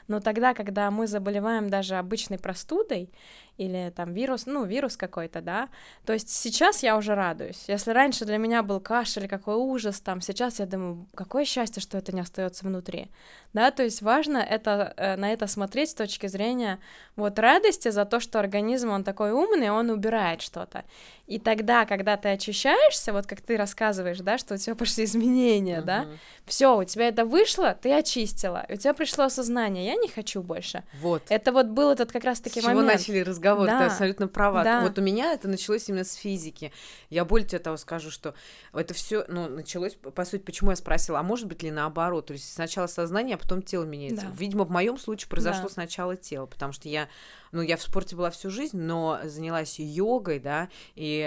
Но 0.08 0.19
тогда, 0.19 0.53
когда 0.53 0.91
мы 0.91 1.08
заболеваем 1.08 1.69
даже 1.69 1.95
обычной 1.95 2.38
простудой, 2.38 3.10
или 3.60 3.91
там 3.94 4.13
вирус, 4.13 4.46
ну, 4.46 4.63
вирус 4.63 4.96
какой-то, 4.96 5.41
да, 5.41 5.67
то 6.06 6.13
есть 6.13 6.29
сейчас 6.29 6.81
я 6.81 6.96
уже 6.96 7.13
радуюсь. 7.13 7.65
Если 7.67 7.91
раньше 7.91 8.23
для 8.23 8.37
меня 8.37 8.63
был 8.63 8.79
кашель, 8.79 9.27
какой 9.27 9.56
ужас, 9.56 10.00
там, 10.00 10.21
сейчас 10.21 10.60
я 10.60 10.65
думаю, 10.65 11.08
какое 11.13 11.44
счастье, 11.44 11.81
что 11.81 11.98
это 11.98 12.15
не 12.15 12.21
остается 12.21 12.65
внутри, 12.65 13.10
да, 13.52 13.69
то 13.71 13.83
есть 13.83 14.02
важно 14.02 14.37
это, 14.37 14.94
э, 14.96 15.17
на 15.17 15.33
это 15.33 15.46
смотреть 15.48 15.89
с 15.89 15.94
точки 15.94 16.27
зрения 16.27 16.79
вот 17.17 17.37
радости 17.37 17.89
за 17.89 18.06
то, 18.06 18.21
что 18.21 18.39
организм, 18.39 18.58
он 18.91 19.03
такой 19.03 19.31
умный, 19.31 19.69
он 19.69 19.89
убирает 19.89 20.41
что-то. 20.41 20.83
И 21.30 21.38
тогда, 21.38 21.86
когда 21.86 22.17
ты 22.17 22.30
очищаешься, 22.30 23.13
вот 23.13 23.27
как 23.27 23.42
ты 23.42 23.56
рассказываешь, 23.56 24.17
да, 24.17 24.40
что 24.40 24.56
у 24.56 24.58
тебя 24.58 24.73
пошли 24.84 25.04
изменения, 25.04 25.80
uh-huh. 25.80 25.86
да, 25.86 26.08
все, 26.46 26.75
у 26.75 26.84
тебя 26.84 27.08
это 27.08 27.23
вышло, 27.23 27.77
ты 27.80 27.94
очистила, 27.94 28.65
у 28.67 28.75
тебя 28.75 28.96
пришло 28.96 29.25
осознание, 29.25 29.86
я 29.86 29.96
не 29.96 30.08
хочу 30.08 30.42
больше. 30.42 30.84
Вот. 31.00 31.21
Это 31.30 31.52
вот 31.52 31.67
был 31.67 31.92
этот 31.92 32.12
как 32.12 32.23
раз-таки 32.23 32.62
момент. 32.62 32.80
С 32.80 32.84
чего 32.84 33.13
начали 33.13 33.30
разговор, 33.30 33.67
да. 33.67 33.77
ты 33.77 33.86
абсолютно 33.86 34.27
права. 34.27 34.63
Да. 34.63 34.82
Вот 34.82 34.98
у 34.98 35.04
меня 35.04 35.34
это 35.34 35.48
началось 35.48 35.88
именно 35.88 36.04
с 36.04 36.15
физики. 36.15 36.73
Я 37.12 37.25
более 37.25 37.48
того 37.48 37.77
скажу, 37.77 38.10
что 38.10 38.34
это 38.73 38.96
все, 38.96 39.23
ну, 39.27 39.48
началось, 39.48 39.94
по 39.94 40.25
сути, 40.25 40.42
почему 40.42 40.71
я 40.71 40.75
спросила, 40.75 41.19
а 41.19 41.23
может 41.23 41.46
быть 41.46 41.62
ли 41.62 41.69
наоборот, 41.69 42.25
то 42.25 42.34
есть 42.34 42.52
сначала 42.52 42.88
сознание, 42.88 43.36
а 43.36 43.38
потом 43.38 43.62
тело 43.62 43.84
меняется. 43.84 44.25
Да. 44.25 44.34
Видимо, 44.36 44.65
в 44.65 44.71
моем 44.71 44.98
случае 44.98 45.30
произошло 45.30 45.67
да. 45.67 45.69
сначала 45.69 46.15
тело, 46.15 46.48
потому 46.48 46.73
что 46.73 46.90
я 46.90 47.08
ну, 47.52 47.62
я 47.62 47.77
в 47.77 47.82
спорте 47.82 48.15
была 48.15 48.30
всю 48.30 48.50
жизнь, 48.50 48.77
но 48.77 49.19
занялась 49.23 49.80
йогой, 49.80 50.40
да, 50.40 50.69
и, 50.96 51.19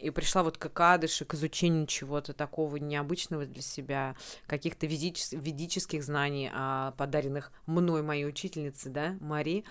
и 0.00 0.10
пришла 0.10 0.42
вот 0.42 0.58
к 0.58 0.66
Акадыше, 0.66 1.24
к 1.24 1.34
изучению 1.34 1.86
чего-то 1.86 2.32
такого 2.32 2.76
необычного 2.76 3.46
для 3.46 3.62
себя, 3.62 4.16
каких-то 4.46 4.86
ведичес- 4.86 5.36
ведических 5.36 6.02
знаний, 6.04 6.50
а, 6.52 6.92
подаренных 6.92 7.52
мной, 7.66 8.02
моей 8.02 8.26
учительнице, 8.26 8.90
да, 8.90 9.16
Мари, 9.20 9.64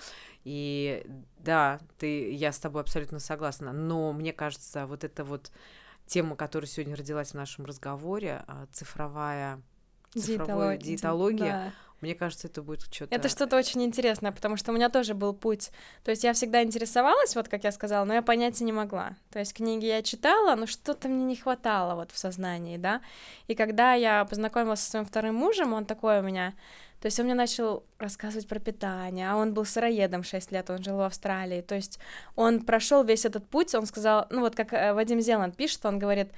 и 0.44 1.06
да, 1.40 1.80
ты, 1.98 2.32
я 2.34 2.52
с 2.52 2.60
тобой 2.60 2.82
абсолютно 2.82 3.20
согласна, 3.20 3.72
но 3.72 4.14
мне 4.14 4.34
кажется, 4.34 4.86
вот 4.86 5.04
эта 5.04 5.24
вот 5.24 5.52
тема, 6.06 6.36
которая 6.36 6.68
сегодня 6.68 6.96
родилась 6.96 7.32
в 7.32 7.36
нашем 7.36 7.66
разговоре, 7.66 8.44
а, 8.48 8.68
цифровая 8.72 9.62
цифровая 10.14 10.78
диетология, 10.78 10.98
диетология 10.98 11.52
да 11.52 11.74
мне 12.02 12.14
кажется, 12.14 12.48
это 12.48 12.62
будет 12.62 12.94
что-то... 12.94 13.16
Это 13.16 13.28
что-то 13.28 13.58
очень 13.58 13.84
интересное, 13.84 14.32
потому 14.32 14.56
что 14.56 14.72
у 14.72 14.76
меня 14.76 14.90
тоже 14.90 15.16
был 15.16 15.34
путь. 15.34 15.72
То 16.04 16.12
есть 16.12 16.24
я 16.24 16.34
всегда 16.34 16.64
интересовалась, 16.64 17.36
вот 17.36 17.48
как 17.48 17.64
я 17.64 17.72
сказала, 17.72 18.06
но 18.06 18.14
я 18.14 18.22
понятия 18.22 18.66
не 18.66 18.72
могла. 18.72 19.16
То 19.32 19.40
есть 19.40 19.54
книги 19.54 19.86
я 19.86 20.04
читала, 20.04 20.56
но 20.56 20.68
что-то 20.68 21.08
мне 21.08 21.26
не 21.26 21.36
хватало 21.36 21.96
вот 21.96 22.12
в 22.12 22.18
сознании, 22.18 22.78
да. 22.78 23.02
И 23.48 23.56
когда 23.56 23.94
я 23.94 24.26
познакомилась 24.26 24.82
со 24.82 24.92
своим 24.92 25.06
вторым 25.06 25.36
мужем, 25.36 25.74
он 25.74 25.86
такой 25.86 26.20
у 26.20 26.24
меня... 26.24 26.54
То 27.02 27.06
есть 27.06 27.20
он 27.20 27.26
мне 27.26 27.36
начал 27.36 27.84
рассказывать 28.00 28.48
про 28.48 28.60
питание, 28.60 29.30
а 29.30 29.36
он 29.36 29.54
был 29.54 29.66
сыроедом 29.66 30.24
6 30.24 30.52
лет, 30.52 30.70
он 30.70 30.84
жил 30.84 30.98
в 30.98 31.02
Австралии. 31.02 31.62
То 31.62 31.76
есть 31.76 32.00
он 32.36 32.62
прошел 32.62 33.04
весь 33.04 33.26
этот 33.26 33.48
путь, 33.48 33.76
он 33.76 33.86
сказал, 33.86 34.26
ну 34.32 34.42
вот 34.42 34.56
как 34.56 34.74
э, 34.74 34.94
Вадим 34.94 35.22
Зеланд 35.22 35.56
пишет, 35.56 35.86
он 35.86 36.00
говорит, 36.00 36.30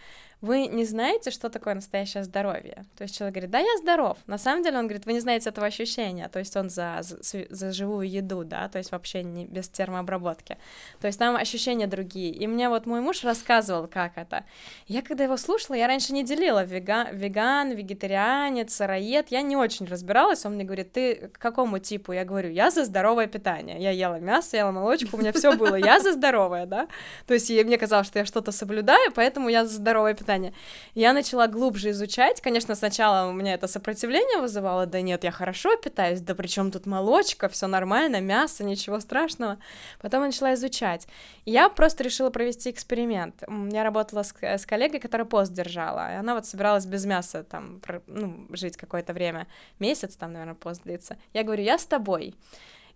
вы 0.41 0.67
не 0.67 0.85
знаете, 0.85 1.31
что 1.31 1.49
такое 1.49 1.75
настоящее 1.75 2.23
здоровье. 2.23 2.85
То 2.97 3.03
есть 3.03 3.17
человек 3.17 3.35
говорит, 3.35 3.51
да, 3.51 3.59
я 3.59 3.77
здоров. 3.77 4.17
На 4.25 4.37
самом 4.37 4.63
деле 4.63 4.77
он 4.77 4.85
говорит, 4.85 5.05
вы 5.05 5.13
не 5.13 5.19
знаете 5.19 5.49
этого 5.49 5.67
ощущения. 5.67 6.29
То 6.29 6.39
есть 6.39 6.55
он 6.55 6.69
за, 6.69 6.99
за, 7.01 7.45
за 7.49 7.71
живую 7.73 8.09
еду, 8.09 8.45
да, 8.45 8.69
то 8.69 8.77
есть 8.77 8.91
вообще 8.91 9.23
не 9.23 9.45
без 9.45 9.67
термообработки. 9.67 10.57
То 11.01 11.07
есть 11.07 11.19
там 11.19 11.35
ощущения 11.35 11.87
другие. 11.87 12.31
И 12.31 12.47
мне 12.47 12.69
вот 12.69 12.85
мой 12.85 13.01
муж 13.01 13.23
рассказывал, 13.23 13.87
как 13.87 14.17
это. 14.17 14.45
Я 14.87 15.01
когда 15.01 15.25
его 15.25 15.35
слушала, 15.35 15.75
я 15.75 15.87
раньше 15.87 16.13
не 16.13 16.23
делила 16.23 16.63
веган, 16.63 17.13
веган 17.13 17.71
вегетарианец, 17.71 18.73
сыроед. 18.73 19.31
Я 19.31 19.41
не 19.41 19.57
очень 19.57 19.87
разбиралась. 19.87 20.45
Он 20.45 20.53
мне 20.53 20.63
говорит, 20.63 20.93
ты 20.93 21.29
к 21.33 21.37
какому 21.37 21.79
типу? 21.79 22.13
Я 22.13 22.23
говорю, 22.23 22.49
я 22.49 22.71
за 22.71 22.85
здоровое 22.85 23.27
питание. 23.27 23.77
Я 23.77 23.91
ела 23.91 24.19
мясо, 24.19 24.55
ела 24.55 24.71
молочку, 24.71 25.17
у 25.17 25.19
меня 25.19 25.33
все 25.33 25.57
было. 25.57 25.75
Я 25.75 25.99
за 25.99 26.13
здоровое, 26.13 26.65
да. 26.65 26.87
То 27.27 27.33
есть 27.33 27.49
мне 27.49 27.77
казалось, 27.77 28.07
что 28.07 28.19
я 28.19 28.25
что-то 28.25 28.53
соблюдаю, 28.53 29.11
поэтому 29.13 29.49
я 29.49 29.65
за 29.65 29.75
здоровое 29.75 30.13
питание 30.13 30.28
питания. 30.29 30.53
Я 30.95 31.13
начала 31.13 31.47
глубже 31.47 31.89
изучать. 31.89 32.41
Конечно, 32.41 32.75
сначала 32.75 33.29
у 33.29 33.33
меня 33.33 33.55
это 33.55 33.67
сопротивление 33.67 34.41
вызывало, 34.41 34.85
да 34.85 35.01
нет, 35.01 35.23
я 35.23 35.31
хорошо 35.31 35.75
питаюсь, 35.77 36.21
да 36.21 36.35
причем 36.35 36.71
тут 36.71 36.85
молочка, 36.85 37.47
все 37.49 37.67
нормально, 37.67 38.21
мясо, 38.21 38.63
ничего 38.63 38.99
страшного. 38.99 39.57
Потом 40.01 40.21
начала 40.21 40.53
изучать. 40.53 41.07
Я 41.45 41.69
просто 41.69 42.03
решила 42.03 42.29
провести 42.29 42.69
эксперимент. 42.69 43.43
Я 43.71 43.83
работала 43.83 44.23
с, 44.23 44.33
с 44.41 44.65
коллегой, 44.67 44.99
которая 44.99 45.25
пост 45.25 45.51
держала, 45.51 46.13
и 46.13 46.15
она 46.15 46.35
вот 46.35 46.45
собиралась 46.45 46.85
без 46.85 47.05
мяса 47.05 47.43
там, 47.43 47.81
ну, 48.05 48.45
жить 48.51 48.77
какое-то 48.77 49.13
время, 49.13 49.47
месяц 49.79 50.15
там, 50.15 50.33
наверное, 50.33 50.55
пост 50.55 50.83
длится. 50.83 51.17
Я 51.33 51.43
говорю, 51.43 51.63
я 51.63 51.77
с 51.79 51.85
тобой. 51.85 52.35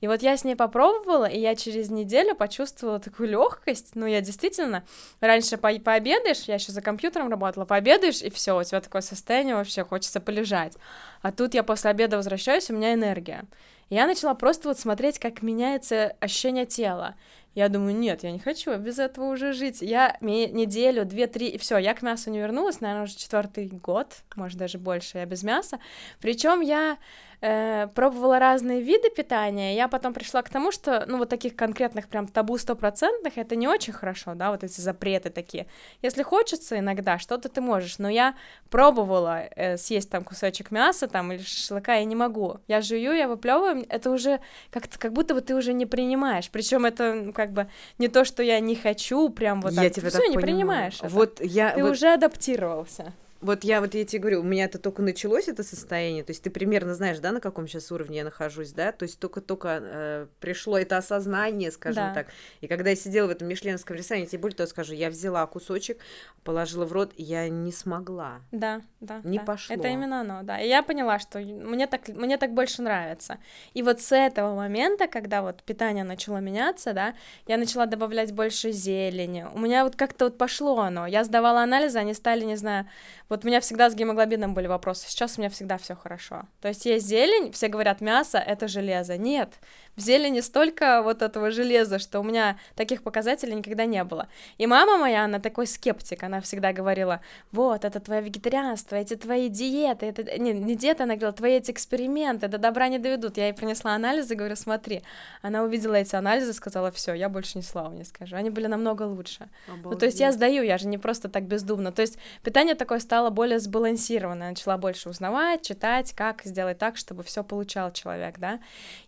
И 0.03 0.07
вот 0.07 0.21
я 0.21 0.35
с 0.35 0.43
ней 0.43 0.57
попробовала, 0.57 1.23
и 1.23 1.39
я 1.39 1.55
через 1.55 1.89
неделю 1.89 2.35
почувствовала 2.35 2.99
такую 2.99 3.29
легкость. 3.29 3.91
Ну, 3.95 4.05
я 4.05 4.19
действительно 4.19 4.83
раньше 5.21 5.55
по 5.55 5.73
пообедаешь, 5.79 6.41
я 6.41 6.55
еще 6.55 6.73
за 6.73 6.81
компьютером 6.81 7.29
работала, 7.29 7.63
пообедаешь, 7.63 8.21
и 8.21 8.29
все, 8.29 8.59
у 8.59 8.63
тебя 8.65 8.81
такое 8.81 9.01
состояние 9.01 9.55
вообще, 9.55 9.85
хочется 9.85 10.19
полежать. 10.19 10.73
А 11.21 11.31
тут 11.31 11.53
я 11.53 11.63
после 11.63 11.89
обеда 11.91 12.17
возвращаюсь, 12.17 12.69
у 12.69 12.73
меня 12.75 12.93
энергия. 12.93 13.45
И 13.87 13.95
я 13.95 14.05
начала 14.05 14.33
просто 14.33 14.67
вот 14.67 14.77
смотреть, 14.77 15.19
как 15.19 15.41
меняется 15.41 16.17
ощущение 16.19 16.65
тела. 16.65 17.15
Я 17.55 17.69
думаю, 17.69 17.95
нет, 17.95 18.23
я 18.23 18.31
не 18.31 18.39
хочу 18.39 18.75
без 18.77 18.99
этого 18.99 19.31
уже 19.31 19.53
жить. 19.53 19.81
Я 19.81 20.17
неделю, 20.21 21.05
две, 21.05 21.27
три, 21.27 21.47
и 21.47 21.57
все, 21.57 21.77
я 21.77 21.93
к 21.93 22.01
мясу 22.01 22.29
не 22.31 22.39
вернулась, 22.39 22.81
наверное, 22.81 23.03
уже 23.03 23.15
четвертый 23.15 23.67
год, 23.67 24.07
может 24.35 24.57
даже 24.57 24.77
больше, 24.77 25.19
я 25.19 25.25
без 25.25 25.43
мяса. 25.43 25.79
Причем 26.19 26.61
я 26.61 26.97
э, 27.43 27.87
пробовала 27.93 28.39
разные 28.39 28.81
виды 28.81 29.09
питания, 29.09 29.75
я 29.75 29.87
потом 29.87 30.13
пришла 30.13 30.41
к 30.41 30.49
тому, 30.49 30.71
что, 30.71 31.03
ну, 31.07 31.17
вот 31.17 31.29
таких 31.29 31.55
конкретных 31.55 32.07
прям 32.07 32.27
табу 32.27 32.57
стопроцентных, 32.57 33.37
это 33.37 33.55
не 33.55 33.67
очень 33.67 33.93
хорошо, 33.93 34.33
да, 34.33 34.49
вот 34.51 34.63
эти 34.63 34.79
запреты 34.79 35.29
такие. 35.29 35.67
Если 36.01 36.23
хочется 36.23 36.79
иногда, 36.79 37.19
что-то 37.19 37.49
ты 37.49 37.61
можешь, 37.61 37.99
но 37.99 38.09
я 38.09 38.35
пробовала 38.69 39.43
э, 39.55 39.77
съесть 39.77 40.09
там 40.09 40.23
кусочек 40.23 40.71
мяса 40.71 41.07
там 41.07 41.31
или 41.31 41.43
шашлыка, 41.43 41.95
я 41.95 42.05
не 42.05 42.15
могу. 42.15 42.57
Я 42.67 42.81
жую, 42.81 43.13
я 43.13 43.27
выплевываю, 43.27 43.85
это 43.89 44.09
уже 44.09 44.39
как-то, 44.71 44.97
как 44.97 45.13
будто 45.13 45.35
бы 45.35 45.41
ты 45.41 45.55
уже 45.55 45.73
не 45.73 45.85
принимаешь, 45.85 46.49
причем 46.49 46.85
это, 46.85 47.13
ну, 47.13 47.33
как 47.43 47.53
бы, 47.53 47.67
не 47.97 48.07
то, 48.07 48.25
что 48.25 48.43
я 48.43 48.59
не 48.59 48.75
хочу, 48.75 49.29
прям 49.29 49.61
вот 49.61 49.73
я 49.73 49.83
так, 49.83 49.93
тебя 49.93 50.09
все, 50.09 50.19
так 50.19 50.29
не 50.29 50.35
понимаю. 50.35 50.55
принимаешь 50.55 50.97
это. 50.99 51.09
Вот 51.09 51.41
я... 51.41 51.71
Ты 51.71 51.83
вот... 51.83 51.91
уже 51.91 52.13
адаптировался 52.13 53.13
вот 53.43 53.63
я 53.63 53.81
вот 53.81 53.93
я 53.93 54.05
тебе 54.05 54.21
говорю, 54.21 54.39
у 54.39 54.43
меня 54.43 54.65
это 54.65 54.79
только 54.79 55.01
началось 55.01 55.47
это 55.47 55.63
состояние, 55.63 56.23
то 56.23 56.31
есть 56.31 56.41
ты 56.43 56.49
примерно 56.49 56.95
знаешь, 56.95 57.19
да, 57.19 57.31
на 57.31 57.41
каком 57.41 57.67
сейчас 57.67 57.91
уровне 57.91 58.17
я 58.17 58.23
нахожусь, 58.23 58.71
да, 58.71 58.91
то 58.91 59.03
есть 59.03 59.19
только-только 59.19 59.79
э, 59.81 60.27
пришло 60.39 60.77
это 60.77 60.97
осознание, 60.97 61.71
скажем 61.71 62.03
да. 62.05 62.13
так, 62.13 62.27
и 62.61 62.67
когда 62.67 62.91
я 62.91 62.95
сидела 62.95 63.27
в 63.27 63.31
этом 63.31 63.47
мишленском 63.47 63.95
ресторане, 63.95 64.23
я 64.23 64.29
тебе 64.29 64.41
более 64.41 64.55
того 64.55 64.67
скажу, 64.67 64.93
я 64.93 65.09
взяла 65.09 65.45
кусочек, 65.45 65.99
положила 66.43 66.85
в 66.85 66.93
рот, 66.93 67.13
и 67.17 67.23
я 67.23 67.49
не 67.49 67.71
смогла. 67.71 68.41
Да, 68.51 68.81
да. 69.01 69.21
Не 69.23 69.39
да. 69.39 69.43
пошло. 69.43 69.75
Это 69.75 69.87
именно 69.89 70.21
оно, 70.21 70.43
да. 70.43 70.59
И 70.59 70.67
я 70.67 70.81
поняла, 70.81 71.19
что 71.19 71.39
мне 71.39 71.87
так, 71.87 72.07
мне 72.07 72.37
так 72.37 72.53
больше 72.53 72.81
нравится. 72.81 73.37
И 73.73 73.83
вот 73.83 74.01
с 74.01 74.15
этого 74.15 74.55
момента, 74.55 75.07
когда 75.07 75.41
вот 75.41 75.63
питание 75.63 76.03
начало 76.03 76.37
меняться, 76.37 76.93
да, 76.93 77.13
я 77.47 77.57
начала 77.57 77.85
добавлять 77.85 78.31
больше 78.31 78.71
зелени, 78.71 79.45
у 79.53 79.59
меня 79.59 79.83
вот 79.83 79.95
как-то 79.95 80.25
вот 80.25 80.37
пошло 80.37 80.79
оно, 80.79 81.07
я 81.07 81.23
сдавала 81.23 81.61
анализы, 81.61 81.99
они 81.99 82.13
стали, 82.13 82.45
не 82.45 82.55
знаю, 82.55 82.87
вот 83.33 83.45
у 83.45 83.47
меня 83.47 83.61
всегда 83.61 83.89
с 83.89 83.95
гемоглобином 83.95 84.53
были 84.53 84.67
вопросы, 84.67 85.09
сейчас 85.09 85.37
у 85.37 85.41
меня 85.41 85.49
всегда 85.49 85.79
все 85.79 85.95
хорошо. 85.95 86.43
То 86.61 86.67
есть 86.67 86.85
есть 86.85 87.07
зелень, 87.07 87.51
все 87.51 87.67
говорят, 87.67 87.99
мясо— 87.99 88.37
это 88.47 88.67
железо. 88.67 89.17
Нет, 89.17 89.53
в 89.95 90.01
зелени 90.01 90.39
столько 90.41 91.01
вот 91.03 91.21
этого 91.21 91.51
железа, 91.51 91.99
что 91.99 92.19
у 92.19 92.23
меня 92.23 92.57
таких 92.75 93.03
показателей 93.03 93.55
никогда 93.55 93.85
не 93.85 94.03
было. 94.03 94.27
И 94.57 94.67
мама 94.67 94.97
моя, 94.97 95.25
она 95.25 95.39
такой 95.39 95.67
скептик, 95.67 96.23
она 96.23 96.41
всегда 96.41 96.73
говорила, 96.73 97.21
вот, 97.51 97.85
это 97.85 97.99
твое 97.99 98.21
вегетарианство, 98.21 98.95
эти 98.95 99.15
твои 99.15 99.49
диеты, 99.49 100.07
это 100.07 100.39
не, 100.39 100.53
не 100.53 100.75
диета, 100.75 101.03
она 101.03 101.15
говорила, 101.15 101.33
твои 101.33 101.53
эти 101.53 101.71
эксперименты 101.71 102.47
до 102.47 102.57
добра 102.57 102.87
не 102.87 102.99
доведут. 102.99 103.37
Я 103.37 103.47
ей 103.47 103.53
принесла 103.53 103.93
анализы, 103.93 104.35
говорю, 104.35 104.55
смотри. 104.55 105.03
Она 105.41 105.63
увидела 105.63 105.95
эти 105.95 106.15
анализы, 106.15 106.53
сказала, 106.53 106.91
все, 106.91 107.13
я 107.13 107.29
больше 107.29 107.57
ни 107.57 107.61
слова 107.61 107.93
не 107.93 108.03
скажу. 108.03 108.35
Они 108.35 108.49
были 108.49 108.67
намного 108.67 109.03
лучше. 109.03 109.49
Обалдеть. 109.67 109.91
Ну, 109.91 109.97
то 109.97 110.05
есть 110.05 110.19
я 110.19 110.31
сдаю, 110.31 110.63
я 110.63 110.77
же 110.77 110.87
не 110.87 110.97
просто 110.97 111.29
так 111.29 111.43
бездумно. 111.43 111.91
То 111.91 112.01
есть 112.01 112.17
питание 112.43 112.75
такое 112.75 112.99
стало 112.99 113.29
более 113.29 113.59
сбалансированное, 113.59 114.49
начала 114.49 114.77
больше 114.77 115.09
узнавать, 115.09 115.61
читать, 115.61 116.13
как 116.13 116.43
сделать 116.43 116.77
так, 116.77 116.97
чтобы 116.97 117.23
все 117.23 117.43
получал 117.43 117.91
человек, 117.91 118.39
да. 118.39 118.59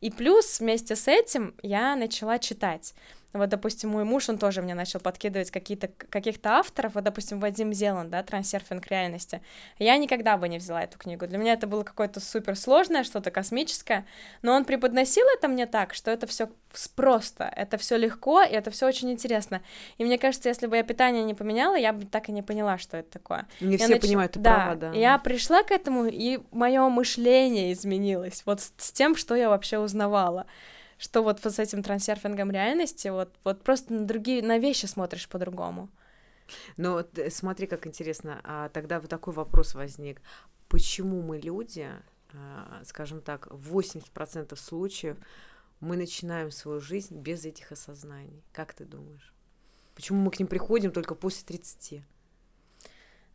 И 0.01 0.11
плюс 0.11 0.59
вместе 0.59 0.74
вместе 0.75 0.97
с 0.97 1.07
этим 1.07 1.55
я 1.63 1.95
начала 1.95 2.37
читать. 2.37 2.93
Вот, 3.35 3.49
допустим, 3.49 3.89
мой 3.89 4.05
муж, 4.05 4.29
он 4.29 4.37
тоже 4.37 4.61
мне 4.61 4.73
начал 4.75 5.01
подкидывать 5.01 5.51
какие-то, 5.51 5.89
каких-то 5.89 6.51
авторов, 6.51 6.95
вот, 6.95 7.03
допустим, 7.03 7.41
Вадим 7.41 7.73
Зеланд, 7.73 8.09
да, 8.09 8.23
«Трансерфинг 8.23 8.87
реальности». 8.87 9.41
Я 9.77 9.97
никогда 9.97 10.37
бы 10.37 10.47
не 10.47 10.57
взяла 10.57 10.83
эту 10.83 10.97
книгу. 10.97 11.27
Для 11.27 11.37
меня 11.37 11.51
это 11.51 11.67
было 11.67 11.83
какое-то 11.83 12.21
суперсложное, 12.21 13.03
что-то 13.03 13.31
космическое, 13.31 14.05
но 14.41 14.53
он 14.53 14.63
преподносил 14.63 15.25
это 15.37 15.49
мне 15.49 15.65
так, 15.65 15.93
что 15.93 16.11
это 16.11 16.27
все 16.27 16.49
просто, 16.95 17.51
это 17.53 17.77
все 17.77 17.97
легко, 17.97 18.41
и 18.41 18.51
это 18.51 18.71
все 18.71 18.87
очень 18.87 19.11
интересно. 19.11 19.61
И 19.97 20.05
мне 20.05 20.17
кажется, 20.17 20.47
если 20.47 20.67
бы 20.67 20.77
я 20.77 20.83
питание 20.83 21.23
не 21.23 21.33
поменяла, 21.33 21.75
я 21.75 21.91
бы 21.91 22.05
так 22.05 22.29
и 22.29 22.31
не 22.31 22.41
поняла, 22.41 22.77
что 22.77 22.95
это 22.95 23.11
такое. 23.11 23.47
Не 23.59 23.75
все 23.75 23.89
нач... 23.89 24.01
понимают, 24.01 24.31
ты 24.31 24.39
да, 24.39 24.55
права, 24.55 24.75
да. 24.75 24.91
Я 24.93 25.17
пришла 25.17 25.63
к 25.63 25.71
этому, 25.71 26.05
и 26.05 26.39
мое 26.51 26.87
мышление 26.87 27.73
изменилось 27.73 28.43
вот 28.45 28.61
с, 28.61 28.73
с 28.77 28.93
тем, 28.93 29.17
что 29.17 29.35
я 29.35 29.49
вообще 29.49 29.77
узнавала 29.77 30.45
что 30.97 31.21
вот, 31.21 31.43
вот 31.43 31.53
с 31.53 31.59
этим 31.59 31.83
трансерфингом 31.83 32.51
реальности 32.51 33.09
вот, 33.09 33.33
вот 33.43 33.63
просто 33.63 33.93
на 33.93 34.05
другие, 34.05 34.41
на 34.41 34.57
вещи 34.57 34.85
смотришь 34.85 35.27
по-другому. 35.27 35.89
Но 36.77 37.03
смотри, 37.29 37.67
как 37.67 37.87
интересно, 37.87 38.39
а 38.43 38.69
тогда 38.69 38.99
вот 38.99 39.09
такой 39.09 39.33
вопрос 39.33 39.73
возник. 39.75 40.21
Почему 40.67 41.21
мы 41.21 41.39
люди, 41.39 41.89
а, 42.33 42.81
скажем 42.85 43.21
так, 43.21 43.47
в 43.51 43.77
80% 43.77 44.55
случаев 44.55 45.17
мы 45.79 45.97
начинаем 45.97 46.51
свою 46.51 46.79
жизнь 46.79 47.17
без 47.17 47.45
этих 47.45 47.71
осознаний? 47.71 48.43
Как 48.51 48.73
ты 48.73 48.85
думаешь? 48.85 49.33
Почему 49.95 50.21
мы 50.21 50.31
к 50.31 50.39
ним 50.39 50.47
приходим 50.47 50.91
только 50.91 51.15
после 51.15 51.45
30? 51.45 52.03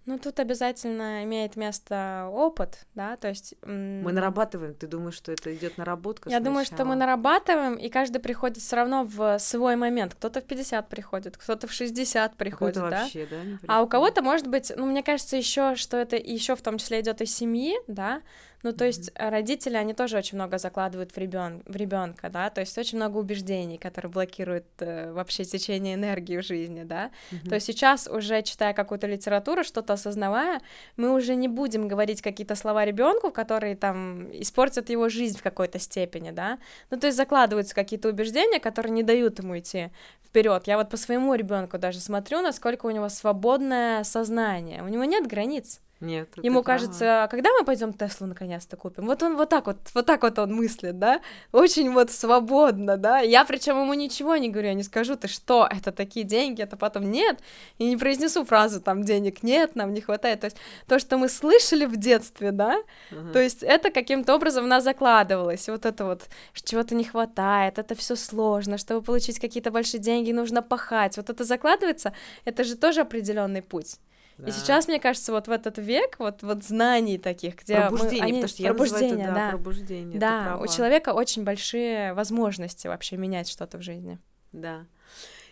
Ну, 0.06 0.18
тут 0.18 0.40
обязательно 0.40 1.24
имеет 1.24 1.56
место 1.56 2.28
опыт, 2.32 2.86
да, 2.94 3.16
то 3.16 3.28
есть... 3.28 3.54
Мы 3.64 4.12
нарабатываем, 4.12 4.74
ты 4.74 4.86
думаешь, 4.86 5.14
что 5.14 5.30
это 5.30 5.54
идет 5.54 5.76
наработка? 5.76 6.30
Я 6.30 6.36
сначала? 6.36 6.44
думаю, 6.44 6.64
что 6.64 6.84
мы 6.84 6.94
нарабатываем, 6.94 7.74
и 7.74 7.88
каждый 7.90 8.18
приходит 8.18 8.58
все 8.58 8.76
равно 8.76 9.04
в 9.04 9.38
свой 9.38 9.76
момент. 9.76 10.14
Кто-то 10.14 10.40
в 10.40 10.44
50 10.44 10.88
приходит, 10.88 11.36
кто-то 11.36 11.66
в 11.66 11.72
60 11.72 12.36
приходит, 12.36 12.76
да? 12.76 12.82
вообще, 12.82 13.26
да? 13.30 13.36
А 13.68 13.82
у 13.82 13.86
кого-то, 13.86 14.22
может 14.22 14.46
быть, 14.46 14.72
ну, 14.74 14.86
мне 14.86 15.02
кажется, 15.02 15.36
еще, 15.36 15.76
что 15.76 15.98
это 15.98 16.16
еще 16.16 16.56
в 16.56 16.62
том 16.62 16.78
числе 16.78 17.00
идет 17.00 17.20
из 17.20 17.34
семьи, 17.34 17.76
да, 17.86 18.22
ну, 18.62 18.72
то 18.72 18.84
есть 18.84 19.10
mm-hmm. 19.10 19.30
родители, 19.30 19.76
они 19.76 19.94
тоже 19.94 20.18
очень 20.18 20.36
много 20.36 20.58
закладывают 20.58 21.12
в, 21.12 21.18
ребен... 21.18 21.62
в 21.66 21.76
ребенка, 21.76 22.28
да, 22.28 22.50
то 22.50 22.60
есть 22.60 22.76
очень 22.76 22.98
много 22.98 23.18
убеждений, 23.18 23.78
которые 23.78 24.10
блокируют 24.10 24.66
э, 24.80 25.12
вообще 25.12 25.44
течение 25.44 25.94
энергии 25.94 26.36
в 26.36 26.44
жизни, 26.44 26.82
да. 26.82 27.10
Mm-hmm. 27.30 27.48
То 27.48 27.54
есть 27.54 27.66
сейчас 27.66 28.06
уже 28.06 28.42
читая 28.42 28.74
какую-то 28.74 29.06
литературу, 29.06 29.64
что-то 29.64 29.94
осознавая, 29.94 30.60
мы 30.96 31.14
уже 31.14 31.34
не 31.34 31.48
будем 31.48 31.88
говорить 31.88 32.20
какие-то 32.22 32.54
слова 32.54 32.84
ребенку, 32.84 33.30
которые 33.30 33.76
там 33.76 34.30
испортят 34.32 34.90
его 34.90 35.08
жизнь 35.08 35.38
в 35.38 35.42
какой-то 35.42 35.78
степени, 35.78 36.30
да. 36.30 36.58
Ну, 36.90 36.98
то 36.98 37.06
есть 37.06 37.16
закладываются 37.16 37.74
какие-то 37.74 38.08
убеждения, 38.08 38.60
которые 38.60 38.92
не 38.92 39.02
дают 39.02 39.38
ему 39.38 39.58
идти 39.58 39.90
вперед. 40.30 40.66
Я 40.66 40.76
вот 40.76 40.90
по 40.90 40.96
своему 40.96 41.34
ребенку 41.34 41.78
даже 41.78 42.00
смотрю, 42.00 42.40
насколько 42.40 42.86
у 42.86 42.90
него 42.90 43.08
свободное 43.08 44.04
сознание. 44.04 44.82
У 44.82 44.88
него 44.88 45.04
нет 45.04 45.26
границ. 45.26 45.80
Нет. 46.00 46.30
Ему 46.42 46.62
кажется, 46.62 46.98
права. 46.98 47.26
когда 47.28 47.50
мы 47.58 47.64
пойдем 47.64 47.92
Теслу 47.92 48.26
наконец-то 48.26 48.76
купим? 48.76 49.04
Вот 49.04 49.22
он 49.22 49.36
вот 49.36 49.50
так 49.50 49.66
вот, 49.66 49.76
вот 49.94 50.06
так 50.06 50.22
вот 50.22 50.38
он 50.38 50.54
мыслит, 50.54 50.98
да? 50.98 51.20
Очень 51.52 51.92
вот 51.92 52.10
свободно, 52.10 52.96
да? 52.96 53.18
Я 53.18 53.44
причем 53.44 53.78
ему 53.82 53.92
ничего 53.92 54.36
не 54.36 54.48
говорю, 54.48 54.68
я 54.68 54.74
не 54.74 54.82
скажу, 54.82 55.16
ты 55.16 55.28
что, 55.28 55.68
это 55.70 55.92
такие 55.92 56.24
деньги, 56.24 56.62
это 56.62 56.78
потом 56.78 57.10
нет, 57.10 57.40
и 57.76 57.84
не 57.84 57.98
произнесу 57.98 58.46
фразу 58.46 58.80
там 58.80 59.02
денег 59.02 59.42
нет, 59.42 59.76
нам 59.76 59.92
не 59.92 60.00
хватает. 60.00 60.40
То 60.40 60.46
есть 60.46 60.56
то, 60.86 60.98
что 60.98 61.18
мы 61.18 61.28
слышали 61.28 61.84
в 61.84 61.96
детстве, 61.98 62.50
да, 62.50 62.78
uh-huh. 63.10 63.32
то 63.32 63.38
есть 63.38 63.62
это 63.62 63.90
каким-то 63.90 64.34
образом 64.34 64.64
в 64.64 64.68
нас 64.68 64.84
закладывалось. 64.84 65.68
Вот 65.68 65.84
это 65.84 66.06
вот 66.06 66.28
чего-то 66.54 66.94
не 66.94 67.04
хватает, 67.04 67.78
это 67.78 67.94
все 67.94 68.16
сложно, 68.16 68.78
чтобы 68.78 69.02
получить 69.02 69.38
какие-то 69.38 69.70
большие 69.70 70.00
деньги, 70.00 70.32
нужно 70.32 70.62
пахать. 70.62 71.18
Вот 71.18 71.28
это 71.28 71.44
закладывается, 71.44 72.14
это 72.46 72.64
же 72.64 72.74
тоже 72.76 73.02
определенный 73.02 73.60
путь. 73.60 73.96
Да. 74.40 74.48
И 74.48 74.52
сейчас, 74.52 74.88
мне 74.88 74.98
кажется, 74.98 75.32
вот 75.32 75.48
в 75.48 75.50
этот 75.50 75.78
век 75.78 76.16
вот, 76.18 76.42
вот 76.42 76.64
знаний 76.64 77.18
таких, 77.18 77.56
где 77.56 77.80
пробуждение, 77.82 78.20
мы, 78.20 78.26
они, 78.26 78.32
потому 78.32 78.48
что 78.48 78.62
я 78.62 78.68
пробуждение, 78.74 79.24
это, 79.24 79.34
да, 79.34 79.34
да, 79.34 79.50
пробуждение. 79.50 80.18
Да, 80.18 80.58
у 80.60 80.66
человека 80.66 81.10
очень 81.10 81.44
большие 81.44 82.14
возможности 82.14 82.86
вообще 82.86 83.16
менять 83.16 83.48
что-то 83.48 83.78
в 83.78 83.82
жизни. 83.82 84.18
Да. 84.52 84.86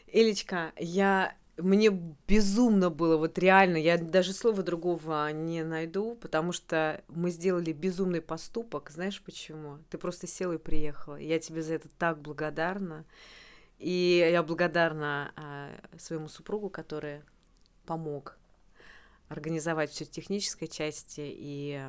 Элечка, 0.07 0.73
я 0.79 1.35
мне 1.59 1.91
безумно 2.29 2.89
было, 2.89 3.17
вот 3.17 3.39
реально, 3.39 3.77
я 3.77 3.99
даже 3.99 4.33
слова 4.33 4.63
другого 4.63 5.31
не 5.33 5.65
найду, 5.65 6.17
потому 6.21 6.53
что 6.53 7.03
мы 7.09 7.31
сделали 7.31 7.73
безумный 7.73 8.23
поступок. 8.23 8.91
Знаешь 8.91 9.21
почему? 9.21 9.79
Ты 9.91 9.99
просто 9.99 10.27
села 10.27 10.53
и 10.53 10.59
приехала. 10.59 11.17
Я 11.17 11.39
тебе 11.41 11.63
за 11.63 11.75
это 11.75 11.89
так 11.99 12.21
благодарна. 12.21 13.05
И 13.79 14.29
я 14.31 14.43
благодарна 14.43 15.33
а, 15.37 15.71
своему 15.99 16.29
супругу, 16.29 16.69
который 16.71 17.23
помог 17.87 18.38
организовать 19.29 19.91
все 19.91 20.05
технической 20.05 20.69
части, 20.69 21.23
и 21.25 21.81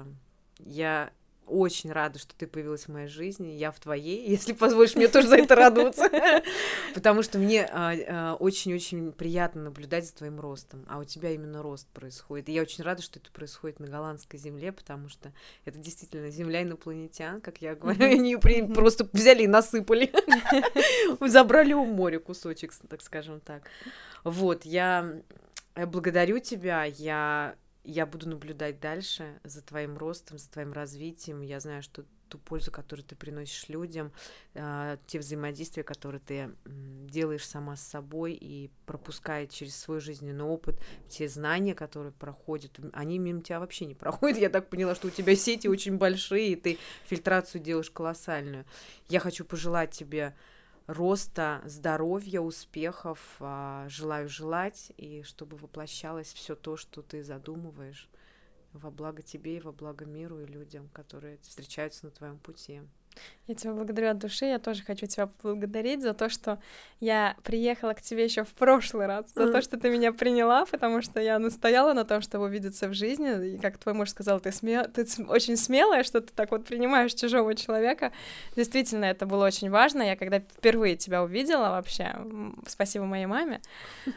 я 0.59 1.11
очень 1.49 1.91
рада, 1.91 2.19
что 2.19 2.35
ты 2.35 2.47
появилась 2.47 2.85
в 2.85 2.89
моей 2.89 3.07
жизни, 3.07 3.47
я 3.47 3.71
в 3.71 3.79
твоей, 3.79 4.27
если 4.29 4.53
позволишь 4.53 4.95
мне 4.95 5.07
тоже 5.07 5.27
за 5.27 5.37
это 5.37 5.55
радоваться, 5.55 6.09
потому 6.93 7.23
что 7.23 7.37
мне 7.37 7.65
а, 7.65 7.93
а, 8.07 8.35
очень-очень 8.35 9.11
приятно 9.11 9.63
наблюдать 9.63 10.05
за 10.05 10.13
твоим 10.13 10.39
ростом, 10.39 10.85
а 10.87 10.99
у 10.99 11.03
тебя 11.03 11.31
именно 11.31 11.61
рост 11.61 11.87
происходит. 11.89 12.49
И 12.49 12.53
я 12.53 12.61
очень 12.61 12.83
рада, 12.83 13.01
что 13.01 13.19
это 13.19 13.31
происходит 13.31 13.79
на 13.79 13.87
голландской 13.87 14.39
земле, 14.39 14.71
потому 14.71 15.09
что 15.09 15.33
это 15.65 15.77
действительно 15.77 16.29
земля 16.29 16.63
инопланетян, 16.63 17.41
как 17.41 17.61
я 17.61 17.75
говорю, 17.75 18.05
они 18.05 18.35
просто 18.37 19.07
взяли 19.11 19.43
и 19.43 19.47
насыпали, 19.47 20.11
забрали 21.27 21.73
у 21.73 21.85
моря 21.85 22.19
кусочек, 22.19 22.73
так 22.89 23.01
скажем 23.01 23.39
так. 23.39 23.63
Вот, 24.23 24.65
я 24.65 25.21
я 25.79 25.87
благодарю 25.87 26.39
тебя, 26.39 26.83
я, 26.83 27.55
я 27.83 28.05
буду 28.05 28.27
наблюдать 28.27 28.79
дальше 28.79 29.39
за 29.43 29.61
твоим 29.61 29.97
ростом, 29.97 30.37
за 30.37 30.49
твоим 30.49 30.73
развитием. 30.73 31.41
Я 31.41 31.59
знаю, 31.59 31.81
что 31.81 32.05
ту 32.27 32.37
пользу, 32.37 32.69
которую 32.69 33.05
ты 33.05 33.15
приносишь 33.15 33.69
людям, 33.69 34.11
э, 34.53 34.97
те 35.07 35.19
взаимодействия, 35.19 35.83
которые 35.83 36.21
ты 36.21 36.51
делаешь 36.65 37.47
сама 37.47 37.75
с 37.75 37.81
собой 37.81 38.33
и 38.33 38.69
пропуская 38.85 39.47
через 39.47 39.75
свой 39.75 39.99
жизненный 39.99 40.43
опыт, 40.43 40.79
те 41.07 41.27
знания, 41.27 41.73
которые 41.73 42.11
проходят, 42.11 42.79
они 42.93 43.17
мимо 43.17 43.41
тебя 43.41 43.59
вообще 43.59 43.85
не 43.85 43.95
проходят. 43.95 44.37
Я 44.37 44.49
так 44.49 44.69
поняла, 44.69 44.95
что 44.95 45.07
у 45.07 45.11
тебя 45.11 45.35
сети 45.35 45.67
очень 45.67 45.97
большие, 45.97 46.49
и 46.49 46.55
ты 46.55 46.77
фильтрацию 47.05 47.61
делаешь 47.61 47.89
колоссальную. 47.89 48.65
Я 49.07 49.19
хочу 49.19 49.43
пожелать 49.43 49.91
тебе 49.91 50.35
роста, 50.89 51.61
здоровья, 51.65 52.41
успехов. 52.41 53.35
А, 53.39 53.87
желаю 53.89 54.27
желать, 54.27 54.91
и 54.97 55.21
чтобы 55.21 55.55
воплощалось 55.57 56.33
все 56.33 56.55
то, 56.55 56.77
что 56.77 57.01
ты 57.03 57.23
задумываешь 57.23 58.09
во 58.73 58.89
благо 58.89 59.21
тебе 59.21 59.57
и 59.57 59.59
во 59.59 59.71
благо 59.71 60.05
миру 60.05 60.41
и 60.41 60.45
людям, 60.45 60.89
которые 60.89 61.37
встречаются 61.37 62.05
на 62.05 62.11
твоем 62.11 62.39
пути. 62.39 62.81
Я 63.49 63.55
тебя 63.55 63.73
благодарю 63.73 64.09
от 64.09 64.19
души. 64.19 64.45
Я 64.45 64.59
тоже 64.59 64.83
хочу 64.83 65.07
тебя 65.07 65.25
поблагодарить 65.25 66.03
за 66.03 66.13
то, 66.13 66.29
что 66.29 66.59
я 66.99 67.35
приехала 67.43 67.93
к 67.93 68.01
тебе 68.01 68.23
еще 68.23 68.43
в 68.43 68.49
прошлый 68.49 69.07
раз, 69.07 69.25
за 69.33 69.51
то, 69.51 69.61
что 69.63 69.79
ты 69.79 69.89
меня 69.89 70.13
приняла, 70.13 70.65
потому 70.65 71.01
что 71.01 71.19
я 71.19 71.39
настояла 71.39 71.93
на 71.93 72.05
том, 72.05 72.21
чтобы 72.21 72.45
увидеться 72.45 72.87
в 72.87 72.93
жизни. 72.93 73.55
И 73.55 73.57
как 73.57 73.79
твой 73.79 73.95
муж 73.95 74.09
сказал, 74.09 74.39
ты, 74.39 74.51
сме... 74.51 74.83
ты 74.83 75.07
очень 75.27 75.57
смелая, 75.57 76.03
что 76.03 76.21
ты 76.21 76.31
так 76.31 76.51
вот 76.51 76.65
принимаешь 76.65 77.13
чужого 77.15 77.55
человека. 77.55 78.11
Действительно, 78.55 79.05
это 79.05 79.25
было 79.25 79.47
очень 79.47 79.71
важно. 79.71 80.03
Я 80.03 80.15
когда 80.15 80.39
впервые 80.39 80.95
тебя 80.95 81.23
увидела 81.23 81.69
вообще, 81.69 82.15
спасибо 82.67 83.05
моей 83.05 83.25
маме 83.25 83.61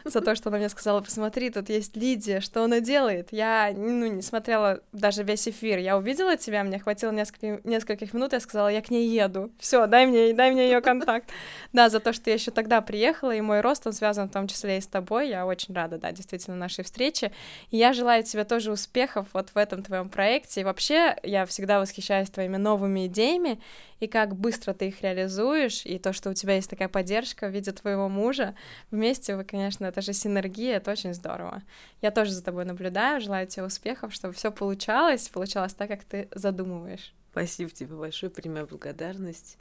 за 0.03 0.21
то, 0.21 0.35
что 0.35 0.49
она 0.49 0.59
мне 0.59 0.69
сказала, 0.69 1.01
посмотри, 1.01 1.49
тут 1.49 1.69
есть 1.69 1.95
Лидия, 1.95 2.39
что 2.39 2.63
она 2.63 2.81
делает. 2.81 3.29
Я, 3.31 3.73
ну, 3.75 4.05
не 4.05 4.21
смотрела 4.21 4.81
даже 4.91 5.23
весь 5.23 5.47
эфир. 5.47 5.79
Я 5.79 5.97
увидела 5.97 6.37
тебя, 6.37 6.63
мне 6.63 6.77
хватило 6.77 7.09
несколько, 7.09 7.67
нескольких 7.67 8.13
минут, 8.13 8.33
я 8.33 8.39
сказала, 8.39 8.67
я 8.67 8.81
к 8.81 8.91
ней 8.93 9.09
еду. 9.09 9.51
Все, 9.59 9.87
дай 9.87 10.05
мне, 10.05 10.33
дай 10.33 10.51
мне 10.51 10.65
ее 10.65 10.81
контакт. 10.81 11.29
Да, 11.73 11.89
за 11.89 11.99
то, 11.99 12.13
что 12.13 12.29
я 12.29 12.35
еще 12.35 12.51
тогда 12.51 12.81
приехала, 12.81 13.31
и 13.31 13.41
мой 13.41 13.61
рост, 13.61 13.87
он 13.87 13.93
связан 13.93 14.29
в 14.29 14.31
том 14.31 14.47
числе 14.47 14.77
и 14.77 14.81
с 14.81 14.85
тобой. 14.85 15.29
Я 15.29 15.47
очень 15.47 15.73
рада, 15.73 15.97
да, 15.97 16.11
действительно, 16.11 16.55
нашей 16.55 16.83
встрече. 16.83 17.31
И 17.71 17.77
я 17.77 17.93
желаю 17.93 18.23
тебе 18.23 18.43
тоже 18.43 18.71
успехов 18.71 19.25
вот 19.33 19.49
в 19.49 19.57
этом 19.57 19.81
твоем 19.81 20.07
проекте. 20.09 20.61
И 20.61 20.63
вообще, 20.63 21.15
я 21.23 21.47
всегда 21.47 21.79
восхищаюсь 21.79 22.29
твоими 22.29 22.57
новыми 22.57 23.07
идеями, 23.07 23.59
и 23.99 24.07
как 24.07 24.35
быстро 24.35 24.73
ты 24.73 24.89
их 24.89 25.01
реализуешь, 25.01 25.85
и 25.85 25.97
то, 25.97 26.13
что 26.13 26.29
у 26.29 26.33
тебя 26.33 26.55
есть 26.55 26.69
такая 26.69 26.89
поддержка 26.89 27.47
в 27.47 27.51
виде 27.51 27.71
твоего 27.71 28.09
мужа. 28.09 28.53
Вместе 28.91 29.35
вы, 29.35 29.45
конечно, 29.45 29.85
это 29.85 30.01
же 30.01 30.13
синергия, 30.13 30.77
это 30.77 30.91
очень 30.91 31.13
здорово. 31.13 31.63
Я 32.01 32.11
тоже 32.11 32.31
за 32.31 32.43
тобой 32.43 32.65
наблюдаю, 32.65 33.21
желаю 33.21 33.47
тебе 33.47 33.63
успехов, 33.63 34.13
чтобы 34.13 34.33
все 34.33 34.51
получалось, 34.51 35.29
получалось 35.29 35.73
так, 35.73 35.87
как 35.87 36.03
ты 36.03 36.27
задумываешь. 36.35 37.13
Спасибо 37.33 37.71
тебе 37.71 37.95
большое, 37.95 38.31
примя 38.31 38.63
благодарность. 38.63 39.57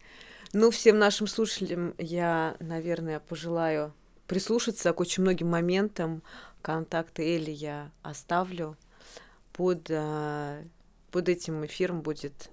Ну, 0.52 0.70
всем 0.70 0.98
нашим 0.98 1.26
слушателям 1.26 1.94
я, 1.96 2.54
наверное, 2.60 3.18
пожелаю 3.18 3.94
прислушаться 4.26 4.92
к 4.92 5.00
очень 5.00 5.22
многим 5.22 5.48
моментам. 5.48 6.22
Контакты 6.60 7.22
Эли 7.22 7.50
я 7.50 7.90
оставлю. 8.02 8.76
Под, 9.54 9.90
а, 9.90 10.62
под 11.10 11.30
этим 11.30 11.64
эфиром 11.64 12.02
будет, 12.02 12.50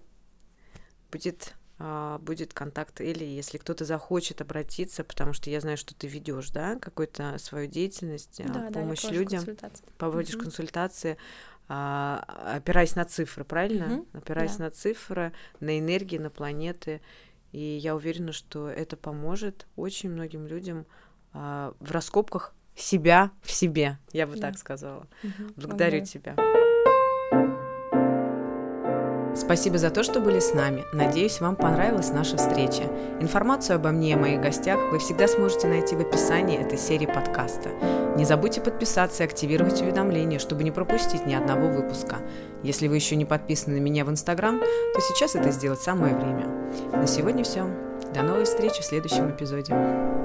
будет 1.12 1.54
а, 1.80 2.18
будет 2.20 2.54
контакт 2.54 3.02
или 3.02 3.26
если 3.26 3.58
кто-то 3.58 3.84
захочет 3.84 4.40
обратиться, 4.40 5.04
потому 5.04 5.34
что 5.34 5.50
я 5.50 5.60
знаю, 5.60 5.76
что 5.76 5.94
ты 5.94 6.08
ведешь, 6.08 6.50
да, 6.52 6.78
какую-то 6.80 7.38
свою 7.40 7.68
деятельность, 7.68 8.42
да, 8.46 8.70
помощь 8.72 9.04
да, 9.04 9.12
людям, 9.12 9.44
проводишь 9.98 10.36
угу. 10.36 10.44
консультации, 10.44 11.18
а, 11.70 12.24
опираясь 12.56 12.96
на 12.96 13.06
цифры, 13.06 13.44
правильно? 13.44 14.00
Угу. 14.00 14.08
Опираясь 14.14 14.58
да. 14.58 14.66
на 14.66 14.72
цифры, 14.72 15.34
на 15.60 15.80
энергии, 15.80 16.18
на 16.18 16.32
планеты. 16.32 17.00
И 17.52 17.60
я 17.60 17.96
уверена, 17.96 18.32
что 18.32 18.68
это 18.68 18.98
поможет 18.98 19.68
очень 19.76 20.10
многим 20.10 20.48
людям 20.48 20.86
а, 21.32 21.74
в 21.80 21.92
раскопках 21.92 22.56
себя 22.76 23.32
в 23.42 23.52
себе, 23.52 23.98
я 24.12 24.26
бы 24.26 24.36
да. 24.36 24.50
так 24.50 24.58
сказала. 24.58 25.08
Угу. 25.24 25.54
Благодарю 25.56 26.02
Благодарю 26.02 26.06
тебя. 26.06 26.36
Спасибо 29.40 29.78
за 29.78 29.90
то, 29.90 30.04
что 30.04 30.20
были 30.20 30.40
с 30.40 30.54
нами. 30.54 30.84
Надеюсь, 30.92 31.40
вам 31.40 31.56
понравилась 31.56 32.10
наша 32.10 32.36
встреча. 32.36 32.84
Информацию 33.22 33.78
обо 33.78 33.92
мне 33.92 34.12
и 34.12 34.16
моих 34.16 34.42
гостях 34.42 34.78
вы 34.92 35.00
всегда 35.00 35.30
сможете 35.30 35.68
найти 35.68 35.96
в 35.96 36.02
описании 36.02 36.60
этой 36.60 36.78
серии 36.78 37.06
подкаста. 37.06 37.70
Не 38.18 38.26
забудьте 38.26 38.60
подписаться 38.60 39.24
и 39.24 39.26
активировать 39.26 39.82
уведомления, 39.82 40.40
чтобы 40.40 40.66
не 40.66 40.72
пропустить 40.72 41.26
ни 41.26 41.34
одного 41.34 41.70
выпуска. 41.70 42.18
Если 42.64 42.90
вы 42.90 42.96
еще 42.96 43.16
не 43.16 43.26
подписаны 43.26 43.78
на 43.78 43.82
меня 43.82 44.04
в 44.04 44.10
Инстаграм, 44.10 44.60
то 44.60 45.00
сейчас 45.00 45.36
это 45.36 45.52
сделать 45.52 45.82
самое 45.82 46.14
время. 46.14 46.46
На 46.92 47.08
сегодня 47.08 47.46
все. 47.46 47.66
До 48.14 48.24
новой 48.24 48.44
встречи 48.44 48.82
в 48.82 48.86
следующем 48.86 49.32
эпизоде. 49.32 50.19